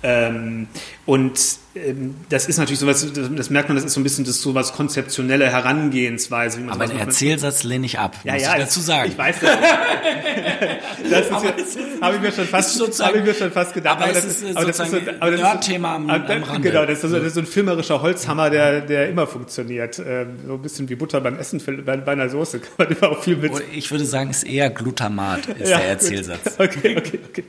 Ähm, 0.03 0.69
und 1.07 1.41
ähm, 1.75 2.15
das 2.29 2.47
ist 2.47 2.59
natürlich 2.59 2.79
sowas, 2.79 3.05
das, 3.13 3.31
das 3.35 3.51
merkt 3.51 3.69
man, 3.69 3.77
das 3.77 3.85
ist 3.85 3.95
so 3.95 4.01
ein 4.01 4.05
bisschen 4.05 4.25
das 4.25 4.41
sowas 4.41 4.73
konzeptionelle 4.73 5.51
Herangehensweise. 5.51 6.59
Wie 6.59 6.63
man 6.63 6.75
Aber 6.75 6.87
den 6.87 6.99
Erzählsatz 6.99 7.65
lehne 7.65 7.87
ich 7.87 7.99
ab, 7.99 8.17
ja, 8.23 8.35
muss 8.35 8.43
ja, 8.43 8.53
ich 8.57 8.63
dazu 8.65 8.81
sagen. 8.81 9.11
Ich 9.11 9.19
weiß 9.19 9.37
das. 9.41 9.51
das 11.11 11.21
ist 11.27 11.31
ja, 11.31 11.51
ist- 11.51 11.79
habe 12.01 12.17
ich 12.17 12.23
mir 12.23 12.33
schon 12.33 12.45
ist 12.45 12.51
fast, 12.51 13.03
habe 13.05 13.19
ich 13.19 13.25
mir 13.25 13.35
schon 13.35 13.51
fast 13.51 13.75
gedacht. 13.75 14.01
aber 14.01 14.13
das 14.13 14.25
ist, 14.25 14.45
aber 14.57 14.67
das 14.67 14.77
sozusagen 14.77 15.05
so- 15.07 15.13
aber 15.21 15.31
das 15.33 15.41
Nerd-Thema 15.41 15.95
am- 15.97 16.11
aber 16.11 16.33
am 16.35 16.41
das- 16.43 16.49
Rande. 16.49 16.69
Genau, 16.71 16.87
das 16.87 17.03
ist, 17.05 17.11
so, 17.11 17.17
das 17.17 17.27
ist 17.27 17.35
so 17.35 17.41
ein 17.41 17.47
filmerischer 17.47 18.01
Holzhammer, 18.03 18.51
der, 18.51 18.81
der 18.83 19.09
immer 19.09 19.27
funktioniert. 19.27 19.99
Ähm, 19.99 20.37
So 20.47 20.55
ein 20.55 20.63
bisschen 20.63 20.89
wie 20.89 20.95
Butter 20.95 21.21
beim 21.21 21.39
Essen 21.39 21.61
bei, 21.85 21.97
bei 21.97 22.13
einer 22.13 22.29
Soße 22.29 22.61
kann 22.61 22.71
man 22.79 22.89
immer 22.97 23.11
auch 23.11 23.23
viel 23.23 23.37
mit. 23.37 23.53
Oder 23.53 23.65
Ich 23.73 23.91
würde 23.91 24.05
sagen, 24.05 24.31
es 24.31 24.39
ist 24.45 24.49
eher 24.49 24.71
Glutamat, 24.71 25.47
ist 25.47 25.71
Ja, 25.71 25.79
der 25.79 25.89
Erzählsatz. 25.89 26.57
gut. 26.57 26.69
Okay, 26.79 26.97
okay, 26.99 27.19
okay. 27.29 27.45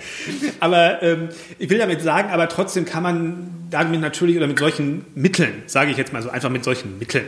aber 0.60 1.02
ähm, 1.02 1.28
ich 1.58 1.70
will 1.70 1.78
damit 1.78 2.00
sagen, 2.02 2.30
aber 2.30 2.48
trotzdem 2.48 2.84
kann 2.84 3.02
man 3.02 3.50
damit 3.70 4.00
natürlich 4.00 4.36
oder 4.36 4.46
mit 4.46 4.58
solchen 4.58 5.04
Mitteln, 5.14 5.62
sage 5.66 5.90
ich 5.90 5.96
jetzt 5.96 6.12
mal 6.12 6.22
so 6.22 6.30
einfach 6.30 6.50
mit 6.50 6.64
solchen 6.64 6.98
Mitteln, 6.98 7.26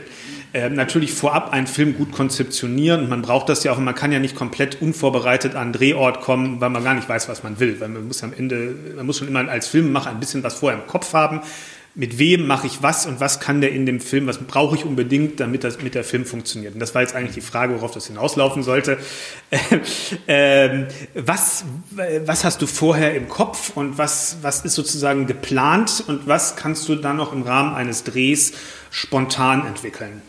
ähm, 0.52 0.74
natürlich 0.74 1.12
vorab 1.12 1.52
einen 1.52 1.66
Film 1.66 1.96
gut 1.96 2.10
konzeptionieren. 2.10 3.08
Man 3.08 3.22
braucht 3.22 3.48
das 3.48 3.62
ja 3.62 3.72
auch, 3.72 3.78
und 3.78 3.84
man 3.84 3.94
kann 3.94 4.10
ja 4.10 4.18
nicht 4.18 4.34
komplett 4.34 4.82
unvorbereitet 4.82 5.54
an 5.54 5.60
einen 5.60 5.72
Drehort 5.72 6.20
kommen, 6.22 6.60
weil 6.60 6.70
man 6.70 6.82
gar 6.82 6.94
nicht 6.94 7.08
weiß, 7.08 7.28
was 7.28 7.44
man 7.44 7.60
will. 7.60 7.80
Weil 7.80 7.88
man 7.88 8.08
muss 8.08 8.24
am 8.24 8.32
Ende, 8.32 8.74
man 8.96 9.06
muss 9.06 9.18
schon 9.18 9.28
immer 9.28 9.48
als 9.48 9.68
Filmemacher 9.68 10.10
ein 10.10 10.18
bisschen 10.18 10.42
was 10.42 10.54
vorher 10.54 10.80
im 10.80 10.86
Kopf 10.88 11.12
haben. 11.12 11.40
Mit 12.00 12.18
wem 12.18 12.46
mache 12.46 12.66
ich 12.66 12.82
was 12.82 13.04
und 13.04 13.20
was 13.20 13.40
kann 13.40 13.60
der 13.60 13.72
in 13.72 13.84
dem 13.84 14.00
Film, 14.00 14.26
was 14.26 14.38
brauche 14.38 14.74
ich 14.74 14.86
unbedingt, 14.86 15.38
damit 15.38 15.64
das 15.64 15.82
mit 15.82 15.94
der 15.94 16.02
Film 16.02 16.24
funktioniert? 16.24 16.72
Und 16.72 16.80
das 16.80 16.94
war 16.94 17.02
jetzt 17.02 17.14
eigentlich 17.14 17.34
die 17.34 17.42
Frage, 17.42 17.74
worauf 17.74 17.90
das 17.90 18.06
hinauslaufen 18.06 18.62
sollte. 18.62 18.96
ähm, 20.26 20.86
was, 21.12 21.66
was 22.24 22.44
hast 22.44 22.62
du 22.62 22.66
vorher 22.66 23.14
im 23.14 23.28
Kopf 23.28 23.72
und 23.74 23.98
was, 23.98 24.38
was 24.40 24.64
ist 24.64 24.76
sozusagen 24.76 25.26
geplant 25.26 26.02
und 26.06 26.26
was 26.26 26.56
kannst 26.56 26.88
du 26.88 26.94
dann 26.94 27.18
noch 27.18 27.34
im 27.34 27.42
Rahmen 27.42 27.74
eines 27.74 28.02
Drehs 28.02 28.54
spontan 28.90 29.66
entwickeln? 29.66 30.22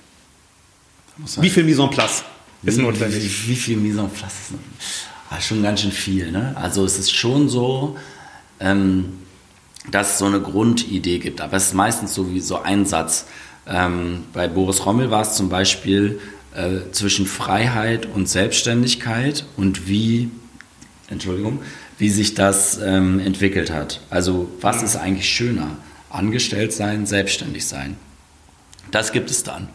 Wie 1.37 1.49
viel 1.49 1.63
Mise 1.63 1.83
en 1.83 1.89
place 1.89 2.25
ist 2.63 2.79
wie, 2.79 2.81
notwendig? 2.81 3.47
Wie, 3.47 3.51
wie 3.51 3.55
viel 3.55 3.77
Mise 3.77 4.01
en 4.01 4.09
place 4.09 4.33
ist 4.33 4.51
notwendig? 4.51 5.07
Ah, 5.29 5.39
schon 5.39 5.63
ganz 5.63 5.79
schön 5.79 5.93
viel. 5.93 6.33
Ne? 6.33 6.53
Also 6.57 6.83
es 6.83 6.99
ist 6.99 7.15
schon 7.15 7.47
so, 7.47 7.95
ähm, 8.59 9.20
dass 9.89 10.13
es 10.13 10.17
so 10.19 10.25
eine 10.25 10.41
Grundidee 10.41 11.19
gibt, 11.19 11.41
aber 11.41 11.57
es 11.57 11.67
ist 11.67 11.73
meistens 11.73 12.13
so 12.13 12.31
wie 12.31 12.39
so 12.39 12.61
ein 12.61 12.85
Satz. 12.85 13.25
Ähm, 13.67 14.25
bei 14.33 14.47
Boris 14.47 14.85
Rommel 14.85 15.09
war 15.11 15.21
es 15.21 15.35
zum 15.35 15.49
Beispiel 15.49 16.19
äh, 16.53 16.91
zwischen 16.91 17.25
Freiheit 17.25 18.05
und 18.05 18.29
Selbstständigkeit 18.29 19.45
und 19.57 19.87
wie, 19.87 20.29
Entschuldigung, 21.09 21.61
wie 21.97 22.09
sich 22.09 22.33
das 22.33 22.79
ähm, 22.79 23.19
entwickelt 23.19 23.71
hat. 23.71 24.01
Also 24.09 24.49
was 24.61 24.83
ist 24.83 24.95
eigentlich 24.95 25.29
schöner? 25.29 25.77
Angestellt 26.09 26.73
sein, 26.73 27.05
selbstständig 27.05 27.65
sein. 27.65 27.95
Das 28.91 29.11
gibt 29.11 29.31
es 29.31 29.43
dann. 29.43 29.69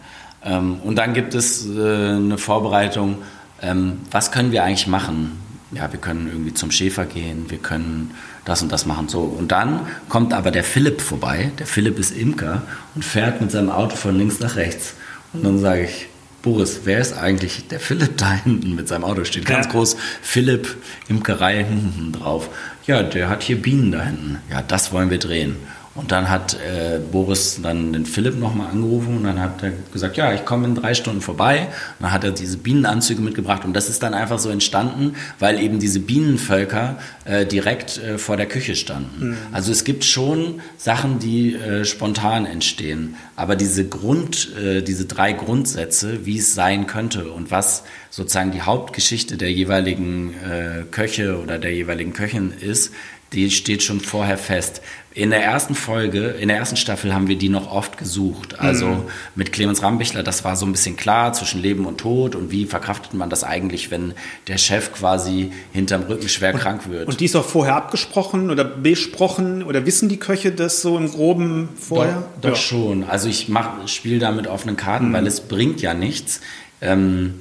Ähm, 0.45 0.81
und 0.85 0.97
dann 0.97 1.15
gibt 1.15 1.35
es 1.35 1.67
äh, 1.67 1.71
eine 1.71 2.39
Vorbereitung, 2.39 3.19
ähm, 3.63 4.01
was 4.11 4.33
können 4.33 4.53
wir 4.53 4.65
eigentlich 4.65 4.87
machen? 4.87 5.33
Ja, 5.73 5.91
wir 5.91 5.99
können 5.99 6.29
irgendwie 6.29 6.55
zum 6.55 6.71
Schäfer 6.71 7.07
gehen, 7.07 7.47
wir 7.49 7.59
können 7.59 8.13
das 8.47 8.63
und 8.63 8.73
das 8.73 8.87
machen. 8.87 9.09
So. 9.09 9.21
Und 9.21 9.53
dann 9.53 9.81
kommt 10.09 10.33
aber 10.33 10.51
der 10.51 10.65
Philipp 10.65 11.03
vorbei. 11.03 11.51
Der 11.59 11.67
Philipp 11.67 11.99
ist 11.99 12.17
Imker 12.17 12.63
und 12.95 13.05
fährt 13.05 13.43
mit 13.43 13.51
seinem 13.51 13.69
Auto 13.71 13.97
von 13.97 14.17
links 14.17 14.41
nach 14.41 14.57
rechts. 14.57 14.95
Und 15.35 15.45
dann 15.45 15.59
sage 15.59 15.85
ich, 15.85 16.07
Boris, 16.41 16.83
wer 16.85 17.01
ist 17.01 17.13
eigentlich 17.19 17.67
der 17.69 17.81
Philipp 17.81 18.17
da 18.19 18.33
hinten 18.33 18.75
mit 18.77 18.87
seinem 18.89 19.05
Auto? 19.05 19.25
Steht 19.25 19.45
ganz 19.47 19.67
Ja. 19.67 19.73
groß 19.73 19.97
Philipp 20.23 20.77
Imkerei 21.09 21.65
hinten 21.65 22.13
drauf. 22.13 22.49
Ja, 22.87 23.03
der 23.03 23.29
hat 23.29 23.43
hier 23.43 23.61
Bienen 23.61 23.91
da 23.91 24.03
hinten. 24.03 24.39
Ja, 24.49 24.63
das 24.63 24.93
wollen 24.93 25.11
wir 25.11 25.19
drehen. 25.19 25.57
Und 25.97 26.13
dann 26.13 26.29
hat 26.29 26.55
äh, 26.55 26.99
Boris 26.99 27.61
dann 27.63 27.93
den 27.93 28.07
Philipp 28.07 28.39
nochmal 28.39 28.69
angerufen 28.69 29.17
und 29.17 29.25
dann 29.25 29.41
hat 29.41 29.63
er 29.63 29.73
gesagt, 29.93 30.17
ja, 30.17 30.33
ich 30.35 30.45
komme 30.45 30.67
in 30.67 30.75
drei 30.75 30.95
Stunden 30.95 31.21
vorbei. 31.21 31.69
Und 31.99 32.05
dann 32.05 32.13
hat 32.13 32.25
er 32.25 32.33
diese 32.33 32.59
Bienenanzüge 32.59 33.23
mitgebracht 33.23 33.65
und 33.65 33.75
das 33.75 33.89
ist 33.89 34.03
dann 34.03 34.15
einfach 34.15 34.39
so 34.39 34.51
entstanden, 34.51 35.15
weil 35.39 35.61
eben 35.61 35.79
diese 35.79 36.01
Bienenvölker 36.01 36.99
äh, 37.25 37.47
direkt 37.47 37.99
äh, 37.99 38.19
vor 38.19 38.37
der 38.37 38.47
Küche 38.47 38.77
standen. 38.77 39.37
Also 39.53 39.73
es 39.73 39.85
gibt 39.85 40.05
schon 40.05 40.61
Sachen, 40.77 41.19
die 41.19 41.55
äh, 41.55 41.85
spontan 41.85 42.47
entstehen, 42.47 43.17
aber 43.35 43.57
diese 43.57 43.87
Grund, 43.87 44.55
äh, 44.57 44.83
diese 44.83 45.07
drei 45.07 45.33
Grundsätze, 45.33 46.27
wie 46.27 46.39
es 46.39 46.55
sein 46.55 46.87
könnte 46.87 47.31
und 47.33 47.51
was 47.51 47.85
sozusagen 48.11 48.51
die 48.51 48.63
Hauptgeschichte 48.63 49.37
der 49.37 49.53
jeweiligen 49.53 50.35
äh, 50.35 50.85
Köche 50.91 51.39
oder 51.39 51.59
der 51.59 51.75
jeweiligen 51.75 52.13
Köchin 52.13 52.53
ist, 52.59 52.93
die 53.33 53.51
steht 53.51 53.83
schon 53.83 54.01
vorher 54.01 54.39
fest. 54.39 54.81
In 55.13 55.31
der 55.31 55.43
ersten 55.43 55.75
Folge, 55.75 56.27
in 56.29 56.49
der 56.49 56.59
ersten 56.59 56.77
Staffel 56.77 57.15
haben 57.15 57.27
wir 57.27 57.37
die 57.37 57.49
noch 57.49 57.73
oft 57.73 57.97
gesucht. 57.97 58.61
Also 58.61 59.09
mit 59.35 59.51
Clemens 59.51 59.83
Rambichler, 59.83 60.23
das 60.23 60.45
war 60.45 60.57
so 60.57 60.67
ein 60.67 60.73
bisschen 60.73 60.97
klar 60.97 61.33
zwischen 61.33 61.63
Leben 61.63 61.87
und 61.87 61.99
Tod 61.99 62.35
und 62.35 62.51
wie 62.53 62.67
verkraftet 62.67 63.15
man 63.15 63.31
das 63.31 63.43
eigentlich, 63.43 63.91
wenn 63.91 64.13
der 64.47 64.59
Chef 64.59 64.93
quasi 64.93 65.53
hinterm 65.73 66.03
Rücken 66.03 66.29
schwer 66.29 66.53
krank 66.53 66.91
wird. 66.91 67.09
Und 67.09 67.21
die 67.21 67.25
ist 67.25 67.35
auch 67.35 67.47
vorher 67.47 67.77
abgesprochen 67.77 68.51
oder 68.51 68.65
besprochen 68.65 69.63
oder 69.63 69.87
wissen 69.87 70.11
die 70.11 70.19
Köche 70.19 70.53
das 70.53 70.83
so 70.83 70.99
im 70.99 71.11
Groben 71.11 71.71
vorher? 71.81 72.29
Doch, 72.43 72.51
doch 72.51 72.57
schon. 72.57 73.05
Also 73.05 73.29
ich 73.31 73.49
spiele 73.87 74.19
da 74.19 74.33
mit 74.33 74.47
offenen 74.47 74.77
Karten, 74.77 75.09
Mhm. 75.09 75.13
weil 75.15 75.27
es 75.27 75.41
bringt 75.41 75.81
ja 75.81 75.95
nichts, 75.95 76.43
ähm, 76.83 77.41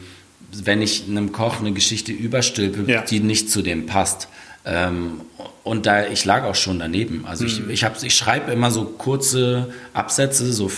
wenn 0.63 0.81
ich 0.81 1.03
einem 1.09 1.33
Koch 1.33 1.59
eine 1.59 1.73
Geschichte 1.73 2.13
überstülpe, 2.13 2.89
Ja. 2.89 3.01
die 3.01 3.19
nicht 3.19 3.51
zu 3.51 3.61
dem 3.61 3.85
passt. 3.85 4.29
Ähm, 4.65 5.21
und 5.63 5.85
da, 5.85 6.07
ich 6.07 6.25
lag 6.25 6.43
auch 6.43 6.55
schon 6.55 6.79
daneben. 6.79 7.25
Also 7.25 7.45
ich, 7.45 7.67
ich, 7.69 7.83
hab, 7.83 8.01
ich 8.01 8.15
schreibe 8.15 8.51
immer 8.51 8.71
so 8.71 8.85
kurze 8.85 9.73
Absätze, 9.93 10.53
so 10.53 10.71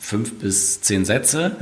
fünf 0.00 0.38
bis 0.38 0.80
zehn 0.80 1.04
Sätze 1.04 1.56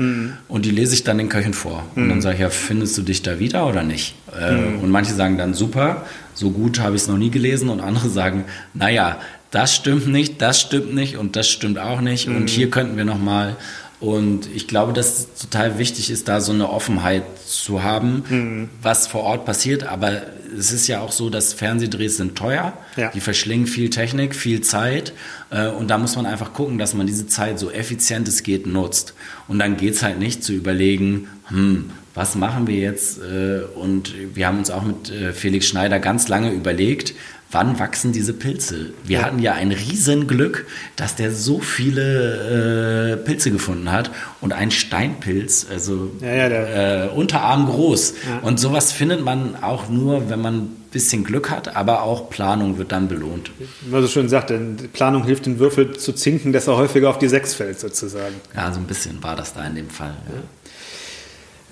und 0.46 0.64
die 0.64 0.70
lese 0.70 0.94
ich 0.94 1.02
dann 1.02 1.18
den 1.18 1.28
Köchen 1.28 1.54
vor. 1.54 1.84
Und 1.96 2.08
dann 2.10 2.20
sage 2.20 2.34
ich, 2.36 2.40
ja, 2.42 2.50
findest 2.50 2.96
du 2.98 3.02
dich 3.02 3.22
da 3.22 3.38
wieder 3.38 3.66
oder 3.66 3.82
nicht? 3.82 4.14
Äh, 4.38 4.54
und 4.82 4.90
manche 4.90 5.14
sagen 5.14 5.38
dann, 5.38 5.54
super, 5.54 6.04
so 6.34 6.50
gut 6.50 6.78
habe 6.78 6.96
ich 6.96 7.02
es 7.02 7.08
noch 7.08 7.16
nie 7.16 7.30
gelesen. 7.30 7.70
Und 7.70 7.80
andere 7.80 8.10
sagen, 8.10 8.44
naja, 8.74 9.18
das 9.50 9.74
stimmt 9.74 10.06
nicht, 10.06 10.42
das 10.42 10.60
stimmt 10.60 10.94
nicht 10.94 11.16
und 11.16 11.34
das 11.34 11.48
stimmt 11.48 11.78
auch 11.78 12.00
nicht. 12.02 12.28
Und 12.28 12.50
hier 12.50 12.70
könnten 12.70 12.96
wir 12.96 13.06
noch 13.06 13.18
mal 13.18 13.56
und 13.98 14.48
ich 14.54 14.68
glaube, 14.68 14.92
dass 14.92 15.18
es 15.18 15.34
total 15.34 15.78
wichtig 15.78 16.10
ist, 16.10 16.28
da 16.28 16.40
so 16.40 16.52
eine 16.52 16.68
Offenheit 16.68 17.22
zu 17.46 17.82
haben, 17.82 18.24
mhm. 18.28 18.68
was 18.82 19.06
vor 19.06 19.22
Ort 19.22 19.46
passiert. 19.46 19.84
Aber 19.84 20.22
es 20.58 20.72
ist 20.72 20.86
ja 20.86 21.00
auch 21.00 21.12
so, 21.12 21.30
dass 21.30 21.52
Fernsehdrehs 21.52 22.16
sind 22.16 22.36
teuer. 22.36 22.72
Ja. 22.96 23.10
Die 23.10 23.20
verschlingen 23.20 23.66
viel 23.66 23.90
Technik, 23.90 24.34
viel 24.34 24.60
Zeit. 24.60 25.12
Äh, 25.50 25.68
und 25.68 25.88
da 25.88 25.98
muss 25.98 26.16
man 26.16 26.26
einfach 26.26 26.52
gucken, 26.52 26.78
dass 26.78 26.94
man 26.94 27.06
diese 27.06 27.26
Zeit 27.26 27.58
so 27.58 27.70
effizient 27.70 28.28
es 28.28 28.42
geht 28.42 28.66
nutzt. 28.66 29.14
Und 29.48 29.58
dann 29.58 29.76
geht 29.76 29.94
es 29.94 30.02
halt 30.02 30.18
nicht 30.18 30.42
zu 30.42 30.52
überlegen, 30.52 31.28
hm, 31.48 31.90
was 32.14 32.34
machen 32.34 32.66
wir 32.66 32.76
jetzt? 32.76 33.18
Äh, 33.18 33.62
und 33.74 34.14
wir 34.34 34.46
haben 34.46 34.58
uns 34.58 34.70
auch 34.70 34.82
mit 34.82 35.10
äh, 35.10 35.32
Felix 35.32 35.66
Schneider 35.66 36.00
ganz 36.00 36.28
lange 36.28 36.50
überlegt, 36.50 37.14
wann 37.50 37.78
wachsen 37.78 38.12
diese 38.12 38.32
Pilze? 38.32 38.90
Wir 39.04 39.18
ja. 39.18 39.24
hatten 39.24 39.38
ja 39.38 39.52
ein 39.54 39.72
Riesenglück, 39.72 40.66
dass 40.96 41.14
der 41.14 41.32
so 41.32 41.60
viele 41.60 43.12
äh, 43.12 43.16
Pilze 43.16 43.50
gefunden 43.50 43.90
hat 43.92 44.10
und 44.40 44.52
ein 44.52 44.70
Steinpilz, 44.70 45.66
also 45.70 46.10
ja, 46.20 46.34
ja, 46.34 47.04
äh, 47.04 47.08
Unterarm 47.08 47.66
groß. 47.66 48.14
Und 48.42 48.58
sowas 48.58 48.92
findet 48.92 49.24
man 49.24 49.56
auch 49.62 49.88
nur, 49.88 50.28
wenn 50.28 50.40
man 50.40 50.54
ein 50.56 50.76
bisschen 50.90 51.24
Glück 51.24 51.50
hat, 51.50 51.76
aber 51.76 52.02
auch 52.02 52.30
Planung 52.30 52.78
wird 52.78 52.92
dann 52.92 53.08
belohnt. 53.08 53.50
Wie 53.58 53.90
man 53.90 54.02
so 54.02 54.08
schön 54.08 54.28
sagt, 54.28 54.52
Planung 54.92 55.24
hilft 55.24 55.46
den 55.46 55.58
Würfel 55.58 55.96
zu 55.96 56.12
zinken, 56.12 56.52
dass 56.52 56.66
er 56.66 56.76
häufiger 56.76 57.10
auf 57.10 57.18
die 57.18 57.28
Sechs 57.28 57.54
fällt 57.54 57.78
sozusagen. 57.78 58.34
Ja, 58.54 58.72
so 58.72 58.80
ein 58.80 58.86
bisschen 58.86 59.22
war 59.22 59.36
das 59.36 59.54
da 59.54 59.64
in 59.66 59.74
dem 59.74 59.90
Fall. 59.90 60.14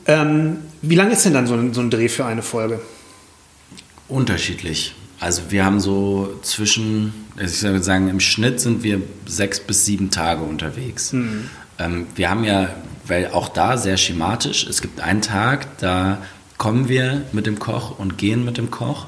Ähm, 0.07 0.59
wie 0.83 0.95
lange 0.95 1.13
ist 1.13 1.25
denn 1.25 1.33
dann 1.33 1.47
so 1.47 1.55
ein, 1.55 1.73
so 1.73 1.81
ein 1.81 1.91
Dreh 1.91 2.09
für 2.09 2.27
eine 2.27 2.43
Folge? 2.43 2.81
Unterschiedlich. 4.09 4.95
Also 5.21 5.43
wir 5.51 5.65
haben 5.65 5.81
so 5.81 6.39
zwischen, 6.43 7.13
ich 7.41 7.63
würde 7.63 7.83
sagen, 7.83 8.09
im 8.09 8.21
Schnitt 8.21 8.61
sind 8.61 8.83
wir 8.83 9.01
sechs 9.27 9.61
bis 9.61 9.85
sieben 9.85 10.11
Tage 10.11 10.43
unterwegs. 10.43 11.13
Mhm. 11.13 11.51
Ähm, 11.79 12.07
wir 12.15 12.31
haben 12.31 12.45
ja, 12.45 12.69
weil 13.07 13.29
auch 13.29 13.49
da 13.49 13.77
sehr 13.77 13.97
schematisch, 13.97 14.67
es 14.67 14.81
gibt 14.81 15.01
einen 15.01 15.23
Tag, 15.23 15.79
da 15.79 16.19
kommen 16.59 16.89
wir 16.89 17.23
mit 17.33 17.47
dem 17.47 17.59
Koch 17.59 17.99
und 17.99 18.19
gehen 18.19 18.45
mit 18.45 18.59
dem 18.59 18.71
Koch. 18.71 19.07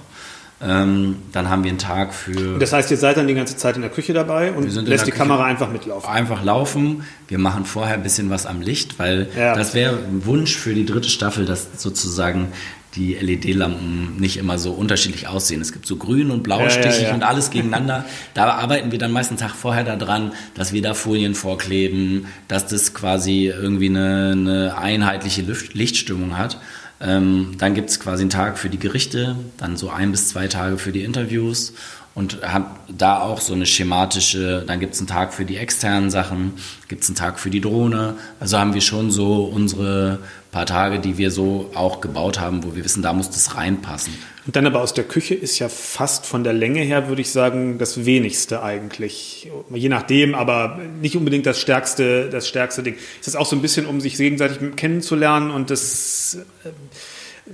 Ähm, 0.58 1.16
dann 1.32 1.50
haben 1.50 1.64
wir 1.64 1.68
einen 1.68 1.78
Tag 1.78 2.14
für. 2.14 2.58
Das 2.58 2.72
heißt, 2.72 2.90
ihr 2.90 2.96
seid 2.96 3.18
dann 3.18 3.26
die 3.26 3.34
ganze 3.34 3.58
Zeit 3.58 3.76
in 3.76 3.82
der 3.82 3.90
Küche 3.90 4.14
dabei 4.14 4.52
und 4.52 4.64
lässt 4.64 5.06
die 5.06 5.10
Küche 5.10 5.12
Kamera 5.12 5.44
einfach 5.44 5.70
mitlaufen. 5.70 6.08
Einfach 6.08 6.42
laufen. 6.42 7.04
Wir 7.28 7.38
machen 7.38 7.66
vorher 7.66 7.94
ein 7.94 8.02
bisschen 8.02 8.30
was 8.30 8.46
am 8.46 8.62
Licht, 8.62 8.98
weil 8.98 9.28
ja. 9.36 9.54
das 9.54 9.74
wäre 9.74 9.96
ein 9.96 10.24
Wunsch 10.24 10.56
für 10.56 10.72
die 10.72 10.86
dritte 10.86 11.10
Staffel, 11.10 11.44
dass 11.44 11.68
sozusagen 11.76 12.48
die 12.96 13.14
LED-Lampen 13.14 14.16
nicht 14.18 14.36
immer 14.36 14.58
so 14.58 14.72
unterschiedlich 14.72 15.28
aussehen. 15.28 15.60
Es 15.60 15.72
gibt 15.72 15.86
so 15.86 15.96
grün 15.96 16.30
und 16.30 16.42
blaustichig 16.42 17.02
ja, 17.02 17.08
ja, 17.08 17.14
und 17.14 17.22
alles 17.22 17.50
gegeneinander. 17.50 18.04
Da 18.34 18.50
arbeiten 18.54 18.90
wir 18.90 18.98
dann 18.98 19.12
meistens 19.12 19.40
Tag 19.40 19.54
vorher 19.54 19.84
daran, 19.84 20.32
dass 20.54 20.72
wir 20.72 20.82
da 20.82 20.94
Folien 20.94 21.34
vorkleben, 21.34 22.26
dass 22.48 22.66
das 22.66 22.94
quasi 22.94 23.46
irgendwie 23.46 23.88
eine, 23.88 24.32
eine 24.32 24.78
einheitliche 24.78 25.42
Lichtstimmung 25.72 26.38
hat. 26.38 26.58
Ähm, 27.00 27.52
dann 27.58 27.74
gibt 27.74 27.90
es 27.90 28.00
quasi 28.00 28.22
einen 28.22 28.30
Tag 28.30 28.58
für 28.58 28.70
die 28.70 28.78
Gerichte, 28.78 29.36
dann 29.58 29.76
so 29.76 29.90
ein 29.90 30.12
bis 30.12 30.28
zwei 30.30 30.48
Tage 30.48 30.78
für 30.78 30.92
die 30.92 31.04
Interviews 31.04 31.74
und 32.16 32.40
habe 32.42 32.70
da 32.88 33.20
auch 33.20 33.42
so 33.42 33.52
eine 33.52 33.66
schematische, 33.66 34.64
dann 34.66 34.80
gibt 34.80 34.94
es 34.94 35.00
einen 35.00 35.06
Tag 35.06 35.34
für 35.34 35.44
die 35.44 35.58
externen 35.58 36.10
Sachen, 36.10 36.54
gibt 36.88 37.02
es 37.02 37.10
einen 37.10 37.16
Tag 37.16 37.38
für 37.38 37.50
die 37.50 37.60
Drohne. 37.60 38.14
Also 38.40 38.58
haben 38.58 38.72
wir 38.72 38.80
schon 38.80 39.10
so 39.10 39.44
unsere 39.44 40.20
paar 40.56 40.64
Tage, 40.64 41.00
die 41.00 41.18
wir 41.18 41.30
so 41.30 41.70
auch 41.74 42.00
gebaut 42.00 42.40
haben, 42.40 42.64
wo 42.64 42.74
wir 42.74 42.82
wissen, 42.82 43.02
da 43.02 43.12
muss 43.12 43.28
das 43.28 43.56
reinpassen. 43.56 44.14
Und 44.46 44.56
dann 44.56 44.66
aber 44.66 44.80
aus 44.80 44.94
der 44.94 45.04
Küche 45.04 45.34
ist 45.34 45.58
ja 45.58 45.68
fast 45.68 46.24
von 46.24 46.44
der 46.44 46.54
Länge 46.54 46.80
her, 46.80 47.08
würde 47.08 47.20
ich 47.20 47.30
sagen, 47.30 47.76
das 47.76 48.06
wenigste 48.06 48.62
eigentlich. 48.62 49.50
Je 49.68 49.90
nachdem, 49.90 50.34
aber 50.34 50.78
nicht 51.02 51.14
unbedingt 51.14 51.44
das 51.44 51.60
stärkste, 51.60 52.30
das 52.30 52.48
stärkste 52.48 52.82
Ding. 52.82 52.94
Ist 52.94 53.26
das 53.26 53.36
auch 53.36 53.44
so 53.44 53.54
ein 53.54 53.60
bisschen, 53.60 53.84
um 53.84 54.00
sich 54.00 54.16
gegenseitig 54.16 54.76
kennenzulernen 54.76 55.50
und 55.50 55.68
das 55.68 56.38
äh, 56.64 56.70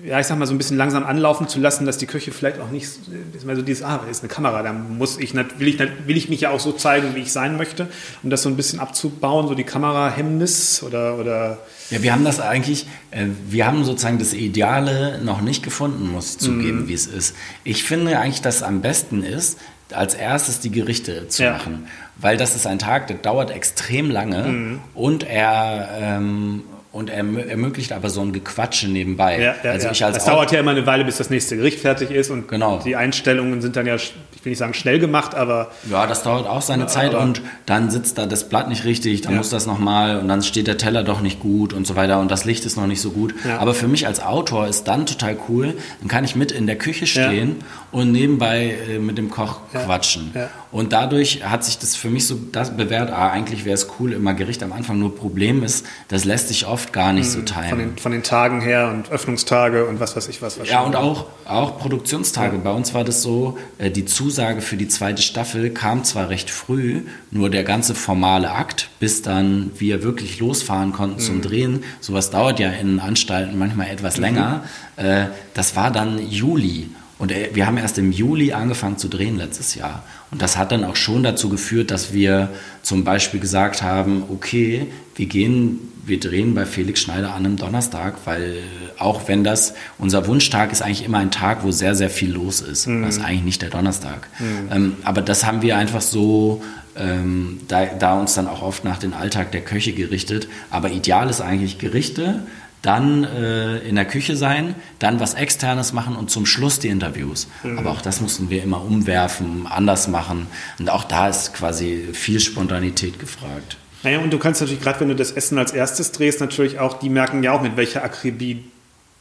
ja, 0.05 0.19
ich 0.19 0.27
sag 0.27 0.39
mal, 0.39 0.47
so 0.47 0.55
ein 0.55 0.59
bisschen 0.59 0.79
langsam 0.79 1.05
anlaufen 1.05 1.49
zu 1.49 1.61
lassen, 1.61 1.85
dass 1.85 1.99
die 1.99 2.07
Küche 2.07 2.33
vielleicht 2.33 2.59
auch 2.61 2.71
nicht, 2.71 2.87
ist 3.35 3.47
mal 3.47 3.55
so 3.57 3.63
dieses, 3.63 3.83
ah, 3.83 4.01
da 4.03 4.11
ist 4.11 4.23
eine 4.23 4.33
Kamera, 4.33 4.63
da 4.63 4.73
muss 4.73 5.19
ich, 5.19 5.35
will 5.35 5.69
ich, 5.69 5.79
will 5.79 6.17
ich 6.17 6.29
mich 6.31 6.41
ja 6.41 6.51
auch 6.51 6.61
so 6.61 6.73
zeigen, 6.73 7.15
wie 7.15 7.21
ich 7.21 7.33
sein 7.33 7.57
möchte, 7.59 7.89
um 8.23 8.31
das 8.31 8.43
so 8.43 8.49
ein 8.49 8.57
bisschen 8.57 8.81
abzubauen, 8.81 9.49
so 9.49 9.55
die 9.55 9.65
Kamerahemmnis 9.65 10.83
oder, 10.83 11.19
oder. 11.19 11.59
Ja, 11.91 12.03
wir 12.03 12.13
haben 12.13 12.25
das 12.25 12.41
eigentlich, 12.41 12.87
äh, 13.11 13.27
wir 13.49 13.67
haben 13.67 13.85
sozusagen 13.85 14.19
das 14.19 14.33
Ideale 14.33 15.21
noch 15.23 15.43
nicht 15.43 15.63
gefunden, 15.63 16.11
muss 16.11 16.33
ich 16.33 16.39
zugeben, 16.39 16.83
mhm. 16.83 16.89
wie 16.89 16.95
es 16.95 17.07
ist. 17.07 17.37
Ich 17.63 17.85
finde 17.85 18.19
eigentlich, 18.19 18.41
dass 18.41 18.57
es 18.57 18.63
am 18.63 18.81
besten 18.81 19.23
ist, 19.23 19.59
als 19.93 20.15
erstes 20.15 20.61
die 20.61 20.71
Gerichte 20.71 21.29
zu 21.29 21.45
ja. 21.45 21.53
machen, 21.53 21.87
weil 22.17 22.39
das 22.39 22.57
ist 22.57 22.67
ein 22.67 22.79
Tag, 22.79 23.09
der 23.09 23.17
dauert 23.17 23.51
extrem 23.51 24.11
lange 24.11 24.45
mhm. 24.45 24.81
und 24.95 25.25
er 25.25 25.89
ähm, 26.01 26.63
und 26.93 27.09
er 27.11 27.17
ermöglicht 27.17 27.93
aber 27.93 28.11
so 28.11 28.21
ein 28.21 28.33
Gequatsche 28.33 28.89
nebenbei. 28.89 29.41
Ja, 29.41 29.55
ja, 29.63 29.71
also 29.73 29.89
ich 29.91 30.05
als 30.05 30.19
es 30.19 30.25
dauert 30.25 30.53
ja 30.53 30.61
immer 30.61 30.73
eine 30.73 30.87
Weile, 30.87 31.05
bis 31.05 31.17
das 31.17 31.31
nächste 31.31 31.57
Gericht 31.57 31.81
fertig 31.81 32.11
ist 32.11 32.31
und 32.31 32.49
genau. 32.49 32.81
die 32.85 32.97
Einstellungen 32.97 33.63
sind 33.63 33.77
dann 33.77 33.87
ja, 33.87 33.97
ich 34.43 34.47
will 34.47 34.51
nicht 34.51 34.59
sagen 34.59 34.75
schnell 34.75 34.99
gemacht, 34.99 35.37
aber... 35.37 35.71
Ja, 35.89 36.05
das 36.09 36.25
dauert 36.25 36.49
auch 36.49 36.63
seine 36.63 36.89
Zeit 36.89 37.15
und 37.15 37.43
dann 37.65 37.93
sitzt 37.93 38.19
da 38.19 38.27
das 38.27 38.49
Blatt 38.49 38.69
nicht 38.69 38.85
richtig, 38.85 39.21
dann 39.21 39.35
ja. 39.35 39.39
muss 39.39 39.51
das 39.51 39.67
nochmal 39.67 40.19
und 40.19 40.27
dann 40.27 40.43
steht 40.43 40.67
der 40.67 40.79
Teller 40.79 41.05
doch 41.05 41.21
nicht 41.21 41.39
gut 41.39 41.73
und 41.73 41.87
so 41.87 41.95
weiter 41.95 42.19
und 42.19 42.29
das 42.29 42.45
Licht 42.45 42.67
ist 42.67 42.77
noch 42.77 42.89
nicht 42.89 43.01
so 43.01 43.13
gut. 43.13 43.37
Ja. 43.47 43.61
Aber 43.61 43.73
für 43.73 43.87
mich 43.87 44.05
als 44.09 44.21
Autor 44.21 44.67
ist 44.67 44.89
dann 44.89 45.07
total 45.07 45.37
cool, 45.49 45.75
dann 46.01 46.09
kann 46.09 46.25
ich 46.25 46.35
mit 46.35 46.51
in 46.51 46.67
der 46.67 46.75
Küche 46.75 47.07
stehen 47.07 47.59
und 47.93 48.11
nebenbei 48.11 48.75
äh, 48.91 48.99
mit 48.99 49.17
dem 49.17 49.31
Koch 49.31 49.61
quatschen. 49.73 50.33
Und 50.73 50.95
dadurch 50.95 51.45
hat 51.45 51.65
sich 51.65 51.79
das 51.79 51.95
für 51.95 52.09
mich 52.09 52.27
so 52.27 52.37
das 52.51 52.77
bewährt, 52.77 53.11
ah, 53.11 53.29
eigentlich 53.29 53.67
wäre 53.67 53.75
es 53.75 53.89
cool, 54.01 54.13
immer 54.13 54.33
Gericht 54.33 54.63
am 54.63 54.73
Anfang, 54.73 54.99
nur 54.99 55.15
Problem 55.15 55.63
ist, 55.63 55.87
das 56.09 56.25
lässt 56.25 56.49
sich 56.49 56.67
oft 56.67 56.95
gar 56.95 57.13
nicht 57.13 57.31
so 57.31 57.39
hm, 57.39 57.47
teilen. 57.47 57.69
Von 57.69 57.79
den, 57.79 57.99
von 57.99 58.13
den 58.13 58.23
Tagen 58.23 58.63
her 58.63 58.89
und 58.89 59.11
Öffnungstage 59.13 59.87
und 59.87 60.01
was 60.01 60.17
weiß 60.17 60.29
ich 60.29 60.41
was. 60.41 60.59
Ja, 60.65 60.81
und 60.81 60.97
auch, 60.97 61.27
auch 61.45 61.79
Produktionstage. 61.79 62.57
Ja. 62.57 62.63
Bei 62.65 62.73
uns 62.73 62.95
war 62.95 63.05
das 63.05 63.23
so, 63.23 63.59
äh, 63.77 63.91
die 63.91 64.07
Zusage 64.33 64.63
für 64.63 64.79
die 64.79 64.89
zweite 64.89 65.21
Staffel 65.21 65.69
kam 65.69 66.05
zwar 66.05 66.31
recht 66.31 66.49
früh, 66.49 67.03
nur 67.31 67.51
der 67.51 67.65
ganze 67.65 67.95
formale 67.95 68.51
Akt, 68.51 68.89
bis 68.99 69.21
dann 69.21 69.71
wir 69.79 70.03
wirklich 70.03 70.41
losfahren 70.41 70.95
konnten 70.95 71.17
mhm. 71.17 71.27
zum. 71.27 71.43
Drehen, 71.43 71.85
sowas 72.01 72.31
dauert 72.31 72.59
ja 72.59 72.71
in 72.71 72.99
Anstalten 72.99 73.59
manchmal 73.59 73.89
etwas 73.89 74.17
mhm. 74.17 74.23
länger, 74.23 74.65
äh, 74.97 75.27
das 75.53 75.77
war 75.77 75.91
dann 75.91 76.19
Juli. 76.31 76.89
Und 77.19 77.31
äh, 77.31 77.51
wir 77.53 77.67
haben 77.67 77.77
erst 77.77 77.99
im 77.99 78.11
Juli 78.11 78.55
angefangen 78.55 78.97
zu 78.97 79.09
drehen 79.09 79.37
letztes 79.37 79.75
Jahr. 79.75 80.03
Und 80.33 80.41
das 80.41 80.57
hat 80.57 80.73
dann 80.73 80.83
auch 80.85 80.97
schon 80.97 81.23
dazu 81.23 81.51
geführt, 81.51 81.91
dass 81.91 82.15
wir 82.15 82.49
zum 82.83 83.05
Beispiel 83.05 83.39
gesagt 83.39 83.83
haben, 83.83 84.25
okay, 84.31 84.87
wir 85.15 85.27
gehen, 85.27 85.79
wir 86.07 86.19
drehen 86.19 86.55
bei 86.55 86.65
Felix 86.65 87.03
Schneider 87.03 87.35
an 87.35 87.45
einem 87.45 87.57
Donnerstag, 87.59 88.15
weil 88.25 88.61
auch 88.99 89.29
wenn 89.29 89.45
das, 89.45 89.75
unser 89.99 90.27
Wunschtag 90.27 90.73
ist 90.73 90.81
eigentlich 90.81 91.05
immer 91.05 91.19
ein 91.19 91.31
Tag, 91.31 91.65
wo 91.65 91.71
sehr, 91.71 91.95
sehr 91.95 92.09
viel 92.09 92.33
los 92.33 92.63
ist. 92.63 92.87
Mhm. 92.87 93.03
Das 93.03 93.19
ist 93.19 93.23
eigentlich 93.23 93.45
nicht 93.45 93.63
der 93.63 93.69
Donnerstag. 93.69 94.29
Mhm. 94.39 94.73
Ähm, 94.73 94.97
aber 95.05 95.21
das 95.21 95.45
haben 95.45 95.61
wir 95.61 95.77
einfach 95.77 96.01
so, 96.01 96.63
ähm, 96.97 97.61
da, 97.69 97.85
da 97.85 98.19
uns 98.19 98.33
dann 98.33 98.49
auch 98.49 98.63
oft 98.63 98.85
nach 98.85 98.99
dem 98.99 99.13
Alltag 99.13 99.53
der 99.53 99.61
Köche 99.61 99.93
gerichtet. 99.93 100.49
Aber 100.71 100.91
ideal 100.91 101.29
ist 101.29 101.43
eigentlich 101.43 101.79
Gerichte, 101.79 102.41
dann 102.83 103.23
äh, 103.25 103.79
in 103.79 103.95
der 103.95 104.05
Küche 104.05 104.37
sein, 104.37 104.75
dann 104.99 105.21
was 105.21 105.35
Externes 105.35 105.93
machen 105.93 106.17
und 106.17 106.31
zum 106.31 106.47
Schluss 106.47 106.81
die 106.81 106.89
Interviews. 106.89 107.49
Mhm. 107.63 107.79
Aber 107.79 107.93
auch 107.93 108.03
das 108.03 108.21
mussten 108.21 108.51
wir 108.51 108.63
immer 108.63 108.85
umwerfen, 108.85 109.67
anders 109.69 110.09
machen. 110.09 110.49
Und 110.79 110.91
auch 110.91 111.05
da 111.05 111.29
ist 111.29 111.55
quasi 111.55 112.09
viel 112.13 112.41
Spontanität 112.41 113.21
gefragt. 113.21 113.77
Naja, 114.03 114.19
und 114.19 114.33
du 114.33 114.39
kannst 114.39 114.61
natürlich, 114.61 114.83
gerade 114.83 114.99
wenn 115.01 115.09
du 115.09 115.15
das 115.15 115.31
Essen 115.31 115.59
als 115.59 115.73
erstes 115.73 116.11
drehst, 116.11 116.41
natürlich 116.41 116.81
auch, 116.81 116.99
die 116.99 117.09
merken 117.09 117.45
ja 117.45 117.53
auch, 117.53 117.63
mit 117.63 117.77
welcher 117.77 118.03
Akribie 118.03 118.65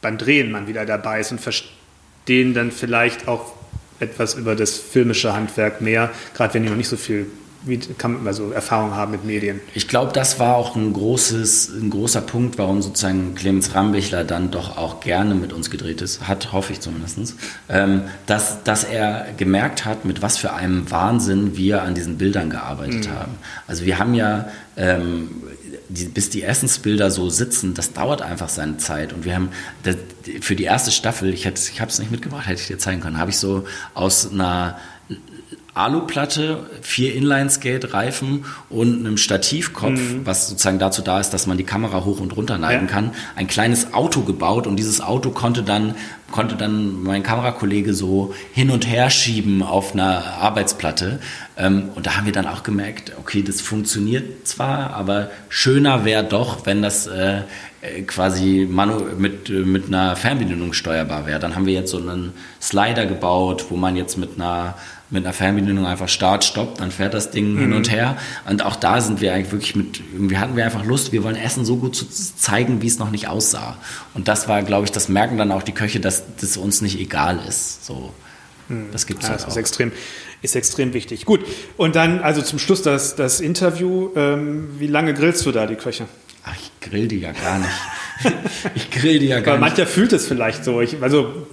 beim 0.00 0.18
Drehen 0.18 0.50
man 0.50 0.66
wieder 0.66 0.84
dabei 0.84 1.20
ist 1.20 1.30
und 1.30 1.40
verstehen 1.40 2.54
dann 2.54 2.72
vielleicht 2.72 3.28
auch 3.28 3.52
etwas 4.00 4.34
über 4.34 4.56
das 4.56 4.76
filmische 4.78 5.32
Handwerk 5.32 5.80
mehr, 5.80 6.10
gerade 6.34 6.54
wenn 6.54 6.64
die 6.64 6.68
noch 6.68 6.76
nicht 6.76 6.88
so 6.88 6.96
viel 6.96 7.26
wie 7.64 7.78
kann 7.78 8.14
man 8.14 8.26
also 8.26 8.50
Erfahrung 8.50 8.94
haben 8.94 9.12
mit 9.12 9.24
Medien? 9.24 9.60
Ich 9.74 9.88
glaube, 9.88 10.12
das 10.12 10.38
war 10.38 10.56
auch 10.56 10.74
ein, 10.74 10.92
großes, 10.92 11.70
ein 11.70 11.90
großer 11.90 12.20
Punkt, 12.20 12.58
warum 12.58 12.82
sozusagen 12.82 13.34
Clemens 13.34 13.74
Rambichler 13.74 14.24
dann 14.24 14.50
doch 14.50 14.76
auch 14.76 15.00
gerne 15.00 15.34
mit 15.34 15.52
uns 15.52 15.70
gedreht 15.70 16.02
ist, 16.02 16.26
hat, 16.26 16.52
hoffe 16.52 16.72
ich 16.72 16.80
zumindest, 16.80 17.34
ähm, 17.68 18.02
dass, 18.26 18.64
dass 18.64 18.84
er 18.84 19.26
gemerkt 19.36 19.84
hat, 19.84 20.04
mit 20.04 20.22
was 20.22 20.38
für 20.38 20.52
einem 20.52 20.90
Wahnsinn 20.90 21.56
wir 21.56 21.82
an 21.82 21.94
diesen 21.94 22.18
Bildern 22.18 22.50
gearbeitet 22.50 23.06
mhm. 23.06 23.12
haben. 23.12 23.32
Also 23.66 23.84
wir 23.84 23.98
haben 23.98 24.14
ja 24.14 24.48
ähm, 24.76 25.30
die, 25.88 26.06
bis 26.06 26.30
die 26.30 26.42
Essensbilder 26.42 27.10
so 27.10 27.28
sitzen, 27.28 27.74
das 27.74 27.92
dauert 27.92 28.22
einfach 28.22 28.48
seine 28.48 28.78
Zeit. 28.78 29.12
Und 29.12 29.24
wir 29.24 29.34
haben 29.34 29.50
das, 29.82 29.96
für 30.40 30.56
die 30.56 30.64
erste 30.64 30.90
Staffel, 30.90 31.32
ich, 31.32 31.46
ich 31.46 31.80
habe 31.80 31.90
es 31.90 31.98
nicht 31.98 32.10
mitgebracht, 32.10 32.46
hätte 32.46 32.60
ich 32.60 32.66
dir 32.66 32.78
zeigen 32.78 33.00
können, 33.00 33.18
habe 33.18 33.30
ich 33.30 33.36
so 33.36 33.64
aus 33.94 34.30
einer 34.30 34.78
Aluplatte, 35.74 36.66
vier 36.82 37.14
Inline-Skate-Reifen 37.14 38.44
und 38.68 39.00
einem 39.00 39.16
Stativkopf, 39.16 39.98
mhm. 39.98 40.26
was 40.26 40.48
sozusagen 40.48 40.78
dazu 40.78 41.00
da 41.00 41.18
ist, 41.18 41.30
dass 41.30 41.46
man 41.46 41.56
die 41.56 41.64
Kamera 41.64 42.04
hoch 42.04 42.20
und 42.20 42.36
runter 42.36 42.58
neigen 42.58 42.86
ja. 42.86 42.92
kann, 42.92 43.12
ein 43.36 43.46
kleines 43.46 43.94
Auto 43.94 44.20
gebaut 44.20 44.66
und 44.66 44.76
dieses 44.76 45.00
Auto 45.00 45.30
konnte 45.30 45.62
dann 45.62 45.94
konnte 46.32 46.56
dann 46.56 47.02
mein 47.02 47.22
Kamerakollege 47.22 47.94
so 47.94 48.34
hin 48.52 48.70
und 48.70 48.88
her 48.88 49.10
schieben 49.10 49.62
auf 49.62 49.92
einer 49.92 50.24
Arbeitsplatte. 50.40 51.20
Ähm, 51.56 51.90
und 51.94 52.06
da 52.06 52.16
haben 52.16 52.24
wir 52.24 52.32
dann 52.32 52.46
auch 52.46 52.64
gemerkt, 52.64 53.12
okay, 53.20 53.42
das 53.42 53.60
funktioniert 53.60 54.48
zwar, 54.48 54.94
aber 54.94 55.30
schöner 55.48 56.04
wäre 56.04 56.24
doch, 56.24 56.66
wenn 56.66 56.82
das 56.82 57.06
äh, 57.06 57.42
äh, 57.82 58.02
quasi 58.02 58.66
manu 58.68 59.04
mit, 59.16 59.48
mit 59.50 59.86
einer 59.86 60.16
Fernbedienung 60.16 60.72
steuerbar 60.72 61.26
wäre. 61.26 61.38
Dann 61.38 61.54
haben 61.54 61.66
wir 61.66 61.74
jetzt 61.74 61.90
so 61.90 61.98
einen 61.98 62.32
Slider 62.60 63.06
gebaut, 63.06 63.66
wo 63.68 63.76
man 63.76 63.94
jetzt 63.94 64.16
mit 64.16 64.30
einer 64.36 64.74
mit 65.12 65.24
einer 65.24 65.34
Fernbedienung 65.34 65.84
einfach 65.84 66.08
Start, 66.08 66.42
Stopp, 66.42 66.78
dann 66.78 66.90
fährt 66.90 67.12
das 67.12 67.30
Ding 67.30 67.52
mhm. 67.52 67.58
hin 67.58 67.72
und 67.74 67.90
her. 67.90 68.16
Und 68.48 68.64
auch 68.64 68.76
da 68.76 69.00
sind 69.00 69.20
wir 69.20 69.34
eigentlich 69.34 69.52
wirklich 69.52 69.76
mit, 69.76 70.00
irgendwie 70.12 70.38
hatten 70.38 70.56
wir 70.56 70.64
einfach 70.64 70.84
Lust, 70.84 71.12
wir 71.12 71.22
wollen 71.22 71.36
Essen 71.36 71.66
so 71.66 71.76
gut 71.76 71.94
zu 71.94 72.06
zeigen, 72.08 72.80
wie 72.80 72.86
es 72.86 72.98
noch 72.98 73.10
nicht 73.10 73.28
aussah. 73.28 73.76
Und 74.14 74.26
das 74.26 74.48
war, 74.48 74.62
glaube 74.62 74.86
ich, 74.86 74.90
das 74.90 75.08
merken 75.08 75.36
dann 75.36 75.52
auch 75.52 75.62
die 75.62 75.72
Köche, 75.72 76.00
dass 76.00 76.24
das 76.40 76.56
uns 76.56 76.80
nicht 76.80 76.98
egal 76.98 77.38
ist. 77.46 77.84
So, 77.84 78.12
mhm. 78.68 78.86
das 78.90 79.06
gibt 79.06 79.22
es 79.22 79.28
ja, 79.28 79.34
halt 79.34 79.42
das. 79.42 79.48
Ist 79.48 79.58
extrem, 79.58 79.92
ist 80.40 80.56
extrem 80.56 80.94
wichtig. 80.94 81.26
Gut, 81.26 81.44
und 81.76 81.94
dann 81.94 82.20
also 82.20 82.40
zum 82.40 82.58
Schluss 82.58 82.80
das, 82.80 83.14
das 83.14 83.40
Interview. 83.40 84.08
Ähm, 84.16 84.70
wie 84.78 84.86
lange 84.86 85.12
grillst 85.12 85.44
du 85.44 85.52
da 85.52 85.66
die 85.66 85.76
Köche? 85.76 86.06
Ach, 86.44 86.56
ich 86.56 86.88
grill 86.88 87.06
die 87.06 87.20
ja 87.20 87.32
gar 87.32 87.58
nicht. 87.58 87.70
ich 88.74 88.90
grill 88.90 89.18
die 89.18 89.26
ja 89.26 89.40
gar 89.40 89.56
Aber 89.56 89.66
nicht. 89.66 89.76
Mancher 89.76 89.86
fühlt 89.86 90.14
es 90.14 90.26
vielleicht 90.26 90.64
so. 90.64 90.80
Ich, 90.80 91.02
also 91.02 91.46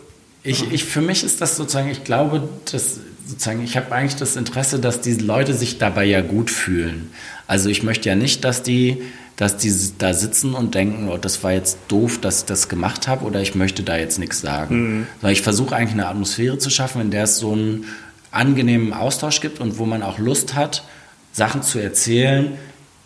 ich, 0.44 0.72
ich, 0.72 0.86
für 0.86 1.02
mich 1.02 1.26
ist 1.26 1.42
das 1.42 1.58
sozusagen, 1.58 1.90
ich 1.90 2.06
glaube, 2.06 2.48
dass 2.72 3.02
sozusagen, 3.30 3.64
ich 3.64 3.78
habe 3.78 3.92
eigentlich 3.92 4.16
das 4.16 4.36
Interesse, 4.36 4.80
dass 4.80 5.02
diese 5.02 5.22
Leute 5.22 5.54
sich 5.54 5.78
dabei 5.78 6.06
ja 6.06 6.22
gut 6.22 6.50
fühlen. 6.50 7.12
Also 7.48 7.70
ich 7.70 7.84
möchte 7.84 8.10
ja 8.10 8.16
nicht, 8.16 8.44
dass 8.44 8.64
die, 8.64 9.04
dass 9.36 9.58
die 9.58 9.72
da 9.98 10.14
sitzen 10.14 10.54
und 10.54 10.76
denken, 10.76 11.10
oh, 11.10 11.18
das 11.18 11.44
war 11.44 11.52
jetzt 11.52 11.78
doof, 11.88 12.20
dass 12.20 12.40
ich 12.40 12.46
das 12.46 12.70
gemacht 12.70 13.08
habe 13.08 13.26
oder 13.26 13.42
ich 13.42 13.56
möchte 13.56 13.84
da 13.84 13.98
jetzt 13.98 14.20
nichts 14.20 14.42
sagen. 14.42 14.76
Mhm. 14.76 15.08
Sondern 15.22 15.34
ich 15.34 15.42
versuche 15.42 15.76
eigentlich 15.76 15.94
eine 15.94 16.08
Atmosphäre 16.08 16.58
zu 16.58 16.70
schaffen, 16.70 17.02
in 17.02 17.12
der 17.12 17.24
es 17.24 17.38
so 17.38 17.54
einen 17.54 17.86
angenehmen 18.32 18.94
Austausch 18.94 19.42
gibt 19.42 19.60
und 19.60 19.78
wo 19.78 19.86
man 19.86 20.04
auch 20.04 20.18
Lust 20.18 20.56
hat, 20.56 20.84
Sachen 21.32 21.62
zu 21.62 21.80
erzählen, 21.80 22.58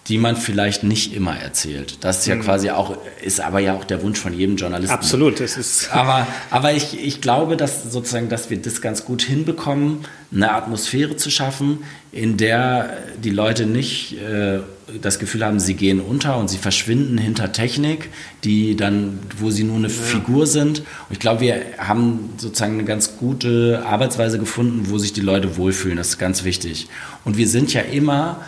die 0.07 0.17
man 0.17 0.35
vielleicht 0.35 0.83
nicht 0.83 1.13
immer 1.13 1.37
erzählt. 1.37 2.03
Das 2.03 2.19
ist 2.19 2.27
ja 2.27 2.35
mhm. 2.35 2.41
quasi 2.41 2.69
auch, 2.71 2.97
ist 3.23 3.39
aber 3.39 3.59
ja 3.59 3.73
auch 3.73 3.85
der 3.85 4.01
Wunsch 4.01 4.19
von 4.19 4.33
jedem 4.33 4.57
Journalisten. 4.57 4.93
Absolut, 4.93 5.39
das 5.39 5.55
ist. 5.55 5.93
Aber, 5.93 6.27
aber 6.49 6.73
ich, 6.73 6.99
ich 7.01 7.21
glaube, 7.21 7.55
dass 7.55 7.83
sozusagen, 7.83 8.27
dass 8.27 8.49
wir 8.49 8.61
das 8.61 8.81
ganz 8.81 9.05
gut 9.05 9.21
hinbekommen, 9.21 9.99
eine 10.33 10.51
Atmosphäre 10.51 11.15
zu 11.15 11.29
schaffen, 11.29 11.79
in 12.11 12.35
der 12.35 12.97
die 13.23 13.29
Leute 13.29 13.65
nicht 13.65 14.17
äh, 14.19 14.59
das 15.01 15.19
Gefühl 15.19 15.45
haben, 15.45 15.59
sie 15.59 15.75
gehen 15.75 16.01
unter 16.01 16.37
und 16.37 16.49
sie 16.49 16.57
verschwinden 16.57 17.17
hinter 17.17 17.53
Technik, 17.53 18.09
die 18.43 18.75
dann, 18.75 19.19
wo 19.37 19.51
sie 19.51 19.63
nur 19.63 19.77
eine 19.77 19.87
ja. 19.87 19.93
Figur 19.93 20.47
sind. 20.47 20.79
Und 20.79 21.11
ich 21.11 21.19
glaube, 21.19 21.41
wir 21.41 21.61
haben 21.77 22.31
sozusagen 22.37 22.73
eine 22.73 22.83
ganz 22.83 23.17
gute 23.17 23.83
Arbeitsweise 23.85 24.37
gefunden, 24.37 24.89
wo 24.89 24.97
sich 24.97 25.13
die 25.13 25.21
Leute 25.21 25.55
wohlfühlen. 25.55 25.97
Das 25.97 26.09
ist 26.09 26.17
ganz 26.17 26.43
wichtig. 26.43 26.87
Und 27.23 27.37
wir 27.37 27.47
sind 27.47 27.73
ja 27.73 27.81
immer 27.81 28.41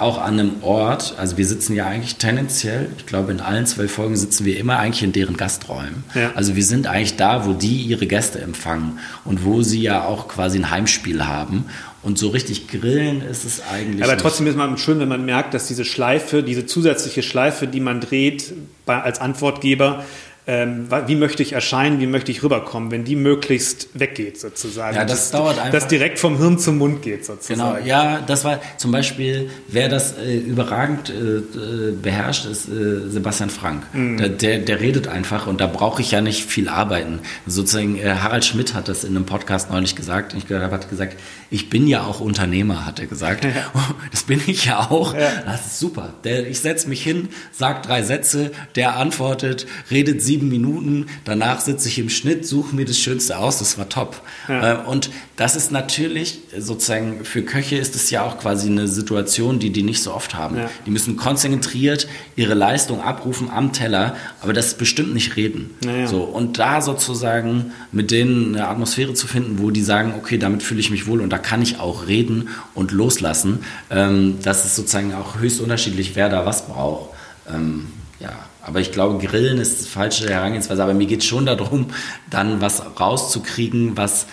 auch 0.00 0.18
an 0.18 0.38
einem 0.38 0.62
Ort, 0.62 1.14
also 1.18 1.36
wir 1.36 1.46
sitzen 1.46 1.74
ja 1.74 1.86
eigentlich 1.86 2.16
tendenziell, 2.16 2.88
ich 2.98 3.06
glaube 3.06 3.32
in 3.32 3.40
allen 3.40 3.66
zwölf 3.66 3.92
Folgen 3.92 4.16
sitzen 4.16 4.44
wir 4.44 4.58
immer 4.58 4.78
eigentlich 4.78 5.02
in 5.02 5.12
deren 5.12 5.36
Gasträumen. 5.36 6.04
Ja. 6.14 6.32
Also 6.34 6.56
wir 6.56 6.64
sind 6.64 6.86
eigentlich 6.86 7.16
da, 7.16 7.46
wo 7.46 7.52
die 7.52 7.82
ihre 7.82 8.06
Gäste 8.06 8.40
empfangen 8.40 8.98
und 9.24 9.44
wo 9.44 9.62
sie 9.62 9.82
ja 9.82 10.04
auch 10.04 10.28
quasi 10.28 10.58
ein 10.58 10.70
Heimspiel 10.70 11.26
haben. 11.26 11.66
Und 12.02 12.18
so 12.18 12.28
richtig 12.28 12.68
grillen 12.68 13.20
ist 13.20 13.44
es 13.44 13.62
eigentlich. 13.70 14.02
Aber 14.02 14.16
trotzdem 14.16 14.46
ist 14.46 14.56
man 14.56 14.78
schön, 14.78 15.00
wenn 15.00 15.08
man 15.08 15.24
merkt, 15.26 15.52
dass 15.52 15.68
diese 15.68 15.84
Schleife, 15.84 16.42
diese 16.42 16.64
zusätzliche 16.64 17.22
Schleife, 17.22 17.66
die 17.66 17.80
man 17.80 18.00
dreht 18.00 18.54
bei, 18.86 19.02
als 19.02 19.20
Antwortgeber, 19.20 20.04
ähm, 20.50 20.88
wie 21.06 21.14
möchte 21.14 21.44
ich 21.44 21.52
erscheinen, 21.52 22.00
wie 22.00 22.08
möchte 22.08 22.32
ich 22.32 22.42
rüberkommen, 22.42 22.90
wenn 22.90 23.04
die 23.04 23.14
möglichst 23.14 23.88
weggeht 23.94 24.40
sozusagen. 24.40 24.96
Ja, 24.96 25.04
das, 25.04 25.30
das 25.30 25.30
dauert 25.30 25.58
einfach. 25.58 25.70
Das 25.70 25.86
direkt 25.86 26.18
vom 26.18 26.38
Hirn 26.38 26.58
zum 26.58 26.78
Mund 26.78 27.02
geht 27.02 27.24
sozusagen. 27.24 27.60
Genau, 27.60 27.86
ja, 27.86 28.20
das 28.20 28.42
war 28.42 28.60
zum 28.76 28.90
Beispiel, 28.90 29.48
wer 29.68 29.88
das 29.88 30.18
äh, 30.18 30.38
überragend 30.38 31.08
äh, 31.08 31.92
beherrscht, 31.92 32.46
ist 32.46 32.68
äh, 32.68 33.08
Sebastian 33.08 33.48
Frank. 33.48 33.84
Mhm. 33.92 34.16
Der, 34.16 34.28
der, 34.28 34.58
der, 34.58 34.80
redet 34.80 35.06
einfach 35.06 35.46
und 35.46 35.60
da 35.60 35.68
brauche 35.68 36.02
ich 36.02 36.10
ja 36.10 36.20
nicht 36.20 36.44
viel 36.44 36.68
arbeiten. 36.68 37.20
Sozusagen, 37.46 37.96
äh, 37.96 38.16
Harald 38.20 38.44
Schmidt 38.44 38.74
hat 38.74 38.88
das 38.88 39.04
in 39.04 39.14
einem 39.14 39.26
Podcast 39.26 39.70
neulich 39.70 39.94
gesagt 39.94 40.32
und 40.32 40.40
ich 40.40 40.48
gehört 40.48 40.64
habe, 40.64 40.74
hat 40.74 40.90
gesagt, 40.90 41.16
ich 41.52 41.70
bin 41.70 41.86
ja 41.86 42.02
auch 42.02 42.18
Unternehmer, 42.20 42.86
hat 42.86 42.98
er 42.98 43.06
gesagt. 43.06 43.44
Ja. 43.44 43.50
Das 44.10 44.24
bin 44.24 44.40
ich 44.46 44.64
ja 44.64 44.90
auch. 44.90 45.14
Ja. 45.14 45.30
Das 45.44 45.66
ist 45.66 45.78
super. 45.78 46.14
Der, 46.24 46.48
ich 46.48 46.60
setze 46.60 46.88
mich 46.88 47.02
hin, 47.02 47.28
sage 47.52 47.80
drei 47.82 48.02
Sätze, 48.02 48.50
der 48.74 48.96
antwortet, 48.96 49.66
redet 49.90 50.22
sieben 50.22 50.39
Minuten, 50.48 51.06
danach 51.24 51.60
sitze 51.60 51.88
ich 51.88 51.98
im 51.98 52.08
Schnitt, 52.08 52.46
suche 52.46 52.74
mir 52.74 52.84
das 52.84 52.98
Schönste 52.98 53.38
aus, 53.38 53.58
das 53.58 53.78
war 53.78 53.88
top. 53.88 54.22
Ja. 54.48 54.82
Äh, 54.82 54.86
und 54.86 55.10
das 55.36 55.56
ist 55.56 55.72
natürlich 55.72 56.40
sozusagen, 56.56 57.24
für 57.24 57.42
Köche 57.42 57.76
ist 57.76 57.94
es 57.94 58.10
ja 58.10 58.22
auch 58.22 58.38
quasi 58.38 58.68
eine 58.68 58.88
Situation, 58.88 59.58
die 59.58 59.70
die 59.70 59.82
nicht 59.82 60.02
so 60.02 60.12
oft 60.12 60.34
haben. 60.34 60.56
Ja. 60.56 60.70
Die 60.86 60.90
müssen 60.90 61.16
konzentriert 61.16 62.08
ihre 62.36 62.54
Leistung 62.54 63.00
abrufen 63.00 63.50
am 63.50 63.72
Teller, 63.72 64.16
aber 64.42 64.52
das 64.52 64.68
ist 64.68 64.78
bestimmt 64.78 65.14
nicht 65.14 65.36
reden. 65.36 65.70
Ja, 65.84 66.06
so, 66.06 66.22
und 66.22 66.58
da 66.58 66.80
sozusagen 66.80 67.72
mit 67.92 68.10
denen 68.10 68.54
eine 68.54 68.68
Atmosphäre 68.68 69.14
zu 69.14 69.26
finden, 69.26 69.58
wo 69.58 69.70
die 69.70 69.82
sagen, 69.82 70.14
okay, 70.16 70.38
damit 70.38 70.62
fühle 70.62 70.80
ich 70.80 70.90
mich 70.90 71.06
wohl 71.06 71.20
und 71.20 71.30
da 71.30 71.38
kann 71.38 71.62
ich 71.62 71.80
auch 71.80 72.06
reden 72.06 72.48
und 72.74 72.92
loslassen. 72.92 73.60
Ähm, 73.90 74.38
das 74.42 74.64
ist 74.64 74.76
sozusagen 74.76 75.14
auch 75.14 75.38
höchst 75.38 75.60
unterschiedlich, 75.60 76.16
wer 76.16 76.28
da 76.28 76.46
was 76.46 76.66
braucht. 76.66 77.10
Ähm, 77.48 77.86
ja, 78.20 78.32
aber 78.62 78.80
ich 78.80 78.92
glaube, 78.92 79.24
Grillen 79.24 79.58
ist 79.58 79.84
die 79.84 79.88
falsche 79.88 80.28
Herangehensweise. 80.28 80.82
Aber 80.82 80.94
mir 80.94 81.06
geht 81.06 81.20
es 81.20 81.26
schon 81.26 81.46
darum, 81.46 81.86
dann 82.28 82.60
was 82.60 82.82
rauszukriegen, 83.00 83.96
was, 83.96 84.26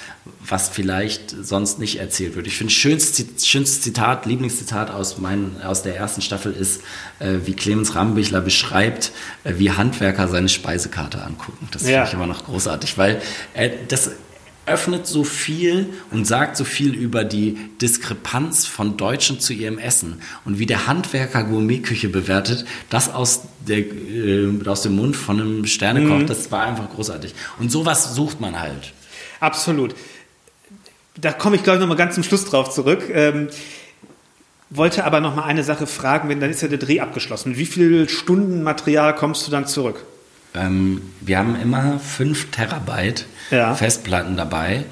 was 0.45 0.69
vielleicht 0.69 1.31
sonst 1.41 1.79
nicht 1.79 1.99
erzählt 1.99 2.35
wird. 2.35 2.45
Ich 2.47 2.57
finde, 2.57 2.73
schönstes, 2.73 3.47
schönstes 3.47 3.81
Zitat, 3.81 4.25
Lieblingszitat 4.25 4.91
aus, 4.91 5.17
mein, 5.17 5.61
aus 5.63 5.83
der 5.83 5.95
ersten 5.95 6.21
Staffel 6.21 6.51
ist, 6.51 6.81
äh, 7.19 7.35
wie 7.45 7.53
Clemens 7.53 7.95
Rambichler 7.95 8.41
beschreibt, 8.41 9.11
äh, 9.43 9.53
wie 9.57 9.71
Handwerker 9.71 10.27
seine 10.27 10.49
Speisekarte 10.49 11.23
angucken. 11.23 11.69
Das 11.71 11.83
ja. 11.83 11.89
finde 11.89 12.07
ich 12.07 12.13
immer 12.13 12.27
noch 12.27 12.45
großartig, 12.45 12.97
weil 12.97 13.21
äh, 13.53 13.69
das 13.87 14.11
öffnet 14.67 15.07
so 15.07 15.23
viel 15.23 15.89
und 16.11 16.25
sagt 16.25 16.57
so 16.57 16.63
viel 16.63 16.93
über 16.93 17.23
die 17.23 17.57
Diskrepanz 17.81 18.65
von 18.65 18.97
Deutschen 18.97 19.39
zu 19.39 19.53
ihrem 19.53 19.79
Essen 19.79 20.21
und 20.45 20.59
wie 20.59 20.65
der 20.65 20.87
Handwerker 20.87 21.43
Gourmetküche 21.43 22.09
bewertet, 22.09 22.65
das 22.89 23.13
aus, 23.13 23.43
der, 23.67 23.79
äh, 23.79 24.49
aus 24.65 24.81
dem 24.81 24.95
Mund 24.95 25.15
von 25.15 25.39
einem 25.39 25.65
Sternekoch, 25.65 26.19
mhm. 26.19 26.27
das 26.27 26.51
war 26.51 26.63
einfach 26.63 26.89
großartig. 26.89 27.33
Und 27.59 27.71
sowas 27.71 28.13
sucht 28.15 28.41
man 28.41 28.59
halt. 28.59 28.93
Absolut. 29.39 29.95
Da 31.15 31.31
komme 31.31 31.55
ich, 31.55 31.63
glaube 31.63 31.77
ich, 31.77 31.81
nochmal 31.81 31.97
ganz 31.97 32.15
zum 32.15 32.23
Schluss 32.23 32.45
drauf 32.45 32.69
zurück. 32.69 33.09
Ähm, 33.11 33.49
wollte 34.69 35.05
aber 35.05 35.21
noch 35.21 35.35
mal 35.35 35.43
eine 35.43 35.63
Sache 35.63 35.87
fragen, 35.87 36.29
wenn 36.29 36.39
dann 36.39 36.49
ist 36.49 36.61
ja 36.61 36.67
der 36.67 36.77
Dreh 36.77 36.99
abgeschlossen. 36.99 37.57
Wie 37.57 37.65
viel 37.65 38.09
Stunden 38.09 38.63
Material 38.63 39.15
kommst 39.15 39.47
du 39.47 39.51
dann 39.51 39.65
zurück? 39.65 40.05
Ähm, 40.57 41.01
wir 41.21 41.37
haben 41.37 41.59
immer 41.61 41.99
5 41.99 42.51
Terabyte 42.51 43.25
ja. 43.51 43.75
Festplatten 43.75 44.37
dabei. 44.37 44.85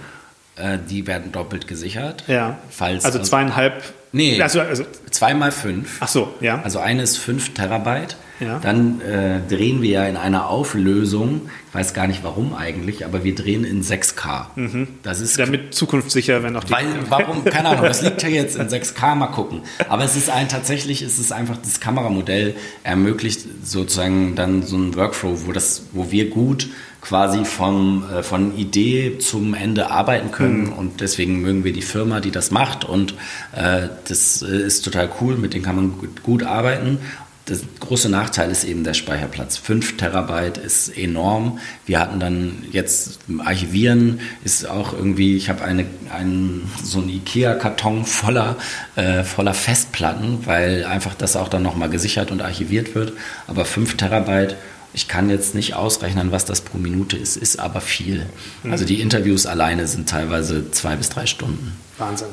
Äh, 0.55 0.78
die 0.89 1.07
werden 1.07 1.32
doppelt 1.32 1.68
gesichert. 1.68 2.24
Ja. 2.28 2.57
Falls, 2.70 3.03
also 3.03 3.20
zweieinhalb. 3.20 3.84
Nee, 4.11 4.41
also, 4.41 4.61
also 4.61 4.86
zweimal 5.11 5.51
fünf. 5.51 5.97
Ach 5.99 6.07
so, 6.07 6.34
ja. 6.39 6.61
Also 6.63 6.80
eine 6.80 7.01
ist 7.01 7.18
5 7.18 7.53
Terabyte. 7.53 8.16
Ja. 8.40 8.60
dann 8.60 9.02
äh, 9.02 9.40
drehen 9.48 9.82
wir 9.82 9.90
ja 9.90 10.06
in 10.06 10.18
einer 10.18 10.50
Auflösung, 10.50 11.50
ich 11.70 11.76
weiß 11.76 11.94
gar 11.94 12.08
nicht 12.08 12.24
warum 12.24 12.54
eigentlich, 12.54 13.06
aber 13.06 13.24
wir 13.24 13.36
drehen 13.36 13.64
in 13.64 13.84
6K. 13.84 14.46
Mhm. 14.56 14.88
Das 15.04 15.20
ist 15.20 15.38
Damit 15.38 15.74
zukunftssicher, 15.74 16.44
wenn 16.44 16.56
auch 16.56 16.64
die. 16.64 16.72
Weil, 16.72 16.88
warum? 17.10 17.44
Keine 17.46 17.70
Ahnung, 17.70 17.86
das 17.86 18.02
liegt 18.02 18.24
ja 18.24 18.30
jetzt 18.30 18.56
in 18.56 18.68
6K, 18.68 19.16
mal 19.16 19.28
gucken. 19.28 19.62
Aber 19.90 20.04
es 20.04 20.16
ist 20.16 20.30
ein, 20.30 20.48
tatsächlich 20.50 21.02
ist 21.02 21.20
es 21.20 21.32
einfach, 21.32 21.58
das 21.58 21.80
Kameramodell 21.80 22.56
ermöglicht 22.84 23.42
sozusagen 23.64 24.36
dann 24.36 24.64
so 24.64 24.78
ein 24.78 24.96
Workflow, 24.96 25.46
wo, 25.46 25.52
das, 25.52 25.84
wo 25.92 26.12
wir 26.12 26.30
gut 26.30 26.70
quasi 27.06 27.46
vom, 27.46 28.04
äh, 28.12 28.24
von 28.24 28.58
Idee 28.58 29.20
zum 29.20 29.54
Ende 29.54 29.92
arbeiten 29.92 30.32
können. 30.32 30.66
Mhm. 30.66 30.74
Und 30.74 31.02
deswegen 31.02 31.42
mögen 31.42 31.64
wir 31.64 31.72
die 31.72 31.84
Firma, 31.84 32.20
die 32.20 32.32
das 32.32 32.52
macht. 32.52 32.84
Und 32.84 33.14
äh, 33.56 33.90
das 34.08 34.42
äh, 34.42 34.58
ist 34.58 34.84
total 34.84 35.10
cool, 35.22 35.38
mit 35.38 35.54
denen 35.54 35.64
kann 35.64 35.76
man 35.76 35.98
gut, 35.98 36.24
gut 36.24 36.44
arbeiten. 36.44 37.00
Der 37.48 37.58
große 37.80 38.10
Nachteil 38.10 38.50
ist 38.50 38.64
eben 38.64 38.84
der 38.84 38.96
Speicherplatz. 38.96 39.58
5 39.58 39.98
Terabyte 39.98 40.58
ist 40.58 40.98
enorm. 40.98 41.60
Wir 41.86 42.00
hatten 42.00 42.20
dann 42.20 42.64
jetzt 42.72 43.20
Archivieren 43.38 44.20
ist 44.43 44.68
auch 44.68 44.93
irgendwie, 44.93 45.38
ich 45.38 45.50
habe 45.50 45.64
eine, 45.64 45.86
einen, 46.12 46.72
so 46.84 47.00
einen 47.00 47.10
Ikea-Karton 47.10 48.06
voller, 48.06 48.56
äh, 48.96 49.24
voller 49.24 49.54
Festplatten, 49.54 50.48
weil 50.48 50.86
einfach 50.86 51.14
das 51.14 51.36
auch 51.36 51.48
dann 51.48 51.62
nochmal 51.62 51.89
gesichert 51.89 52.32
und 52.32 52.41
archiviert 52.41 52.96
wird. 52.96 53.14
Aber 53.48 53.66
5 53.66 53.96
Terabyte 53.96 54.56
ich 54.96 55.10
kann 55.10 55.30
jetzt 55.30 55.56
nicht 55.56 55.74
ausrechnen, 55.74 56.32
was 56.32 56.46
das 56.46 56.62
pro 56.62 56.78
Minute 56.78 57.18
ist, 57.18 57.36
ist 57.36 57.60
aber 57.60 57.82
viel. 57.82 58.28
Mhm. 58.64 58.72
Also 58.72 58.86
die 58.86 59.02
Interviews 59.02 59.46
alleine 59.46 59.88
sind 59.88 60.08
teilweise 60.08 60.72
zwei 60.72 60.96
bis 60.96 61.10
drei 61.10 61.26
Stunden. 61.26 61.78
Wahnsinn. 61.98 62.30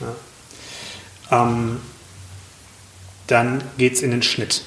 Ja. 0.00 1.42
Ähm, 1.42 1.78
dann 3.26 3.62
geht 3.78 3.94
es 3.94 4.02
in 4.02 4.10
den 4.10 4.22
Schnitt. 4.22 4.62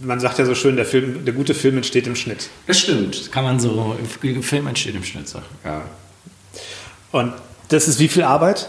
Man 0.00 0.20
sagt 0.20 0.38
ja 0.38 0.44
so 0.44 0.54
schön, 0.54 0.76
der, 0.76 0.84
Film, 0.84 1.24
der 1.24 1.34
gute 1.34 1.54
Film 1.54 1.76
entsteht 1.76 2.06
im 2.06 2.14
Schnitt. 2.14 2.50
Das 2.66 2.78
stimmt, 2.78 3.32
kann 3.32 3.44
man 3.44 3.58
so, 3.58 3.96
Film 4.42 4.66
entsteht 4.66 4.94
im 4.94 5.02
Schnitt 5.02 5.28
sagen. 5.28 5.46
Ja. 5.64 5.82
Und 7.10 7.32
das 7.68 7.88
ist 7.88 7.98
wie 7.98 8.08
viel 8.08 8.22
Arbeit? 8.22 8.68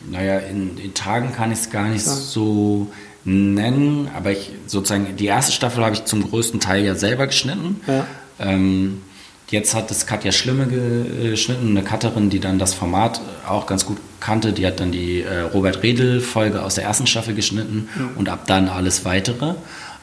Naja, 0.00 0.38
in, 0.38 0.78
in 0.78 0.94
Tagen 0.94 1.32
kann 1.32 1.50
ich 1.52 1.58
es 1.58 1.70
gar 1.70 1.88
nicht 1.88 2.06
ja. 2.06 2.12
so 2.12 2.92
nennen, 3.24 4.10
aber 4.14 4.32
ich 4.32 4.52
sozusagen 4.66 5.16
die 5.16 5.26
erste 5.26 5.52
Staffel 5.52 5.84
habe 5.84 5.94
ich 5.94 6.04
zum 6.04 6.28
größten 6.28 6.60
Teil 6.60 6.84
ja 6.84 6.94
selber 6.94 7.26
geschnitten. 7.26 7.80
Ja. 7.86 8.06
Ähm, 8.38 9.02
jetzt 9.50 9.74
hat 9.74 9.90
es 9.90 10.06
Katja 10.06 10.32
Schlimme 10.32 10.66
geschnitten, 10.66 11.70
eine 11.70 11.82
Cutterin, 11.82 12.30
die 12.30 12.40
dann 12.40 12.58
das 12.58 12.74
Format 12.74 13.20
auch 13.46 13.66
ganz 13.66 13.86
gut 13.86 13.98
kannte. 14.20 14.52
Die 14.52 14.66
hat 14.66 14.80
dann 14.80 14.92
die 14.92 15.22
äh, 15.22 15.40
Robert 15.40 15.82
Redel-Folge 15.82 16.62
aus 16.62 16.74
der 16.74 16.84
ersten 16.84 17.06
Staffel 17.06 17.34
geschnitten 17.34 17.88
mhm. 17.96 18.10
und 18.16 18.28
ab 18.28 18.46
dann 18.46 18.68
alles 18.68 19.04
weitere. 19.04 19.54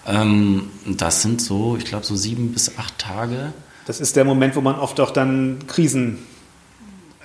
Ähm, 0.08 0.70
das 0.86 1.22
sind 1.22 1.42
so, 1.42 1.78
ich 1.78 1.86
glaube, 1.86 2.06
so 2.06 2.16
sieben 2.16 2.52
bis 2.52 2.78
acht 2.78 2.98
Tage. 2.98 3.54
Das 3.86 4.00
ist 4.00 4.16
der 4.16 4.26
Moment, 4.26 4.56
wo 4.56 4.62
man 4.62 4.76
oft 4.76 5.00
auch 5.00 5.12
dann 5.12 5.60
Krisen 5.68 6.20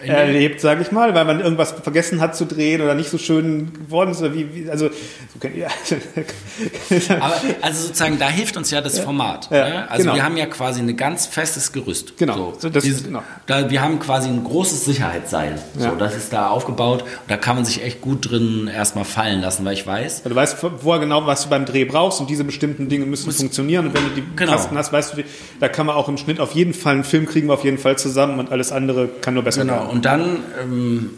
erlebt, 0.03 0.61
sage 0.61 0.83
ich 0.83 0.93
mal, 0.93 1.15
weil 1.15 1.25
man 1.25 1.41
irgendwas 1.41 1.73
vergessen 1.73 2.21
hat 2.21 2.37
zu 2.37 2.45
drehen 2.45 2.81
oder 2.81 2.95
nicht 2.95 3.11
so 3.11 3.19
schön 3.19 3.73
geworden 3.73 4.11
ist. 4.11 4.21
Oder 4.21 4.35
wie, 4.35 4.55
wie 4.55 4.71
also, 4.71 4.89
so 4.89 5.49
ja. 5.49 5.69
Aber 7.21 7.35
also 7.63 7.83
sozusagen, 7.83 8.19
da 8.19 8.29
hilft 8.29 8.57
uns 8.57 8.71
ja 8.71 8.81
das 8.81 8.99
Format. 9.01 9.49
Ja, 9.51 9.69
ne? 9.69 9.91
Also 9.91 10.05
genau. 10.05 10.15
wir 10.17 10.25
haben 10.25 10.37
ja 10.37 10.47
quasi 10.47 10.81
ein 10.81 10.97
ganz 10.97 11.27
festes 11.27 11.73
Gerüst. 11.73 12.17
Genau. 12.19 12.55
So, 12.59 12.69
das 12.69 12.85
Dieses, 12.85 13.05
genau. 13.05 13.23
Da, 13.47 13.71
wir 13.71 13.81
haben 13.81 13.99
quasi 13.99 14.29
ein 14.29 14.45
großes 14.45 14.85
Sicherheitsseil. 14.85 15.59
So, 15.79 15.91
das 15.97 16.17
ist 16.17 16.33
da 16.33 16.49
aufgebaut. 16.49 17.03
Und 17.03 17.11
da 17.29 17.37
kann 17.37 17.57
man 17.57 17.65
sich 17.65 17.83
echt 17.83 18.01
gut 18.01 18.31
drin 18.31 18.71
erstmal 18.73 19.05
fallen 19.05 19.41
lassen, 19.41 19.65
weil 19.65 19.75
ich 19.75 19.87
weiß. 19.87 20.23
du 20.25 20.35
weißt 20.35 20.59
vorher 20.59 21.01
genau, 21.01 21.27
was 21.27 21.45
du 21.45 21.51
beim 21.51 21.65
Dreh 21.65 21.85
brauchst 21.85 22.21
und 22.21 22.29
diese 22.29 22.45
bestimmten 22.45 22.89
Dinge 22.89 23.07
müssen 23.07 23.27
Muss, 23.27 23.39
funktionieren. 23.39 23.87
Und 23.87 23.95
wenn 23.95 24.05
du 24.05 24.11
die 24.11 24.25
genau. 24.37 24.53
Kasten 24.53 24.77
hast, 24.77 24.93
weißt 24.93 25.17
du, 25.17 25.23
da 25.59 25.69
kann 25.69 25.87
man 25.87 25.97
auch 25.97 26.09
im 26.09 26.17
Schnitt 26.17 26.41
auf 26.41 26.53
jeden 26.53 26.75
Fall 26.75 26.95
einen 26.95 27.05
Film 27.05 27.27
kriegen 27.27 27.49
wir 27.49 27.55
auf 27.55 27.65
jeden 27.65 27.79
Fall 27.79 27.99
zusammen 27.99 28.39
und 28.39 28.53
alles 28.53 28.73
andere 28.73 29.09
kann 29.09 29.35
nur 29.35 29.43
besser 29.43 29.63
genau. 29.63 29.75
werden. 29.75 29.90
Und 29.91 30.05
dann 30.05 30.39
ähm, 30.63 31.11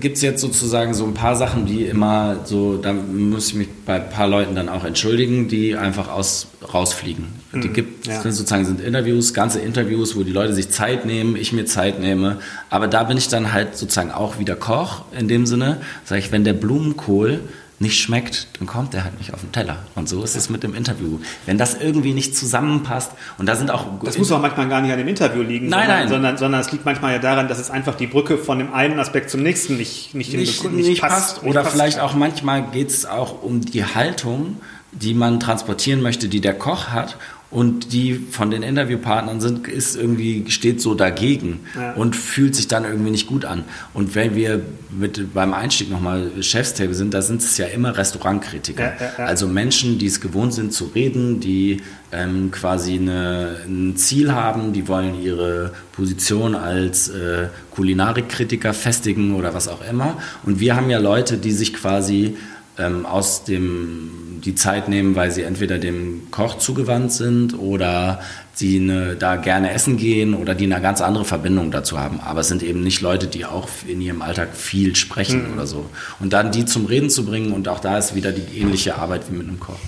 gibt 0.00 0.16
es 0.16 0.22
jetzt 0.22 0.40
sozusagen 0.40 0.94
so 0.94 1.04
ein 1.04 1.14
paar 1.14 1.36
Sachen, 1.36 1.66
die 1.66 1.84
immer 1.84 2.40
so, 2.44 2.76
da 2.76 2.92
muss 2.92 3.48
ich 3.48 3.54
mich 3.54 3.68
bei 3.84 4.02
ein 4.02 4.10
paar 4.10 4.28
Leuten 4.28 4.54
dann 4.54 4.68
auch 4.68 4.84
entschuldigen, 4.84 5.48
die 5.48 5.76
einfach 5.76 6.08
aus, 6.08 6.48
rausfliegen. 6.72 7.26
Mhm, 7.52 7.60
die 7.60 7.68
gibt 7.68 8.06
ja. 8.06 8.20
sozusagen 8.22 8.64
sind 8.64 8.80
Interviews, 8.80 9.32
ganze 9.32 9.60
Interviews, 9.60 10.16
wo 10.16 10.22
die 10.22 10.32
Leute 10.32 10.54
sich 10.54 10.70
Zeit 10.70 11.06
nehmen, 11.06 11.36
ich 11.36 11.52
mir 11.52 11.66
Zeit 11.66 12.00
nehme. 12.00 12.38
Aber 12.70 12.88
da 12.88 13.04
bin 13.04 13.16
ich 13.16 13.28
dann 13.28 13.52
halt 13.52 13.76
sozusagen 13.76 14.10
auch 14.10 14.38
wieder 14.38 14.56
Koch 14.56 15.04
in 15.16 15.28
dem 15.28 15.46
Sinne, 15.46 15.78
sage 16.04 16.20
ich, 16.20 16.32
wenn 16.32 16.44
der 16.44 16.54
Blumenkohl 16.54 17.40
nicht 17.78 18.00
schmeckt, 18.00 18.48
dann 18.58 18.66
kommt 18.66 18.94
er 18.94 19.04
halt 19.04 19.18
nicht 19.18 19.34
auf 19.34 19.40
den 19.40 19.52
Teller. 19.52 19.78
Und 19.94 20.08
so 20.08 20.22
ist 20.22 20.34
es 20.34 20.48
mit 20.48 20.62
dem 20.62 20.74
Interview. 20.74 21.18
Wenn 21.44 21.58
das 21.58 21.74
irgendwie 21.74 22.14
nicht 22.14 22.36
zusammenpasst 22.36 23.12
und 23.38 23.46
da 23.46 23.56
sind 23.56 23.70
auch... 23.70 23.86
Das 24.02 24.16
muss 24.16 24.32
auch 24.32 24.40
manchmal 24.40 24.68
gar 24.68 24.80
nicht 24.80 24.92
an 24.92 24.98
dem 24.98 25.08
Interview 25.08 25.42
liegen, 25.42 25.68
nein, 25.68 25.82
sondern, 25.82 25.98
nein. 25.98 26.08
Sondern, 26.08 26.38
sondern 26.38 26.60
es 26.62 26.72
liegt 26.72 26.84
manchmal 26.84 27.12
ja 27.12 27.18
daran, 27.18 27.48
dass 27.48 27.58
es 27.58 27.70
einfach 27.70 27.94
die 27.94 28.06
Brücke 28.06 28.38
von 28.38 28.58
dem 28.58 28.72
einen 28.72 28.98
Aspekt 28.98 29.30
zum 29.30 29.42
nächsten 29.42 29.76
nicht, 29.76 30.14
nicht, 30.14 30.32
nicht, 30.32 30.64
nicht, 30.64 30.88
nicht 30.88 31.00
passt. 31.02 31.42
Oder 31.42 31.62
nicht 31.62 31.72
vielleicht 31.72 32.00
auch 32.00 32.14
manchmal 32.14 32.62
geht 32.70 32.88
es 32.88 33.04
auch 33.04 33.42
um 33.42 33.60
die 33.60 33.84
Haltung, 33.84 34.58
die 34.92 35.12
man 35.12 35.40
transportieren 35.40 36.00
möchte, 36.00 36.28
die 36.28 36.40
der 36.40 36.54
Koch 36.54 36.88
hat 36.88 37.18
und 37.48 37.92
die 37.92 38.14
von 38.14 38.50
den 38.50 38.64
Interviewpartnern 38.64 39.40
sind, 39.40 39.68
ist 39.68 39.94
irgendwie, 39.94 40.44
steht 40.48 40.80
so 40.80 40.94
dagegen 40.94 41.60
ja. 41.76 41.92
und 41.92 42.16
fühlt 42.16 42.56
sich 42.56 42.66
dann 42.66 42.84
irgendwie 42.84 43.12
nicht 43.12 43.28
gut 43.28 43.44
an. 43.44 43.64
Und 43.94 44.16
wenn 44.16 44.34
wir 44.34 44.62
mit, 44.90 45.32
beim 45.32 45.54
Einstieg 45.54 45.88
nochmal 45.88 46.30
Chefstable 46.40 46.94
sind, 46.94 47.14
da 47.14 47.22
sind 47.22 47.42
es 47.42 47.56
ja 47.56 47.66
immer 47.66 47.96
Restaurantkritiker. 47.96 48.82
Ja, 48.82 49.12
ja, 49.18 49.24
also 49.24 49.46
Menschen, 49.46 49.98
die 49.98 50.06
es 50.06 50.20
gewohnt 50.20 50.54
sind 50.54 50.72
zu 50.72 50.86
reden, 50.86 51.38
die 51.38 51.82
ähm, 52.10 52.50
quasi 52.50 52.94
eine, 52.94 53.58
ein 53.66 53.96
Ziel 53.96 54.32
haben, 54.32 54.72
die 54.72 54.88
wollen 54.88 55.20
ihre 55.22 55.72
Position 55.92 56.56
als 56.56 57.08
äh, 57.08 57.48
Kulinarikkritiker 57.70 58.74
festigen 58.74 59.34
oder 59.36 59.54
was 59.54 59.68
auch 59.68 59.88
immer. 59.88 60.18
Und 60.44 60.58
wir 60.58 60.74
haben 60.74 60.90
ja 60.90 60.98
Leute, 60.98 61.36
die 61.36 61.52
sich 61.52 61.74
quasi 61.74 62.36
ähm, 62.78 63.06
aus 63.06 63.44
dem 63.44 64.40
die 64.44 64.54
Zeit 64.54 64.88
nehmen, 64.88 65.16
weil 65.16 65.30
sie 65.30 65.42
entweder 65.42 65.78
dem 65.78 66.30
Koch 66.30 66.58
zugewandt 66.58 67.12
sind 67.12 67.58
oder 67.58 68.20
sie 68.54 68.78
eine, 68.80 69.16
da 69.16 69.36
gerne 69.36 69.72
essen 69.72 69.96
gehen 69.96 70.34
oder 70.34 70.54
die 70.54 70.64
eine 70.64 70.80
ganz 70.80 71.00
andere 71.00 71.24
Verbindung 71.24 71.70
dazu 71.70 71.98
haben. 71.98 72.20
Aber 72.20 72.40
es 72.40 72.48
sind 72.48 72.62
eben 72.62 72.82
nicht 72.82 73.00
Leute, 73.00 73.26
die 73.26 73.44
auch 73.44 73.68
in 73.86 74.00
ihrem 74.00 74.22
Alltag 74.22 74.54
viel 74.54 74.94
sprechen 74.94 75.48
mhm. 75.48 75.54
oder 75.54 75.66
so. 75.66 75.86
Und 76.20 76.32
dann 76.32 76.52
die 76.52 76.64
zum 76.64 76.86
Reden 76.86 77.10
zu 77.10 77.24
bringen 77.24 77.52
und 77.52 77.68
auch 77.68 77.80
da 77.80 77.98
ist 77.98 78.14
wieder 78.14 78.32
die 78.32 78.58
ähnliche 78.58 78.96
Arbeit 78.96 79.22
wie 79.30 79.36
mit 79.36 79.48
einem 79.48 79.60
Koch. 79.60 79.78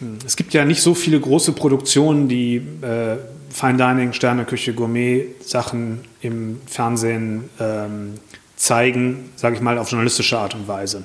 Hm. 0.00 0.18
Es 0.26 0.36
gibt 0.36 0.52
ja 0.52 0.64
nicht 0.64 0.82
so 0.82 0.94
viele 0.94 1.20
große 1.20 1.52
Produktionen, 1.52 2.28
die 2.28 2.56
äh, 2.56 3.16
Fine 3.50 3.76
Dining, 3.76 4.12
Sterneküche, 4.12 4.72
Gourmet-Sachen 4.72 6.00
im 6.22 6.60
Fernsehen 6.66 7.50
ähm, 7.60 8.14
zeigen, 8.56 9.30
sage 9.36 9.56
ich 9.56 9.60
mal, 9.60 9.78
auf 9.78 9.90
journalistische 9.90 10.38
Art 10.38 10.54
und 10.54 10.66
Weise. 10.66 11.04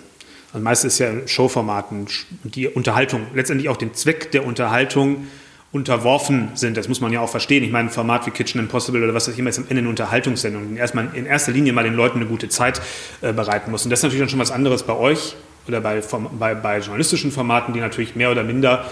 Also 0.57 0.63
meistens 0.63 0.93
ist 0.93 0.99
ja 0.99 1.11
Showformaten 1.27 2.07
die 2.43 2.67
Unterhaltung, 2.67 3.27
letztendlich 3.35 3.69
auch 3.69 3.77
dem 3.77 3.93
Zweck 3.93 4.31
der 4.31 4.43
Unterhaltung 4.43 5.27
unterworfen 5.71 6.49
sind. 6.55 6.77
Das 6.77 6.87
muss 6.87 6.99
man 6.99 7.13
ja 7.13 7.21
auch 7.21 7.29
verstehen. 7.29 7.63
Ich 7.63 7.71
meine, 7.71 7.89
ein 7.89 7.91
Format 7.91 8.25
wie 8.25 8.31
Kitchen 8.31 8.59
Impossible 8.59 9.03
oder 9.03 9.13
was 9.13 9.29
auch 9.29 9.37
immer 9.37 9.51
ist 9.51 9.59
am 9.59 9.65
Ende 9.69 9.81
eine 9.81 9.89
Unterhaltungssendung. 9.89 10.75
Erstmal 10.75 11.09
in 11.13 11.27
erster 11.27 11.51
Linie 11.51 11.73
mal 11.73 11.83
den 11.83 11.93
Leuten 11.93 12.17
eine 12.17 12.25
gute 12.25 12.49
Zeit 12.49 12.81
äh, 13.21 13.33
bereiten 13.33 13.69
muss. 13.69 13.83
Und 13.83 13.91
das 13.91 13.99
ist 13.99 14.03
natürlich 14.03 14.21
dann 14.21 14.29
schon 14.29 14.39
was 14.39 14.49
anderes 14.49 14.81
bei 14.81 14.93
euch 14.93 15.35
oder 15.67 15.79
bei, 15.79 16.01
bei, 16.39 16.55
bei 16.55 16.79
journalistischen 16.79 17.31
Formaten, 17.31 17.75
die 17.75 17.79
natürlich 17.79 18.15
mehr 18.15 18.31
oder 18.31 18.43
minder 18.43 18.89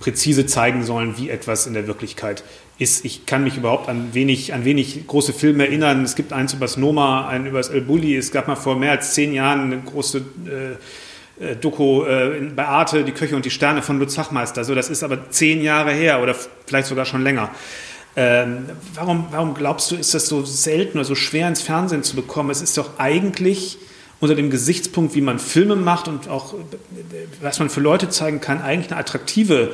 präzise 0.00 0.46
zeigen 0.46 0.82
sollen, 0.82 1.18
wie 1.18 1.28
etwas 1.28 1.66
in 1.66 1.74
der 1.74 1.86
Wirklichkeit 1.86 2.42
ist. 2.82 3.04
Ich 3.04 3.26
kann 3.26 3.44
mich 3.44 3.56
überhaupt 3.56 3.88
an 3.88 4.12
wenig, 4.12 4.52
an 4.52 4.64
wenig 4.64 5.06
große 5.06 5.32
Filme 5.32 5.66
erinnern. 5.66 6.04
Es 6.04 6.14
gibt 6.14 6.32
eins 6.32 6.52
über 6.52 6.66
das 6.66 6.76
Noma, 6.76 7.28
einen 7.28 7.46
über 7.46 7.58
das 7.58 7.68
El 7.68 7.82
Bulli. 7.82 8.16
Es 8.16 8.32
gab 8.32 8.48
mal 8.48 8.56
vor 8.56 8.76
mehr 8.76 8.90
als 8.90 9.14
zehn 9.14 9.32
Jahren 9.32 9.72
eine 9.72 9.80
große 9.80 10.22
äh, 11.40 11.44
äh 11.44 11.56
Doku 11.56 12.04
äh, 12.04 12.50
bei 12.54 12.66
Arte, 12.66 13.04
Die 13.04 13.12
Köche 13.12 13.36
und 13.36 13.44
die 13.44 13.50
Sterne 13.50 13.82
von 13.82 13.98
Lutz 13.98 14.18
Hachmeister. 14.18 14.64
So, 14.64 14.74
das 14.74 14.90
ist 14.90 15.02
aber 15.02 15.30
zehn 15.30 15.62
Jahre 15.62 15.92
her 15.92 16.22
oder 16.22 16.34
vielleicht 16.66 16.88
sogar 16.88 17.06
schon 17.06 17.22
länger. 17.22 17.50
Ähm, 18.14 18.66
warum, 18.94 19.26
warum 19.30 19.54
glaubst 19.54 19.90
du, 19.90 19.96
ist 19.96 20.12
das 20.12 20.26
so 20.26 20.44
selten 20.44 20.98
oder 20.98 21.06
so 21.06 21.14
schwer 21.14 21.48
ins 21.48 21.62
Fernsehen 21.62 22.02
zu 22.02 22.14
bekommen? 22.14 22.50
Es 22.50 22.60
ist 22.60 22.76
doch 22.76 22.98
eigentlich 22.98 23.78
unter 24.20 24.34
dem 24.34 24.50
Gesichtspunkt, 24.50 25.14
wie 25.14 25.20
man 25.20 25.38
Filme 25.38 25.76
macht 25.76 26.08
und 26.08 26.28
auch 26.28 26.54
was 27.40 27.58
man 27.58 27.70
für 27.70 27.80
Leute 27.80 28.08
zeigen 28.08 28.40
kann, 28.40 28.62
eigentlich 28.62 28.92
eine 28.92 29.00
attraktive 29.00 29.72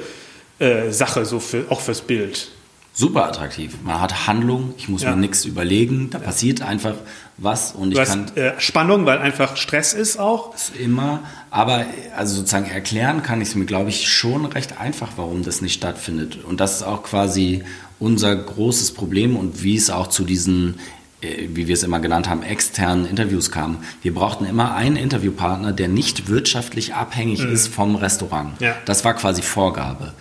äh, 0.58 0.90
Sache, 0.90 1.24
so 1.24 1.38
für, 1.38 1.66
auch 1.68 1.80
fürs 1.80 2.00
Bild. 2.00 2.50
Super 2.98 3.26
attraktiv. 3.26 3.76
Man 3.84 4.00
hat 4.00 4.26
Handlung, 4.26 4.74
ich 4.76 4.88
muss 4.88 5.02
ja. 5.02 5.10
mir 5.10 5.18
nichts 5.18 5.44
überlegen, 5.44 6.10
da 6.10 6.18
ja. 6.18 6.24
passiert 6.24 6.62
einfach 6.62 6.94
was 7.36 7.70
und 7.70 7.94
du 7.94 8.02
ich 8.02 8.08
kann. 8.08 8.26
äh, 8.34 8.54
Spannung, 8.58 9.06
weil 9.06 9.18
einfach 9.18 9.56
Stress 9.56 9.94
ist 9.94 10.18
auch. 10.18 10.52
Ist 10.52 10.74
immer, 10.74 11.20
aber 11.52 11.86
also 12.16 12.34
sozusagen 12.34 12.68
erklären 12.68 13.22
kann 13.22 13.40
ich 13.40 13.50
es 13.50 13.54
mir, 13.54 13.66
glaube 13.66 13.90
ich, 13.90 14.08
schon 14.08 14.46
recht 14.46 14.80
einfach, 14.80 15.12
warum 15.14 15.44
das 15.44 15.62
nicht 15.62 15.74
stattfindet. 15.74 16.42
Und 16.44 16.58
das 16.58 16.78
ist 16.78 16.82
auch 16.82 17.04
quasi 17.04 17.62
unser 18.00 18.34
großes 18.34 18.94
Problem 18.94 19.36
und 19.36 19.62
wie 19.62 19.76
es 19.76 19.90
auch 19.90 20.08
zu 20.08 20.24
diesen 20.24 20.80
äh, 21.20 21.48
wie 21.52 21.66
wir 21.66 21.74
es 21.74 21.82
immer 21.82 21.98
genannt 21.98 22.28
haben, 22.28 22.44
externen 22.44 23.04
Interviews 23.04 23.50
kamen. 23.50 23.78
Wir 24.02 24.14
brauchten 24.14 24.44
immer 24.44 24.76
einen 24.76 24.94
Interviewpartner, 24.94 25.72
der 25.72 25.88
nicht 25.88 26.28
wirtschaftlich 26.28 26.94
abhängig 26.94 27.44
mhm. 27.44 27.52
ist 27.52 27.68
vom 27.68 27.96
Restaurant. 27.96 28.60
Ja. 28.60 28.76
Das 28.84 29.04
war 29.04 29.14
quasi 29.14 29.42
Vorgabe. 29.42 30.12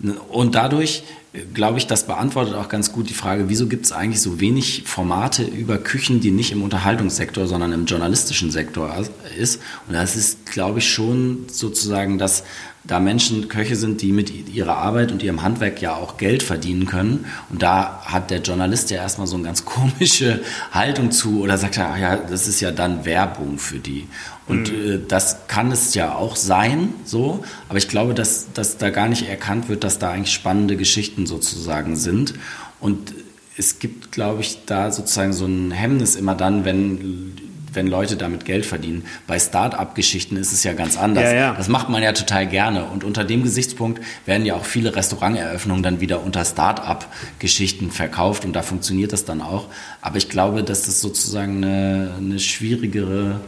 Mhm. 0.00 0.16
Und 0.28 0.56
dadurch, 0.56 1.04
glaube 1.54 1.78
ich, 1.78 1.86
das 1.86 2.06
beantwortet 2.06 2.54
auch 2.54 2.68
ganz 2.68 2.92
gut 2.92 3.08
die 3.08 3.14
Frage, 3.14 3.48
wieso 3.48 3.68
gibt 3.68 3.86
es 3.86 3.92
eigentlich 3.92 4.20
so 4.20 4.40
wenig 4.40 4.82
Formate 4.86 5.44
über 5.44 5.78
Küchen, 5.78 6.20
die 6.20 6.32
nicht 6.32 6.50
im 6.50 6.62
Unterhaltungssektor, 6.62 7.46
sondern 7.46 7.72
im 7.72 7.86
journalistischen 7.86 8.50
Sektor 8.50 8.92
ist. 9.38 9.60
Und 9.86 9.94
das 9.94 10.16
ist, 10.16 10.46
glaube 10.46 10.80
ich, 10.80 10.92
schon 10.92 11.46
sozusagen 11.48 12.18
das 12.18 12.42
da 12.82 12.98
Menschen 12.98 13.48
Köche 13.48 13.76
sind, 13.76 14.00
die 14.00 14.10
mit 14.10 14.48
ihrer 14.48 14.78
Arbeit 14.78 15.12
und 15.12 15.22
ihrem 15.22 15.42
Handwerk 15.42 15.82
ja 15.82 15.94
auch 15.94 16.16
Geld 16.16 16.42
verdienen 16.42 16.86
können. 16.86 17.26
Und 17.50 17.62
da 17.62 18.02
hat 18.06 18.30
der 18.30 18.40
Journalist 18.40 18.90
ja 18.90 18.96
erstmal 18.96 19.26
so 19.26 19.36
eine 19.36 19.44
ganz 19.44 19.64
komische 19.66 20.40
Haltung 20.72 21.10
zu 21.10 21.42
oder 21.42 21.58
sagt 21.58 21.76
ja, 21.76 21.96
ja, 21.96 22.16
das 22.16 22.48
ist 22.48 22.60
ja 22.60 22.70
dann 22.70 23.04
Werbung 23.04 23.58
für 23.58 23.78
die. 23.78 24.08
Und 24.50 24.72
mhm. 24.72 24.90
äh, 24.90 24.98
das 25.06 25.46
kann 25.48 25.70
es 25.70 25.94
ja 25.94 26.14
auch 26.14 26.36
sein, 26.36 26.94
so. 27.04 27.44
Aber 27.68 27.78
ich 27.78 27.88
glaube, 27.88 28.14
dass, 28.14 28.52
dass 28.52 28.78
da 28.78 28.90
gar 28.90 29.08
nicht 29.08 29.28
erkannt 29.28 29.68
wird, 29.68 29.84
dass 29.84 29.98
da 29.98 30.10
eigentlich 30.10 30.34
spannende 30.34 30.76
Geschichten 30.76 31.26
sozusagen 31.26 31.96
sind. 31.96 32.34
Und 32.80 33.14
es 33.56 33.78
gibt, 33.78 34.12
glaube 34.12 34.40
ich, 34.40 34.64
da 34.66 34.90
sozusagen 34.90 35.32
so 35.32 35.46
ein 35.46 35.70
Hemmnis 35.70 36.16
immer 36.16 36.34
dann, 36.34 36.64
wenn 36.64 37.34
wenn 37.72 37.86
Leute 37.86 38.16
damit 38.16 38.44
Geld 38.44 38.66
verdienen. 38.66 39.04
Bei 39.26 39.38
Start-up-Geschichten 39.38 40.36
ist 40.36 40.52
es 40.52 40.64
ja 40.64 40.72
ganz 40.72 40.96
anders. 40.96 41.24
Ja, 41.24 41.32
ja. 41.32 41.54
Das 41.54 41.68
macht 41.68 41.88
man 41.88 42.02
ja 42.02 42.12
total 42.12 42.46
gerne. 42.46 42.84
Und 42.84 43.04
unter 43.04 43.24
dem 43.24 43.42
Gesichtspunkt 43.42 44.02
werden 44.26 44.44
ja 44.44 44.54
auch 44.54 44.64
viele 44.64 44.94
Restauranteröffnungen 44.96 45.82
dann 45.82 46.00
wieder 46.00 46.22
unter 46.22 46.44
Start-up-Geschichten 46.44 47.90
verkauft 47.90 48.44
und 48.44 48.54
da 48.54 48.62
funktioniert 48.62 49.12
das 49.12 49.24
dann 49.24 49.40
auch. 49.40 49.68
Aber 50.00 50.16
ich 50.16 50.28
glaube, 50.28 50.62
dass 50.64 50.82
das 50.82 51.00
sozusagen 51.00 51.64
eine, 51.64 52.14
eine 52.18 52.38
schwierigere 52.38 53.40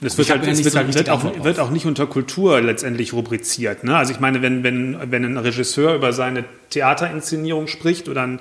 und 0.00 0.06
es 0.06 0.18
wird, 0.18 0.28
halt, 0.28 0.46
es 0.46 0.62
wird, 0.62 0.74
so 0.74 0.78
halt, 0.78 0.94
wird, 0.94 1.08
auch, 1.08 1.44
wird 1.44 1.58
auch 1.58 1.70
nicht 1.70 1.86
unter 1.86 2.06
Kultur 2.06 2.60
letztendlich 2.60 3.14
rubriziert. 3.14 3.82
Ne? 3.82 3.96
Also 3.96 4.12
ich 4.12 4.20
meine, 4.20 4.42
wenn, 4.42 4.62
wenn, 4.62 4.98
wenn 5.10 5.24
ein 5.24 5.38
Regisseur 5.38 5.94
über 5.94 6.12
seine 6.12 6.44
Theaterinszenierung 6.68 7.66
spricht 7.66 8.08
oder 8.08 8.22
ein 8.22 8.40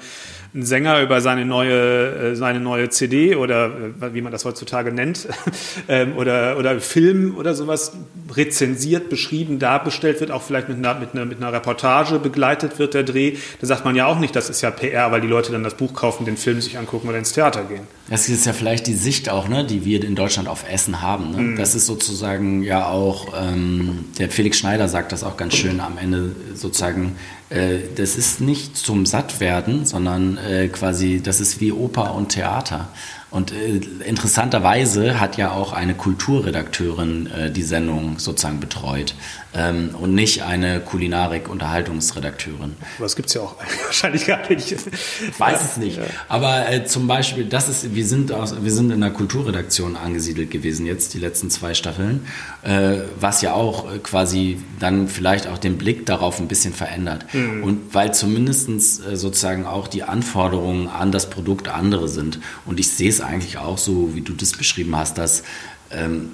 ein 0.55 0.63
Sänger 0.63 1.01
über 1.01 1.19
seine 1.19 1.45
neue, 1.45 2.31
äh, 2.31 2.35
seine 2.35 2.61
neue 2.61 2.89
CD 2.89 3.35
oder 3.35 3.67
äh, 4.01 4.13
wie 4.13 4.21
man 4.21 4.31
das 4.31 4.45
heutzutage 4.45 4.91
nennt, 4.91 5.27
ähm, 5.89 6.15
oder, 6.15 6.57
oder 6.57 6.79
Film 6.79 7.35
oder 7.37 7.53
sowas 7.53 7.91
rezensiert, 8.33 9.09
beschrieben, 9.09 9.59
dargestellt 9.59 10.21
wird, 10.21 10.31
auch 10.31 10.41
vielleicht 10.41 10.69
mit 10.69 10.77
einer, 10.77 10.95
mit, 10.95 11.13
einer, 11.13 11.25
mit 11.25 11.37
einer 11.37 11.51
Reportage 11.51 12.19
begleitet 12.19 12.79
wird, 12.79 12.93
der 12.93 13.03
Dreh, 13.03 13.35
da 13.59 13.67
sagt 13.67 13.83
man 13.83 13.95
ja 13.95 14.05
auch 14.05 14.17
nicht, 14.17 14.35
das 14.35 14.49
ist 14.49 14.61
ja 14.61 14.71
PR, 14.71 15.11
weil 15.11 15.21
die 15.21 15.27
Leute 15.27 15.51
dann 15.51 15.63
das 15.63 15.75
Buch 15.75 15.93
kaufen, 15.93 16.25
den 16.25 16.37
Film 16.37 16.61
sich 16.61 16.77
angucken 16.77 17.09
oder 17.09 17.17
ins 17.17 17.33
Theater 17.33 17.63
gehen. 17.63 17.81
Das 18.09 18.29
ist 18.29 18.45
ja 18.45 18.53
vielleicht 18.53 18.87
die 18.87 18.93
Sicht 18.93 19.29
auch, 19.29 19.49
ne, 19.49 19.65
die 19.65 19.83
wir 19.83 20.03
in 20.03 20.15
Deutschland 20.15 20.47
auf 20.47 20.63
Essen 20.69 21.01
haben. 21.01 21.31
Ne? 21.31 21.37
Mhm. 21.37 21.57
Das 21.57 21.75
ist 21.75 21.85
sozusagen 21.85 22.63
ja 22.63 22.87
auch, 22.87 23.33
ähm, 23.37 24.05
der 24.19 24.29
Felix 24.29 24.59
Schneider 24.59 24.87
sagt 24.87 25.11
das 25.11 25.23
auch 25.23 25.37
ganz 25.37 25.55
schön 25.55 25.79
am 25.79 25.97
Ende 25.97 26.35
sozusagen, 26.53 27.17
äh, 27.49 27.79
das 27.95 28.15
ist 28.15 28.41
nicht 28.41 28.77
zum 28.77 29.05
Sattwerden, 29.05 29.85
sondern 29.85 30.37
äh, 30.37 30.67
quasi, 30.67 31.21
das 31.21 31.39
ist 31.39 31.61
wie 31.61 31.71
Oper 31.71 32.15
und 32.15 32.29
Theater. 32.29 32.89
Und 33.29 33.51
äh, 33.51 33.81
interessanterweise 34.05 35.19
hat 35.19 35.37
ja 35.37 35.51
auch 35.51 35.73
eine 35.73 35.93
Kulturredakteurin 35.93 37.27
äh, 37.27 37.51
die 37.51 37.63
Sendung 37.63 38.17
sozusagen 38.17 38.59
betreut 38.59 39.15
ähm, 39.55 39.91
und 39.99 40.13
nicht 40.13 40.43
eine 40.43 40.81
Kulinarik-Unterhaltungsredakteurin. 40.81 42.75
Was 42.99 43.15
gibt 43.15 43.29
es 43.29 43.35
ja 43.35 43.41
auch 43.41 43.55
wahrscheinlich 43.85 44.25
gar 44.25 44.47
nicht. 44.49 44.71
Ich 44.71 45.39
weiß 45.39 45.63
es 45.63 45.77
nicht. 45.77 45.99
Aber 46.27 46.69
äh, 46.69 46.85
zum 46.85 47.07
Beispiel, 47.07 47.45
das 47.45 47.69
ist, 47.69 47.95
wir 47.95 48.05
sind, 48.05 48.31
aus, 48.31 48.63
wir 48.63 48.71
sind 48.71 48.91
in 48.91 49.01
der 49.01 49.11
Kulturredaktion 49.11 49.95
angesiedelt 49.95 50.51
gewesen, 50.51 50.85
jetzt 50.85 51.13
die 51.13 51.19
letzten 51.19 51.49
zwei 51.49 51.73
Staffeln, 51.73 52.27
äh, 52.63 52.97
was 53.19 53.41
ja 53.41 53.53
auch 53.53 53.91
äh, 53.91 53.99
quasi 53.99 54.59
dann 54.79 55.07
vielleicht 55.07 55.47
auch 55.47 55.57
den 55.57 55.77
Blick 55.77 56.05
darauf 56.05 56.39
ein 56.39 56.47
bisschen 56.47 56.73
verändert. 56.73 57.25
Mhm. 57.33 57.63
Und 57.63 57.93
weil 57.93 58.13
zumindest 58.13 58.65
äh, 58.65 59.15
sozusagen 59.15 59.65
auch 59.65 59.87
die 59.87 60.03
Anforderungen 60.03 60.87
an 60.87 61.11
das 61.11 61.29
Produkt 61.29 61.69
andere 61.69 62.09
sind. 62.09 62.39
Und 62.65 62.79
ich 62.79 62.89
sehe 62.89 63.09
es 63.09 63.21
eigentlich 63.21 63.57
auch 63.57 63.77
so, 63.77 64.15
wie 64.15 64.21
du 64.21 64.33
das 64.33 64.53
beschrieben 64.53 64.95
hast, 64.95 65.17
dass 65.17 65.43
ähm, 65.91 66.31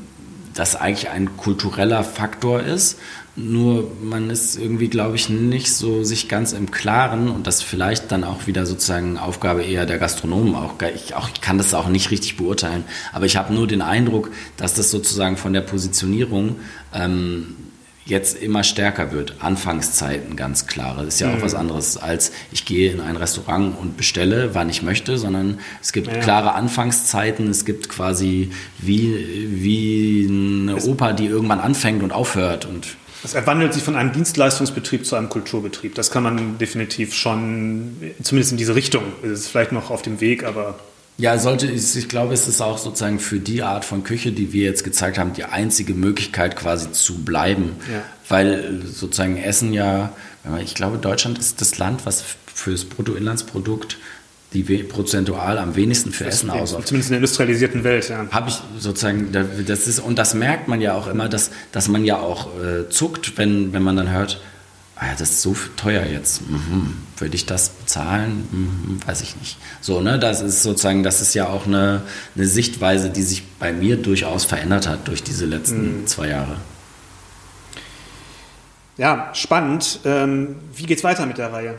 das 0.53 0.75
eigentlich 0.75 1.09
ein 1.09 1.37
kultureller 1.37 2.03
Faktor 2.03 2.61
ist. 2.61 2.99
Nur 3.35 3.89
man 4.03 4.29
ist 4.29 4.57
irgendwie, 4.57 4.89
glaube 4.89 5.15
ich, 5.15 5.29
nicht 5.29 5.73
so 5.73 6.03
sich 6.03 6.27
ganz 6.27 6.51
im 6.51 6.69
Klaren 6.69 7.29
und 7.29 7.47
das 7.47 7.61
vielleicht 7.61 8.11
dann 8.11 8.25
auch 8.25 8.45
wieder 8.45 8.65
sozusagen 8.65 9.17
Aufgabe 9.17 9.63
eher 9.63 9.85
der 9.85 9.99
Gastronomen. 9.99 10.55
Auch 10.55 10.73
ich, 10.93 11.15
auch, 11.15 11.29
ich 11.29 11.39
kann 11.39 11.57
das 11.57 11.73
auch 11.73 11.87
nicht 11.87 12.11
richtig 12.11 12.35
beurteilen, 12.35 12.83
aber 13.13 13.25
ich 13.25 13.37
habe 13.37 13.53
nur 13.53 13.67
den 13.67 13.81
Eindruck, 13.81 14.31
dass 14.57 14.73
das 14.73 14.91
sozusagen 14.91 15.37
von 15.37 15.53
der 15.53 15.61
Positionierung 15.61 16.57
ähm, 16.93 17.55
jetzt 18.05 18.41
immer 18.41 18.63
stärker 18.63 19.11
wird. 19.11 19.35
Anfangszeiten 19.39 20.35
ganz 20.35 20.67
klare. 20.67 21.05
Das 21.05 21.15
ist 21.15 21.19
ja 21.19 21.27
mhm. 21.27 21.37
auch 21.37 21.41
was 21.43 21.55
anderes 21.55 21.97
als 21.97 22.31
ich 22.51 22.65
gehe 22.65 22.91
in 22.91 22.99
ein 22.99 23.15
Restaurant 23.15 23.77
und 23.79 23.97
bestelle, 23.97 24.55
wann 24.55 24.69
ich 24.69 24.81
möchte, 24.81 25.17
sondern 25.17 25.59
es 25.81 25.93
gibt 25.93 26.07
ja. 26.07 26.19
klare 26.19 26.53
Anfangszeiten. 26.53 27.49
Es 27.49 27.65
gibt 27.65 27.89
quasi 27.89 28.51
wie, 28.79 29.47
wie 29.49 30.27
eine 30.29 30.77
es 30.77 30.87
Oper, 30.87 31.13
die 31.13 31.27
irgendwann 31.27 31.59
anfängt 31.59 32.03
und 32.03 32.11
aufhört 32.11 32.65
und 32.65 32.95
es 33.23 33.35
wandelt 33.45 33.73
sich 33.73 33.83
von 33.83 33.95
einem 33.95 34.11
Dienstleistungsbetrieb 34.13 35.05
zu 35.05 35.15
einem 35.15 35.29
Kulturbetrieb. 35.29 35.93
Das 35.93 36.09
kann 36.09 36.23
man 36.23 36.57
definitiv 36.57 37.13
schon, 37.13 37.95
zumindest 38.23 38.51
in 38.51 38.57
diese 38.57 38.73
Richtung. 38.73 39.03
Es 39.21 39.41
ist 39.41 39.47
vielleicht 39.49 39.71
noch 39.71 39.91
auf 39.91 40.01
dem 40.01 40.21
Weg, 40.21 40.43
aber 40.43 40.79
ja, 41.17 41.37
sollte 41.37 41.67
ich 41.67 42.09
glaube, 42.09 42.33
es 42.33 42.47
ist 42.47 42.61
auch 42.61 42.77
sozusagen 42.77 43.19
für 43.19 43.39
die 43.39 43.61
Art 43.61 43.85
von 43.85 44.03
Küche, 44.03 44.31
die 44.31 44.53
wir 44.53 44.63
jetzt 44.63 44.83
gezeigt 44.83 45.17
haben, 45.17 45.33
die 45.33 45.43
einzige 45.43 45.93
Möglichkeit 45.93 46.55
quasi 46.55 46.91
zu 46.91 47.23
bleiben. 47.23 47.75
Ja. 47.91 48.03
Weil 48.27 48.81
sozusagen 48.85 49.37
Essen 49.37 49.73
ja, 49.73 50.13
ich 50.63 50.73
glaube, 50.73 50.97
Deutschland 50.97 51.37
ist 51.37 51.61
das 51.61 51.77
Land, 51.77 52.05
was 52.05 52.23
für 52.53 52.71
das 52.71 52.85
Bruttoinlandsprodukt 52.85 53.97
die 54.53 54.63
prozentual 54.83 55.57
am 55.57 55.75
wenigsten 55.75 56.11
für 56.11 56.25
das 56.25 56.35
Essen 56.35 56.49
ausmacht. 56.49 56.87
Zumindest 56.87 57.09
in 57.09 57.13
der 57.13 57.19
industrialisierten 57.19 57.83
Welt, 57.85 58.09
ja. 58.09 58.27
Habe 58.31 58.49
ich 58.49 58.59
sozusagen, 58.77 59.31
das 59.31 59.87
ist, 59.87 59.99
und 59.99 60.19
das 60.19 60.33
merkt 60.33 60.67
man 60.67 60.81
ja 60.81 60.93
auch 60.93 61.07
immer, 61.07 61.29
dass, 61.29 61.51
dass 61.71 61.87
man 61.87 62.03
ja 62.03 62.19
auch 62.19 62.49
äh, 62.61 62.89
zuckt, 62.89 63.37
wenn, 63.37 63.71
wenn 63.71 63.81
man 63.81 63.95
dann 63.95 64.11
hört, 64.11 64.41
ah 65.01 65.07
ja, 65.07 65.11
das 65.17 65.31
ist 65.31 65.41
so 65.41 65.55
teuer 65.77 66.05
jetzt. 66.05 66.47
Mhm. 66.47 66.95
Würde 67.17 67.35
ich 67.35 67.47
das 67.47 67.69
bezahlen? 67.69 68.47
Mhm. 68.51 68.99
Weiß 69.05 69.21
ich 69.21 69.35
nicht. 69.35 69.57
So, 69.81 69.99
ne, 69.99 70.19
das 70.19 70.41
ist 70.41 70.61
sozusagen, 70.61 71.01
das 71.01 71.21
ist 71.21 71.33
ja 71.33 71.47
auch 71.47 71.65
eine, 71.65 72.03
eine 72.35 72.45
Sichtweise, 72.45 73.09
die 73.09 73.23
sich 73.23 73.43
bei 73.57 73.73
mir 73.73 73.97
durchaus 73.97 74.45
verändert 74.45 74.87
hat 74.87 75.07
durch 75.07 75.23
diese 75.23 75.45
letzten 75.45 76.01
mhm. 76.01 76.07
zwei 76.07 76.27
Jahre. 76.27 76.57
Ja, 78.97 79.31
spannend. 79.33 80.01
Ähm, 80.05 80.57
wie 80.75 80.85
geht's 80.85 81.03
weiter 81.03 81.25
mit 81.25 81.39
der 81.39 81.51
Reihe? 81.51 81.75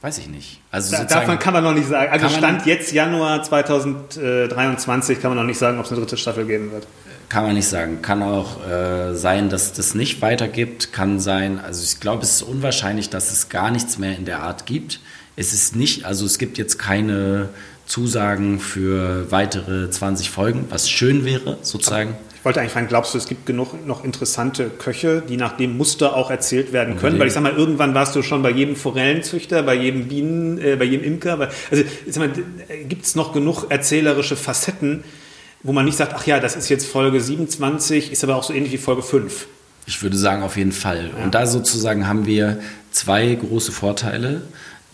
Weiß 0.00 0.18
ich 0.18 0.28
nicht. 0.28 0.60
Also 0.70 0.96
da, 0.96 1.04
davon 1.04 1.40
kann 1.40 1.54
man 1.54 1.64
noch 1.64 1.74
nicht 1.74 1.88
sagen. 1.88 2.12
Also 2.12 2.28
Stand 2.28 2.66
jetzt 2.66 2.92
Januar 2.92 3.42
2023 3.42 5.20
kann 5.20 5.30
man 5.30 5.38
noch 5.38 5.44
nicht 5.44 5.58
sagen, 5.58 5.78
ob 5.78 5.84
es 5.84 5.90
eine 5.90 6.00
dritte 6.00 6.16
Staffel 6.16 6.44
geben 6.44 6.70
wird. 6.70 6.86
Kann 7.32 7.44
man 7.44 7.54
nicht 7.54 7.68
sagen. 7.68 8.02
Kann 8.02 8.22
auch 8.22 8.62
äh, 8.68 9.14
sein, 9.14 9.48
dass 9.48 9.72
das 9.72 9.94
nicht 9.94 10.20
weitergibt. 10.20 10.92
Kann 10.92 11.18
sein, 11.18 11.58
also 11.58 11.82
ich 11.82 11.98
glaube, 11.98 12.24
es 12.24 12.32
ist 12.32 12.42
unwahrscheinlich, 12.42 13.08
dass 13.08 13.32
es 13.32 13.48
gar 13.48 13.70
nichts 13.70 13.96
mehr 13.96 14.14
in 14.14 14.26
der 14.26 14.42
Art 14.42 14.66
gibt. 14.66 15.00
Es 15.34 15.54
ist 15.54 15.74
nicht, 15.74 16.04
also 16.04 16.26
es 16.26 16.36
gibt 16.36 16.58
jetzt 16.58 16.78
keine 16.78 17.48
Zusagen 17.86 18.60
für 18.60 19.30
weitere 19.30 19.88
20 19.88 20.28
Folgen, 20.28 20.66
was 20.68 20.90
schön 20.90 21.24
wäre, 21.24 21.56
sozusagen. 21.62 22.16
Ich 22.36 22.44
wollte 22.44 22.60
eigentlich 22.60 22.72
fragen, 22.72 22.88
glaubst 22.88 23.14
du, 23.14 23.18
es 23.18 23.26
gibt 23.26 23.46
genug 23.46 23.86
noch 23.86 24.04
interessante 24.04 24.68
Köche, 24.68 25.22
die 25.26 25.38
nach 25.38 25.56
dem 25.56 25.78
Muster 25.78 26.14
auch 26.14 26.30
erzählt 26.30 26.74
werden 26.74 26.98
können? 26.98 27.18
Weil 27.18 27.28
ich 27.28 27.32
sag 27.32 27.42
mal, 27.42 27.56
irgendwann 27.56 27.94
warst 27.94 28.14
du 28.14 28.20
schon 28.20 28.42
bei 28.42 28.50
jedem 28.50 28.76
Forellenzüchter, 28.76 29.62
bei 29.62 29.74
jedem 29.74 30.08
Bienen, 30.08 30.58
äh, 30.58 30.76
bei 30.76 30.84
jedem 30.84 31.06
Imker. 31.06 31.38
Bei, 31.38 31.48
also 31.70 31.82
gibt 32.90 33.06
es 33.06 33.14
noch 33.14 33.32
genug 33.32 33.70
erzählerische 33.70 34.36
Facetten, 34.36 35.02
wo 35.62 35.72
man 35.72 35.84
nicht 35.84 35.96
sagt, 35.96 36.12
ach 36.14 36.26
ja, 36.26 36.40
das 36.40 36.56
ist 36.56 36.68
jetzt 36.68 36.86
Folge 36.86 37.20
27, 37.20 38.12
ist 38.12 38.24
aber 38.24 38.36
auch 38.36 38.42
so 38.42 38.52
ähnlich 38.52 38.72
wie 38.72 38.78
Folge 38.78 39.02
5. 39.02 39.46
Ich 39.86 40.02
würde 40.02 40.16
sagen, 40.16 40.42
auf 40.42 40.56
jeden 40.56 40.72
Fall. 40.72 41.10
Ja. 41.16 41.24
Und 41.24 41.34
da 41.34 41.46
sozusagen 41.46 42.06
haben 42.06 42.26
wir 42.26 42.60
zwei 42.90 43.34
große 43.34 43.72
Vorteile. 43.72 44.42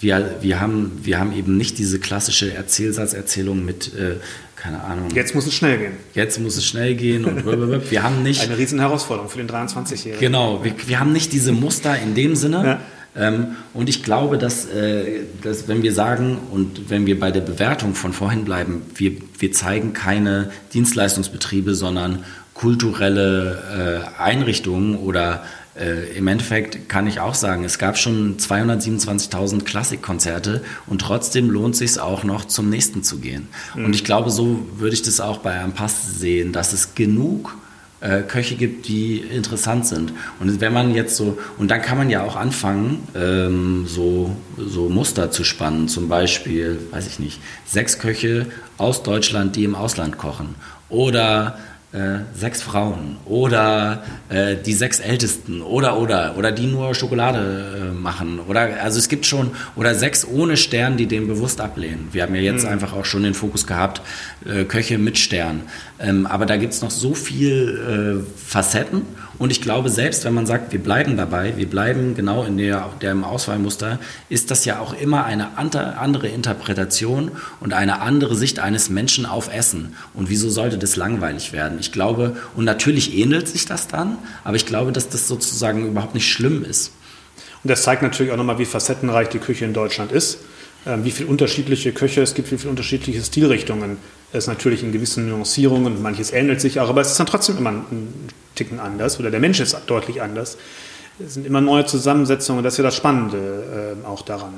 Wir, 0.01 0.37
wir, 0.41 0.61
haben, 0.61 1.01
wir 1.03 1.19
haben 1.19 1.33
eben 1.33 1.57
nicht 1.57 1.79
diese 1.79 1.99
klassische 1.99 2.55
Erzählsatzerzählung 2.55 3.65
mit, 3.65 3.95
äh, 3.95 4.17
keine 4.57 4.83
Ahnung. 4.85 5.11
Jetzt 5.15 5.35
muss 5.35 5.47
es 5.47 5.55
schnell 5.55 5.79
gehen. 5.79 5.93
Jetzt 6.15 6.39
muss 6.39 6.57
es 6.57 6.65
schnell 6.65 6.95
gehen 6.95 7.25
und 7.25 7.45
wir 7.91 8.03
haben 8.03 8.23
nicht. 8.23 8.43
Eine 8.43 8.57
riesen 8.57 8.79
Herausforderung 8.79 9.29
für 9.29 9.39
den 9.39 9.49
23-Jährigen. 9.49 10.21
Genau, 10.21 10.65
wir, 10.65 10.73
wir 10.87 11.01
haben 11.01 11.13
nicht 11.13 11.33
diese 11.33 11.53
Muster 11.53 11.99
in 11.99 12.15
dem 12.15 12.37
Sinne. 12.37 12.65
Ja 12.65 12.81
und 13.75 13.89
ich 13.89 14.03
glaube, 14.03 14.39
dass, 14.39 14.67
äh, 14.67 15.23
dass 15.43 15.67
wenn 15.67 15.83
wir 15.83 15.93
sagen 15.93 16.39
und 16.51 16.91
wenn 16.91 17.07
wir 17.07 17.19
bei 17.19 17.31
der 17.31 17.41
Bewertung 17.41 17.95
von 17.95 18.13
vorhin 18.13 18.45
bleiben, 18.45 18.83
wir, 18.95 19.13
wir 19.39 19.53
zeigen 19.53 19.93
keine 19.93 20.51
Dienstleistungsbetriebe, 20.73 21.75
sondern 21.75 22.25
kulturelle 22.55 24.05
äh, 24.19 24.21
Einrichtungen 24.21 24.97
oder 24.97 25.45
äh, 25.79 26.17
im 26.17 26.27
Endeffekt 26.27 26.89
kann 26.89 27.07
ich 27.07 27.21
auch 27.21 27.35
sagen, 27.35 27.65
es 27.65 27.79
gab 27.79 27.97
schon 27.97 28.37
227.000 28.37 29.63
Klassikkonzerte 29.63 30.63
und 30.87 31.01
trotzdem 31.01 31.51
lohnt 31.51 31.77
sich 31.77 31.99
auch 32.01 32.25
noch 32.25 32.47
zum 32.47 32.69
nächsten 32.69 33.03
zu 33.03 33.19
gehen. 33.19 33.49
Mhm. 33.75 33.87
Und 33.87 33.95
ich 33.95 34.05
glaube, 34.05 34.31
so 34.31 34.67
würde 34.77 34.95
ich 34.95 35.03
das 35.03 35.21
auch 35.21 35.39
bei 35.39 35.61
Ampass 35.61 36.19
sehen, 36.19 36.53
dass 36.53 36.73
es 36.73 36.95
genug 36.95 37.57
äh, 37.57 37.68
Köche 38.01 38.55
gibt, 38.55 38.87
die 38.87 39.19
interessant 39.19 39.87
sind. 39.87 40.13
Und 40.39 40.61
wenn 40.61 40.73
man 40.73 40.95
jetzt 40.95 41.17
so, 41.17 41.39
und 41.59 41.71
dann 41.71 41.83
kann 41.83 41.99
man 41.99 42.11
ja 42.11 42.23
auch 42.23 42.37
anfangen, 42.37 43.07
ähm, 43.17 43.87
so, 43.87 44.37
so 44.57 44.89
Muster 44.89 45.31
zu 45.31 45.45
spannen. 45.45 45.89
Zum 45.89 46.09
Beispiel, 46.09 46.79
weiß 46.91 47.07
ich 47.07 47.19
nicht, 47.19 47.41
sechs 47.67 47.99
Köche 47.99 48.47
aus 48.77 49.03
Deutschland, 49.03 49.57
die 49.57 49.65
im 49.65 49.75
Ausland 49.75 50.17
kochen. 50.17 50.55
Oder 50.89 51.59
äh, 51.91 52.19
sechs 52.35 52.61
Frauen 52.61 53.17
oder 53.25 54.03
äh, 54.29 54.57
die 54.57 54.75
sechs 54.75 55.01
Ältesten 55.01 55.63
oder 55.63 55.99
oder 55.99 56.35
oder 56.37 56.53
die 56.53 56.67
nur 56.67 56.95
Schokolade 56.95 57.93
äh, 57.93 57.95
machen 57.95 58.41
oder 58.41 58.83
also 58.83 58.99
es 58.99 59.09
gibt 59.09 59.25
schon 59.25 59.53
oder 59.75 59.95
sechs 59.95 60.27
ohne 60.27 60.59
Stern, 60.59 60.99
die 60.99 61.07
den 61.07 61.27
bewusst 61.27 61.63
ablehnen. 61.63 62.09
Wir 62.13 62.25
haben 62.25 62.35
ja 62.35 62.43
jetzt 62.43 62.65
mhm. 62.65 62.73
einfach 62.73 62.93
auch 62.93 63.07
schon 63.07 63.23
den 63.23 63.33
Fokus 63.33 63.67
gehabt, 63.67 64.03
äh, 64.45 64.65
Köche 64.65 64.99
mit 64.99 65.17
Stern. 65.17 65.63
Ähm, 66.01 66.27
aber 66.27 66.47
da 66.47 66.57
gibt 66.57 66.73
es 66.73 66.83
noch 66.83 66.91
so 66.91 67.15
viel 67.15 68.25
äh, 68.25 68.39
Facetten 68.39 69.03
und 69.39 69.53
ich 69.53 69.61
glaube, 69.61 69.89
selbst 69.89 70.25
wenn 70.25 70.35
man 70.35 70.47
sagt, 70.47 70.73
wir 70.73 70.81
bleiben 70.81 71.17
dabei, 71.17 71.57
wir 71.57 71.71
bleiben 71.71 72.15
genau 72.15 72.43
in 72.43 72.59
der, 72.59 72.91
dem 73.01 73.23
Auswahlmuster, 73.23 74.01
ist 74.29 74.51
das 74.51 74.65
ja 74.65 74.81
auch 74.81 74.93
immer 74.93 75.25
eine 75.25 75.57
andere 75.57 76.29
Interpretation 76.29 77.31
und 77.61 77.73
eine 77.73 78.01
andere 78.01 78.35
Sicht 78.35 78.59
eines 78.59 78.91
Menschen 78.91 79.27
auf 79.27 79.53
Essen. 79.55 79.95
Und 80.13 80.29
wieso 80.29 80.51
sollte 80.51 80.77
das 80.77 80.97
langweilig 80.97 81.53
werden? 81.53 81.79
Ich 81.79 81.93
glaube, 81.93 82.37
und 82.57 82.65
natürlich 82.65 83.17
ähnelt 83.17 83.47
sich 83.47 83.65
das 83.65 83.87
dann, 83.87 84.19
aber 84.43 84.57
ich 84.57 84.67
glaube, 84.67 84.91
dass 84.91 85.09
das 85.09 85.29
sozusagen 85.29 85.87
überhaupt 85.87 86.15
nicht 86.15 86.31
schlimm 86.31 86.65
ist. 86.65 86.93
Und 87.63 87.71
das 87.71 87.83
zeigt 87.83 88.03
natürlich 88.03 88.33
auch 88.33 88.37
nochmal, 88.37 88.59
wie 88.59 88.65
facettenreich 88.65 89.29
die 89.29 89.39
Küche 89.39 89.65
in 89.65 89.73
Deutschland 89.73 90.11
ist, 90.11 90.39
wie 90.85 91.11
viele 91.11 91.29
unterschiedliche 91.29 91.93
Köche 91.93 92.23
es 92.23 92.35
gibt, 92.35 92.51
wie 92.51 92.59
viele 92.59 92.71
unterschiedliche 92.71 93.23
Stilrichtungen 93.23 93.99
es 94.33 94.47
natürlich 94.47 94.83
in 94.83 94.93
gewissen 94.93 95.29
Nuancierungen, 95.29 96.03
manches 96.03 96.33
ähnelt 96.33 96.61
sich 96.61 96.81
auch, 96.81 96.89
aber 96.89 97.01
es 97.01 97.13
ist 97.13 97.21
dann 97.21 97.27
trotzdem 97.27 97.59
immer 97.59 97.71
ein 97.71 98.13
Ticken 98.55 98.81
anders 98.81 99.19
oder 99.19 99.31
der 99.31 99.41
Mensch 99.41 99.61
ist 99.61 99.77
deutlich 99.87 100.21
anders. 100.23 100.59
Es 101.25 101.35
sind 101.35 101.47
immer 101.47 101.61
neue 101.61 101.87
Zusammensetzungen, 101.87 102.63
das 102.63 102.75
ist 102.75 102.79
ja 102.79 102.85
das 102.85 102.95
Spannende 102.95 103.97
äh, 104.05 104.07
auch 104.07 104.23
daran. 104.23 104.55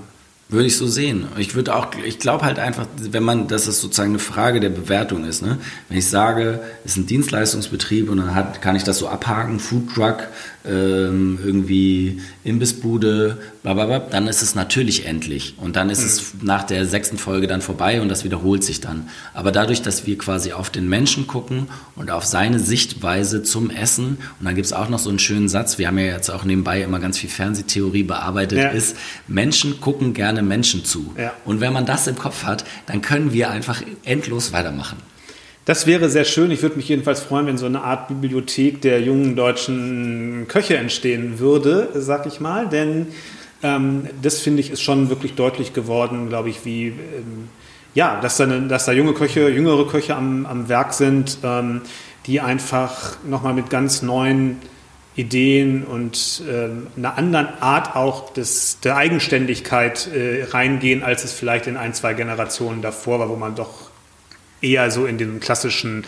Würde 0.51 0.67
ich 0.67 0.77
so 0.77 0.89
sehen. 0.89 1.29
Ich 1.39 1.55
würde 1.55 1.77
auch, 1.77 1.87
ich 2.05 2.19
glaube 2.19 2.45
halt 2.45 2.59
einfach, 2.59 2.87
wenn 2.99 3.23
man, 3.23 3.47
dass 3.47 3.69
es 3.69 3.81
sozusagen 3.81 4.11
eine 4.11 4.19
Frage 4.19 4.59
der 4.59 4.71
Bewertung 4.71 5.25
ist. 5.25 5.43
Ne? 5.43 5.59
Wenn 5.89 5.99
ich 5.99 6.09
sage, 6.09 6.59
es 6.85 6.93
ist 6.93 6.97
ein 6.97 7.07
Dienstleistungsbetrieb 7.07 8.11
und 8.11 8.17
dann 8.17 8.35
hat, 8.35 8.61
kann 8.61 8.75
ich 8.75 8.83
das 8.83 8.99
so 8.99 9.07
abhaken, 9.07 9.61
Food 9.61 9.95
Truck, 9.95 10.27
ähm, 10.65 11.39
irgendwie 11.45 12.21
Imbissbude, 12.45 13.39
blablabla, 13.63 14.01
dann 14.11 14.27
ist 14.29 14.43
es 14.43 14.55
natürlich 14.55 15.07
endlich. 15.07 15.55
Und 15.59 15.77
dann 15.77 15.91
ist 15.91 16.01
mhm. 16.01 16.07
es 16.07 16.33
nach 16.43 16.65
der 16.65 16.87
sechsten 16.87 17.19
Folge 17.19 17.47
dann 17.47 17.63
vorbei 17.63 18.01
und 18.01 18.09
das 18.09 18.25
wiederholt 18.25 18.63
sich 18.63 18.81
dann. 18.81 19.09
Aber 19.33 19.53
dadurch, 19.53 19.83
dass 19.83 20.07
wir 20.07 20.19
quasi 20.19 20.53
auf 20.53 20.71
den 20.71 20.89
Menschen 20.89 21.27
gucken 21.27 21.69
und 21.97 22.11
auf 22.11 22.25
seine 22.25 22.59
Sichtweise 22.59 23.43
zum 23.43 23.71
Essen, 23.71 24.19
und 24.39 24.45
dann 24.45 24.55
gibt 24.55 24.67
es 24.67 24.73
auch 24.73 24.89
noch 24.89 24.99
so 24.99 25.09
einen 25.09 25.19
schönen 25.19 25.49
Satz, 25.49 25.79
wir 25.79 25.87
haben 25.87 25.99
ja 25.99 26.07
jetzt 26.07 26.31
auch 26.31 26.45
nebenbei 26.45 26.83
immer 26.83 27.01
ganz 27.01 27.19
viel 27.19 27.31
Fernsehtheorie 27.31 28.03
bearbeitet, 28.03 28.59
ja. 28.59 28.69
ist, 28.69 28.97
Menschen 29.29 29.81
gucken 29.81 30.13
gerne 30.13 30.43
Menschen 30.43 30.85
zu. 30.85 31.15
Ja. 31.17 31.33
Und 31.45 31.61
wenn 31.61 31.73
man 31.73 31.87
das 31.87 32.07
im 32.07 32.17
Kopf 32.17 32.45
hat, 32.45 32.65
dann 32.87 33.01
können 33.03 33.33
wir 33.33 33.51
einfach 33.51 33.83
endlos 34.05 34.53
weitermachen. 34.53 34.99
Das 35.67 35.87
wäre 35.87 36.09
sehr 36.09 36.25
schön. 36.25 36.51
Ich 36.51 36.63
würde 36.63 36.77
mich 36.77 36.89
jedenfalls 36.89 37.21
freuen, 37.21 37.47
wenn 37.47 37.59
so 37.59 37.67
eine 37.67 37.83
Art 37.83 38.09
Bibliothek 38.09 38.81
der 38.81 39.01
jungen 39.03 39.37
deutschen 39.37 40.47
Köche 40.49 40.77
entstehen 40.77 41.39
würde, 41.39 41.91
sag 41.95 42.27
ich 42.27 42.41
mal. 42.41 42.67
Denn 42.69 43.09
ähm, 43.63 44.09
das 44.23 44.41
finde 44.41 44.61
ich 44.61 44.71
ist 44.71 44.83
schon 44.83 45.11
wirklich 45.11 45.35
deutlich 45.35 45.73
geworden, 45.73 46.29
glaube 46.29 46.49
ich, 46.49 46.65
wie 46.65 46.89
ähm, 46.89 47.49
ja, 47.95 48.21
dass 48.21 48.37
da, 48.37 48.47
dass 48.47 48.87
da 48.87 48.93
junge 48.93 49.13
Köche, 49.13 49.49
jüngere 49.49 49.87
Köche 49.87 50.15
am, 50.15 50.47
am 50.47 50.69
Werk 50.69 50.93
sind, 50.93 51.39
ähm, 51.43 51.83
die 52.27 52.41
einfach 52.41 53.17
nochmal 53.27 53.55
mit 53.55 53.69
ganz 53.69 54.03
neuen 54.03 54.59
Ideen 55.17 55.85
und 55.85 56.43
ähm, 56.49 56.87
einer 56.97 57.19
anderen 57.19 57.49
Art 57.61 57.97
auch 57.97 58.33
des, 58.33 58.79
der 58.81 58.97
Eigenständigkeit 58.97 60.09
äh, 60.15 60.45
reingehen, 60.45 61.03
als 61.03 61.25
es 61.25 61.33
vielleicht 61.33 61.67
in 61.67 61.77
ein, 61.77 61.93
zwei 61.95 62.15
Generationen 62.15 62.81
davor 62.81 63.19
war, 63.19 63.29
wo 63.29 63.37
man 63.37 63.57
doch 63.57 63.90
eher 64.61 64.91
so 64.91 65.07
in 65.07 65.19
den 65.19 65.41
klassischen 65.41 66.05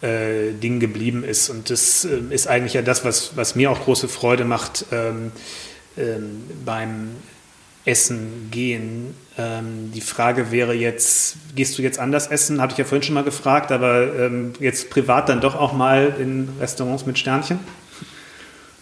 äh, 0.00 0.52
Dingen 0.52 0.80
geblieben 0.80 1.24
ist. 1.24 1.50
Und 1.50 1.70
das 1.70 2.04
äh, 2.04 2.20
ist 2.30 2.46
eigentlich 2.46 2.74
ja 2.74 2.82
das, 2.82 3.04
was, 3.04 3.36
was 3.36 3.54
mir 3.54 3.70
auch 3.70 3.80
große 3.84 4.08
Freude 4.08 4.44
macht 4.44 4.86
ähm, 4.92 5.32
ähm, 5.96 6.42
beim 6.64 7.10
Essen 7.84 8.48
gehen. 8.50 9.14
Ähm, 9.36 9.90
die 9.94 10.00
Frage 10.00 10.50
wäre 10.52 10.74
jetzt, 10.74 11.36
gehst 11.54 11.78
du 11.78 11.82
jetzt 11.82 11.98
anders 11.98 12.26
essen? 12.26 12.60
Habe 12.60 12.72
ich 12.72 12.78
ja 12.78 12.84
vorhin 12.84 13.02
schon 13.02 13.14
mal 13.14 13.24
gefragt, 13.24 13.72
aber 13.72 14.14
ähm, 14.14 14.52
jetzt 14.60 14.90
privat 14.90 15.28
dann 15.28 15.40
doch 15.40 15.54
auch 15.54 15.72
mal 15.72 16.14
in 16.20 16.48
Restaurants 16.60 17.06
mit 17.06 17.18
Sternchen? 17.18 17.58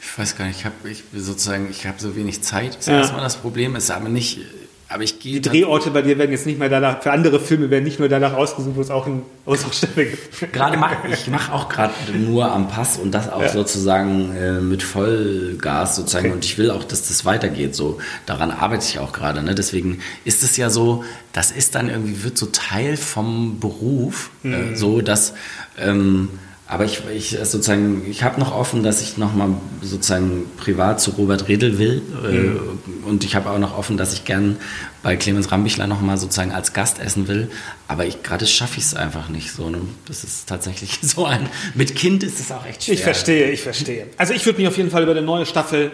Ich 0.01 0.18
weiß 0.18 0.36
gar 0.36 0.47
nicht, 0.47 0.61
ich 0.61 0.64
habe 0.64 0.74
ich 0.88 1.05
sozusagen, 1.14 1.68
ich 1.70 1.86
habe 1.86 2.01
so 2.01 2.16
wenig 2.16 2.42
Zeit. 2.42 2.70
Das 2.70 2.80
ist 2.80 2.88
ja. 2.88 2.99
erstmal 2.99 3.22
das 3.22 3.36
Problem, 3.36 3.76
ist 3.76 3.90
aber 3.90 4.09
nicht 4.09 4.40
aber 4.89 5.03
ich 5.03 5.18
gehe. 5.18 5.41
Die 5.41 5.49
Drehorte 5.49 5.91
bei 5.91 6.03
dir 6.03 6.16
werden 6.18 6.30
jetzt 6.30 6.47
nicht 6.47 6.59
mehr 6.59 6.68
danach, 6.68 7.03
für 7.03 7.11
andere 7.11 7.41
Filme 7.41 7.70
werden 7.70 7.84
nicht 7.84 7.99
nur 7.99 8.09
danach 8.09 8.34
ausgesucht, 8.34 8.76
wo 8.76 8.80
es 8.80 8.91
auch 8.91 9.07
eine 9.07 9.22
Ausstellung 9.45 10.11
gibt. 10.11 10.53
Gerade 10.53 10.76
mach, 10.76 10.93
ich 11.11 11.26
mache 11.28 11.53
auch 11.53 11.68
gerade 11.68 11.93
nur 12.16 12.51
am 12.51 12.68
Pass 12.68 12.97
und 12.97 13.12
das 13.12 13.30
auch 13.30 13.43
ja. 13.43 13.49
sozusagen 13.49 14.34
äh, 14.37 14.61
mit 14.61 14.82
Vollgas 14.82 15.97
sozusagen. 15.97 16.26
Okay. 16.26 16.34
Und 16.34 16.45
ich 16.45 16.57
will 16.59 16.70
auch, 16.70 16.84
dass 16.84 17.09
das 17.09 17.24
weitergeht. 17.24 17.74
So, 17.74 17.99
daran 18.26 18.51
arbeite 18.51 18.84
ich 18.84 18.99
auch 19.01 19.12
gerade. 19.12 19.43
Ne? 19.43 19.55
Deswegen 19.55 20.01
ist 20.24 20.43
es 20.43 20.57
ja 20.57 20.70
so, 20.70 21.05
das 21.32 21.51
ist 21.51 21.74
dann 21.74 21.91
irgendwie, 21.91 22.22
wird 22.22 22.39
so 22.39 22.47
Teil 22.47 22.97
vom 22.97 23.59
Beruf, 23.59 24.30
äh, 24.45 24.49
mhm. 24.49 24.72
äh, 24.72 24.76
so 24.76 25.01
dass. 25.01 25.34
Ähm, 25.78 26.28
aber 26.69 26.85
ich, 26.85 27.03
ich 27.14 27.31
sozusagen, 27.31 28.03
ich 28.11 28.25
habe 28.25 28.41
noch 28.41 28.53
offen, 28.53 28.83
dass 28.83 29.01
ich 29.01 29.17
noch 29.19 29.35
mal 29.35 29.51
sozusagen 29.83 30.47
privat 30.57 31.01
zu 31.01 31.12
Robert 31.12 31.47
Redel 31.47 31.79
will. 31.79 32.03
Äh, 32.25 32.29
mhm. 32.29 33.05
und 33.07 33.23
ich 33.23 33.37
habe 33.37 33.51
auch 33.51 33.59
noch 33.59 33.79
offen, 33.79 33.97
dass 33.97 34.12
ich 34.12 34.25
gern 34.25 34.57
bei 35.03 35.17
Clemens 35.17 35.53
Rambichler 35.53 35.87
noch 35.87 36.01
mal 36.01 36.17
sozusagen 36.19 36.51
als 36.51 36.73
Gast 36.73 36.99
essen 36.99 37.29
will. 37.29 37.51
Aber 37.87 38.05
ich 38.05 38.25
gerade 38.25 38.47
schaffe 38.47 38.79
ich 38.79 38.85
es 38.85 38.95
einfach 38.95 39.29
nicht 39.29 39.53
so. 39.53 39.71
Ne? 39.71 39.79
Das 40.09 40.25
ist 40.25 40.49
tatsächlich 40.49 40.99
so 41.03 41.25
ein. 41.25 41.49
Mit 41.75 41.95
Kind 41.95 42.25
ist 42.25 42.41
es 42.41 42.51
auch 42.51 42.67
echt 42.67 42.83
schwer. 42.83 42.95
Ich 42.95 43.03
verstehe, 43.03 43.51
ich 43.51 43.62
verstehe. 43.62 44.09
Also 44.17 44.35
ich 44.35 44.45
würde 44.45 44.59
mich 44.59 44.67
auf 44.67 44.77
jeden 44.77 44.91
Fall 44.91 45.05
über 45.05 45.12
eine 45.12 45.23
neue 45.23 45.47
Staffel 45.47 45.93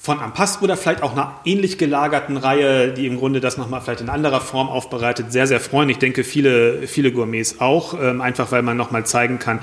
von 0.00 0.20
Ampass 0.20 0.62
oder 0.62 0.76
vielleicht 0.76 1.02
auch 1.02 1.12
einer 1.12 1.40
ähnlich 1.44 1.76
gelagerten 1.76 2.36
Reihe, 2.36 2.92
die 2.92 3.06
im 3.06 3.18
Grunde 3.18 3.40
das 3.40 3.56
nochmal 3.56 3.80
vielleicht 3.80 4.00
in 4.00 4.08
anderer 4.08 4.40
Form 4.40 4.68
aufbereitet, 4.68 5.32
sehr, 5.32 5.46
sehr 5.46 5.58
freuen. 5.60 5.88
Ich 5.88 5.98
denke, 5.98 6.22
viele, 6.22 6.86
viele 6.86 7.12
Gourmets 7.12 7.60
auch, 7.60 8.00
ähm, 8.00 8.20
einfach 8.20 8.52
weil 8.52 8.62
man 8.62 8.76
nochmal 8.76 9.04
zeigen 9.04 9.40
kann, 9.40 9.58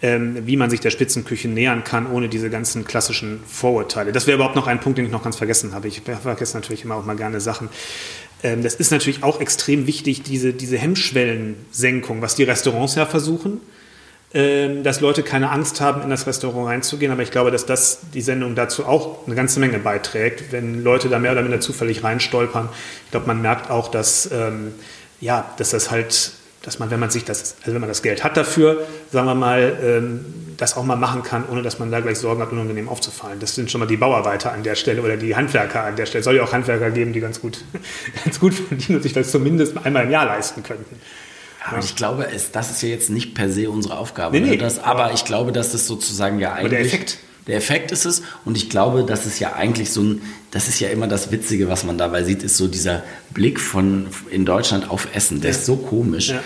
ähm, 0.00 0.46
wie 0.46 0.56
man 0.56 0.70
sich 0.70 0.80
der 0.80 0.90
Spitzenküche 0.90 1.48
nähern 1.48 1.82
kann, 1.82 2.06
ohne 2.06 2.28
diese 2.28 2.48
ganzen 2.48 2.84
klassischen 2.84 3.40
Vorurteile. 3.44 4.12
Das 4.12 4.28
wäre 4.28 4.36
überhaupt 4.36 4.56
noch 4.56 4.68
ein 4.68 4.78
Punkt, 4.78 4.98
den 4.98 5.06
ich 5.06 5.12
noch 5.12 5.24
ganz 5.24 5.36
vergessen 5.36 5.74
habe. 5.74 5.88
Ich 5.88 6.02
vergesse 6.02 6.56
natürlich 6.56 6.84
immer 6.84 6.94
auch 6.94 7.04
mal 7.04 7.16
gerne 7.16 7.40
Sachen. 7.40 7.68
Ähm, 8.44 8.62
das 8.62 8.76
ist 8.76 8.92
natürlich 8.92 9.24
auch 9.24 9.40
extrem 9.40 9.88
wichtig, 9.88 10.22
diese, 10.22 10.52
diese 10.52 10.78
Hemmschwellensenkung, 10.78 12.22
was 12.22 12.36
die 12.36 12.44
Restaurants 12.44 12.94
ja 12.94 13.04
versuchen 13.04 13.60
dass 14.32 15.00
Leute 15.00 15.22
keine 15.22 15.50
Angst 15.50 15.82
haben, 15.82 16.00
in 16.00 16.08
das 16.08 16.26
Restaurant 16.26 16.66
reinzugehen. 16.66 17.12
Aber 17.12 17.22
ich 17.22 17.30
glaube, 17.30 17.50
dass 17.50 17.66
das 17.66 18.00
die 18.14 18.22
Sendung 18.22 18.54
dazu 18.54 18.86
auch 18.86 19.26
eine 19.26 19.34
ganze 19.34 19.60
Menge 19.60 19.78
beiträgt, 19.78 20.52
wenn 20.52 20.82
Leute 20.82 21.10
da 21.10 21.18
mehr 21.18 21.32
oder 21.32 21.42
minder 21.42 21.60
zufällig 21.60 22.02
reinstolpern. 22.02 22.70
Ich 23.04 23.10
glaube, 23.10 23.26
man 23.26 23.42
merkt 23.42 23.70
auch, 23.70 23.88
dass, 23.88 24.30
ähm, 24.32 24.72
ja, 25.20 25.52
dass 25.58 25.70
das 25.70 25.90
halt, 25.90 26.32
dass 26.62 26.78
man, 26.78 26.90
wenn 26.90 26.98
man 26.98 27.10
sich 27.10 27.24
das, 27.24 27.56
also 27.60 27.74
wenn 27.74 27.80
man 27.80 27.90
das 27.90 28.02
Geld 28.02 28.24
hat 28.24 28.38
dafür, 28.38 28.86
sagen 29.10 29.26
wir 29.26 29.34
mal, 29.34 29.76
ähm, 29.82 30.24
das 30.56 30.76
auch 30.76 30.84
mal 30.84 30.96
machen 30.96 31.22
kann, 31.22 31.44
ohne 31.50 31.60
dass 31.60 31.78
man 31.78 31.90
da 31.90 32.00
gleich 32.00 32.18
Sorgen 32.18 32.40
hat, 32.40 32.52
unangenehm 32.52 32.88
aufzufallen. 32.88 33.38
Das 33.38 33.54
sind 33.54 33.70
schon 33.70 33.80
mal 33.80 33.86
die 33.86 33.96
Bauarbeiter 33.96 34.52
an 34.52 34.62
der 34.62 34.76
Stelle 34.76 35.02
oder 35.02 35.16
die 35.18 35.36
Handwerker 35.36 35.84
an 35.84 35.96
der 35.96 36.06
Stelle. 36.06 36.20
Es 36.20 36.24
soll 36.24 36.36
ja 36.36 36.42
auch 36.42 36.52
Handwerker 36.52 36.90
geben, 36.90 37.12
die 37.12 37.20
ganz 37.20 37.40
gut, 37.40 37.64
ganz 38.24 38.40
gut 38.40 38.54
verdienen 38.54 38.96
und 38.96 39.02
sich 39.02 39.12
das 39.12 39.30
zumindest 39.30 39.76
einmal 39.84 40.04
im 40.04 40.10
Jahr 40.10 40.24
leisten 40.24 40.62
könnten. 40.62 41.00
Aber 41.64 41.78
ja. 41.78 41.84
ich 41.84 41.96
glaube, 41.96 42.28
es, 42.28 42.50
das 42.50 42.70
ist 42.70 42.82
ja 42.82 42.88
jetzt 42.88 43.10
nicht 43.10 43.34
per 43.34 43.50
se 43.50 43.70
unsere 43.70 43.96
Aufgabe. 43.96 44.38
Nee, 44.40 44.50
nee, 44.50 44.56
das, 44.56 44.78
aber 44.78 45.12
ich 45.12 45.24
glaube, 45.24 45.52
dass 45.52 45.72
das 45.72 45.86
sozusagen 45.86 46.38
ja 46.38 46.54
eigentlich. 46.54 46.70
der 46.70 46.80
Effekt. 46.80 47.18
Der 47.46 47.56
Effekt 47.56 47.90
ist 47.90 48.04
es. 48.04 48.22
Und 48.44 48.56
ich 48.56 48.70
glaube, 48.70 49.04
dass 49.04 49.26
es 49.26 49.40
ja 49.40 49.54
eigentlich 49.54 49.90
so 49.90 50.00
ein, 50.00 50.22
das 50.52 50.68
ist 50.68 50.78
ja 50.78 50.90
immer 50.90 51.08
das 51.08 51.32
Witzige, 51.32 51.68
was 51.68 51.82
man 51.82 51.98
dabei 51.98 52.22
sieht, 52.22 52.44
ist 52.44 52.56
so 52.56 52.68
dieser 52.68 53.02
Blick 53.30 53.58
von 53.58 54.06
in 54.30 54.44
Deutschland 54.44 54.88
auf 54.88 55.08
Essen. 55.14 55.40
Der 55.40 55.50
ja. 55.50 55.56
ist 55.56 55.66
so 55.66 55.76
komisch. 55.76 56.28
Ja. 56.28 56.40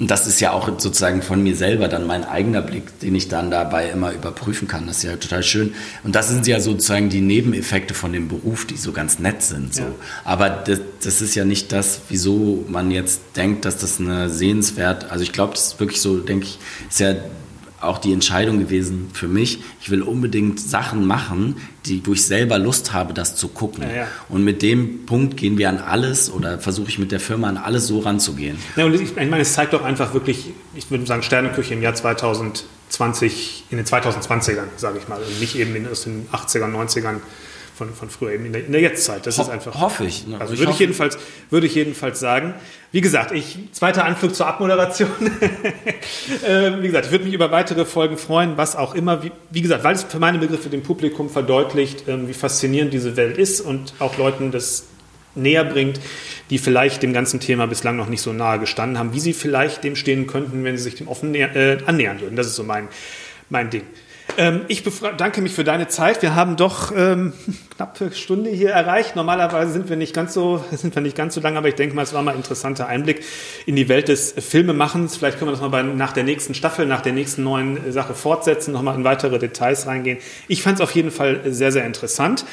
Und 0.00 0.10
das 0.10 0.26
ist 0.26 0.40
ja 0.40 0.52
auch 0.52 0.66
sozusagen 0.66 1.22
von 1.22 1.40
mir 1.40 1.54
selber 1.54 1.86
dann 1.86 2.06
mein 2.06 2.24
eigener 2.24 2.62
Blick, 2.62 2.98
den 2.98 3.14
ich 3.14 3.28
dann 3.28 3.52
dabei 3.52 3.90
immer 3.90 4.12
überprüfen 4.12 4.66
kann. 4.66 4.88
Das 4.88 4.98
ist 4.98 5.02
ja 5.04 5.16
total 5.16 5.44
schön. 5.44 5.72
Und 6.02 6.16
das 6.16 6.28
sind 6.28 6.48
ja 6.48 6.58
sozusagen 6.58 7.10
die 7.10 7.20
Nebeneffekte 7.20 7.94
von 7.94 8.12
dem 8.12 8.26
Beruf, 8.26 8.66
die 8.66 8.76
so 8.76 8.90
ganz 8.90 9.20
nett 9.20 9.42
sind. 9.42 9.72
So. 9.72 9.82
Ja. 9.82 9.88
Aber 10.24 10.50
das, 10.50 10.80
das, 11.02 11.20
ist 11.20 11.36
ja 11.36 11.44
nicht 11.44 11.70
das, 11.70 12.00
wieso 12.08 12.64
man 12.68 12.90
jetzt 12.90 13.20
denkt, 13.36 13.64
dass 13.64 13.76
das 13.76 14.00
eine 14.00 14.28
sehenswert, 14.30 15.12
also 15.12 15.22
ich 15.22 15.32
glaube, 15.32 15.54
das 15.54 15.68
ist 15.68 15.80
wirklich 15.80 16.00
so, 16.00 16.18
denke 16.18 16.46
ich, 16.46 16.58
ist 16.90 16.98
ja 16.98 17.14
auch 17.86 17.98
die 17.98 18.12
Entscheidung 18.12 18.58
gewesen 18.58 19.10
für 19.12 19.28
mich, 19.28 19.60
ich 19.80 19.90
will 19.90 20.02
unbedingt 20.02 20.60
Sachen 20.60 21.06
machen, 21.06 21.56
die, 21.86 22.02
wo 22.04 22.12
ich 22.12 22.24
selber 22.24 22.58
Lust 22.58 22.92
habe, 22.92 23.14
das 23.14 23.36
zu 23.36 23.48
gucken. 23.48 23.82
Ja, 23.82 23.96
ja. 23.96 24.08
Und 24.28 24.44
mit 24.44 24.62
dem 24.62 25.06
Punkt 25.06 25.36
gehen 25.36 25.58
wir 25.58 25.68
an 25.68 25.78
alles 25.78 26.30
oder 26.30 26.58
versuche 26.58 26.88
ich 26.88 26.98
mit 26.98 27.12
der 27.12 27.20
Firma 27.20 27.48
an 27.48 27.56
alles 27.56 27.86
so 27.86 28.00
ranzugehen. 28.00 28.58
Ja, 28.76 28.84
und 28.84 28.94
ich, 28.94 29.02
ich 29.02 29.14
meine, 29.16 29.40
es 29.40 29.52
zeigt 29.52 29.72
doch 29.72 29.84
einfach 29.84 30.14
wirklich, 30.14 30.50
ich 30.74 30.90
würde 30.90 31.06
sagen, 31.06 31.22
Sterneküche 31.22 31.74
im 31.74 31.82
Jahr 31.82 31.94
2020, 31.94 33.64
in 33.70 33.76
den 33.76 33.86
2020ern, 33.86 34.68
sage 34.76 34.98
ich 34.98 35.08
mal, 35.08 35.20
und 35.20 35.40
nicht 35.40 35.56
eben 35.56 35.74
in 35.76 35.84
den 35.84 35.92
80ern, 35.92 36.72
90ern 36.72 37.16
von, 37.74 37.92
von 37.92 38.08
früher, 38.08 38.32
eben 38.32 38.46
in 38.46 38.52
der, 38.52 38.64
in 38.64 38.72
der 38.72 38.80
Jetztzeit. 38.80 39.26
Das 39.26 39.38
Ho 39.38 39.42
ist 39.42 39.48
einfach. 39.48 39.80
Hoffe 39.80 40.04
ich. 40.04 40.26
Ne? 40.26 40.40
Also, 40.40 40.56
würde, 40.58 40.72
ich 40.72 40.78
jedenfalls, 40.78 41.18
würde 41.50 41.66
ich 41.66 41.74
jedenfalls 41.74 42.20
sagen. 42.20 42.54
Wie 42.92 43.00
gesagt, 43.00 43.32
ich, 43.32 43.58
zweiter 43.72 44.04
Anflug 44.04 44.34
zur 44.34 44.46
Abmoderation. 44.46 45.10
äh, 46.46 46.80
wie 46.80 46.86
gesagt, 46.86 47.06
ich 47.06 47.12
würde 47.12 47.24
mich 47.24 47.34
über 47.34 47.50
weitere 47.50 47.84
Folgen 47.84 48.16
freuen, 48.16 48.56
was 48.56 48.76
auch 48.76 48.94
immer. 48.94 49.24
Wie, 49.24 49.32
wie 49.50 49.62
gesagt, 49.62 49.82
weil 49.82 49.96
es 49.96 50.04
für 50.04 50.20
meine 50.20 50.38
Begriffe 50.38 50.68
dem 50.68 50.82
Publikum 50.84 51.28
verdeutlicht, 51.28 52.06
ähm, 52.06 52.28
wie 52.28 52.34
faszinierend 52.34 52.92
diese 52.92 53.16
Welt 53.16 53.38
ist 53.38 53.60
und 53.60 53.94
auch 53.98 54.16
Leuten 54.18 54.52
das 54.52 54.84
näher 55.34 55.64
bringt, 55.64 55.98
die 56.50 56.58
vielleicht 56.58 57.02
dem 57.02 57.12
ganzen 57.12 57.40
Thema 57.40 57.66
bislang 57.66 57.96
noch 57.96 58.08
nicht 58.08 58.22
so 58.22 58.32
nahe 58.32 58.60
gestanden 58.60 58.98
haben, 58.98 59.12
wie 59.12 59.20
sie 59.20 59.32
vielleicht 59.32 59.82
dem 59.82 59.96
stehen 59.96 60.28
könnten, 60.28 60.62
wenn 60.62 60.76
sie 60.76 60.84
sich 60.84 60.94
dem 60.94 61.08
offen 61.08 61.34
äh, 61.34 61.78
annähern 61.86 62.20
würden. 62.20 62.36
Das 62.36 62.46
ist 62.46 62.54
so 62.54 62.62
mein, 62.62 62.88
mein 63.50 63.70
Ding. 63.70 63.82
Ähm, 64.36 64.62
ich 64.68 64.82
bedanke 64.82 65.40
mich 65.40 65.52
für 65.52 65.64
deine 65.64 65.88
Zeit. 65.88 66.22
Wir 66.22 66.34
haben 66.34 66.56
doch 66.56 66.92
ähm, 66.94 67.32
knappe 67.76 68.12
Stunde 68.12 68.50
hier 68.50 68.70
erreicht. 68.70 69.16
Normalerweise 69.16 69.72
sind 69.72 69.88
wir 69.88 69.96
nicht 69.96 70.14
ganz 70.14 70.34
so, 70.34 70.64
sind 70.72 70.94
wir 70.94 71.02
nicht 71.02 71.16
ganz 71.16 71.34
so 71.34 71.40
lang, 71.40 71.56
aber 71.56 71.68
ich 71.68 71.74
denke 71.74 71.94
mal, 71.94 72.02
es 72.02 72.12
war 72.12 72.22
mal 72.22 72.32
ein 72.32 72.38
interessanter 72.38 72.86
Einblick 72.86 73.22
in 73.66 73.76
die 73.76 73.88
Welt 73.88 74.08
des 74.08 74.32
Filmemachens. 74.32 75.16
Vielleicht 75.16 75.38
können 75.38 75.48
wir 75.48 75.52
das 75.52 75.60
mal 75.60 75.68
bei, 75.68 75.82
nach 75.82 76.12
der 76.12 76.24
nächsten 76.24 76.54
Staffel, 76.54 76.86
nach 76.86 77.00
der 77.00 77.12
nächsten 77.12 77.44
neuen 77.44 77.92
Sache 77.92 78.14
fortsetzen, 78.14 78.72
nochmal 78.72 78.96
in 78.96 79.04
weitere 79.04 79.38
Details 79.38 79.86
reingehen. 79.86 80.18
Ich 80.48 80.62
fand 80.62 80.76
es 80.76 80.80
auf 80.80 80.90
jeden 80.92 81.10
Fall 81.10 81.40
sehr, 81.46 81.70
sehr 81.70 81.86
interessant. 81.86 82.44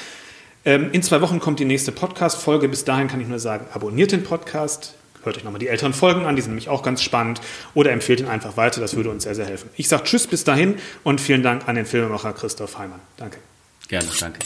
Ähm, 0.63 0.89
in 0.91 1.01
zwei 1.01 1.21
Wochen 1.21 1.39
kommt 1.39 1.59
die 1.59 1.65
nächste 1.65 1.91
Podcast-Folge. 1.91 2.69
Bis 2.69 2.86
dahin 2.86 3.07
kann 3.07 3.19
ich 3.19 3.27
nur 3.27 3.39
sagen, 3.39 3.65
abonniert 3.73 4.11
den 4.11 4.23
Podcast, 4.23 4.95
hört 5.24 5.38
euch 5.38 5.43
nochmal 5.43 5.59
die 5.59 5.67
älteren 5.67 5.93
Folgen 5.93 6.26
an, 6.26 6.36
die 6.36 6.41
sind 6.41 6.51
nämlich 6.51 6.69
auch 6.69 6.84
ganz 6.84 7.01
spannend, 7.01 7.41
oder 7.74 7.91
empfehlt 7.91 8.19
ihn 8.19 8.28
einfach 8.28 8.57
weiter, 8.57 8.82
das 8.82 8.95
würde 8.95 9.09
uns 9.09 9.24
sehr, 9.24 9.36
sehr 9.36 9.45
helfen. 9.45 9.69
Ich 9.78 9.88
sage 9.88 10.03
Tschüss 10.03 10.28
bis 10.28 10.43
dahin 10.43 10.78
und 11.03 11.22
vielen 11.22 11.43
Dank 11.43 11.67
an 11.67 11.76
den 11.76 11.86
Filmemacher 11.86 12.34
Christoph 12.34 12.78
Heimann. 12.78 12.99
Danke. 13.17 13.38
Gerne, 13.88 14.07
danke. 14.19 14.39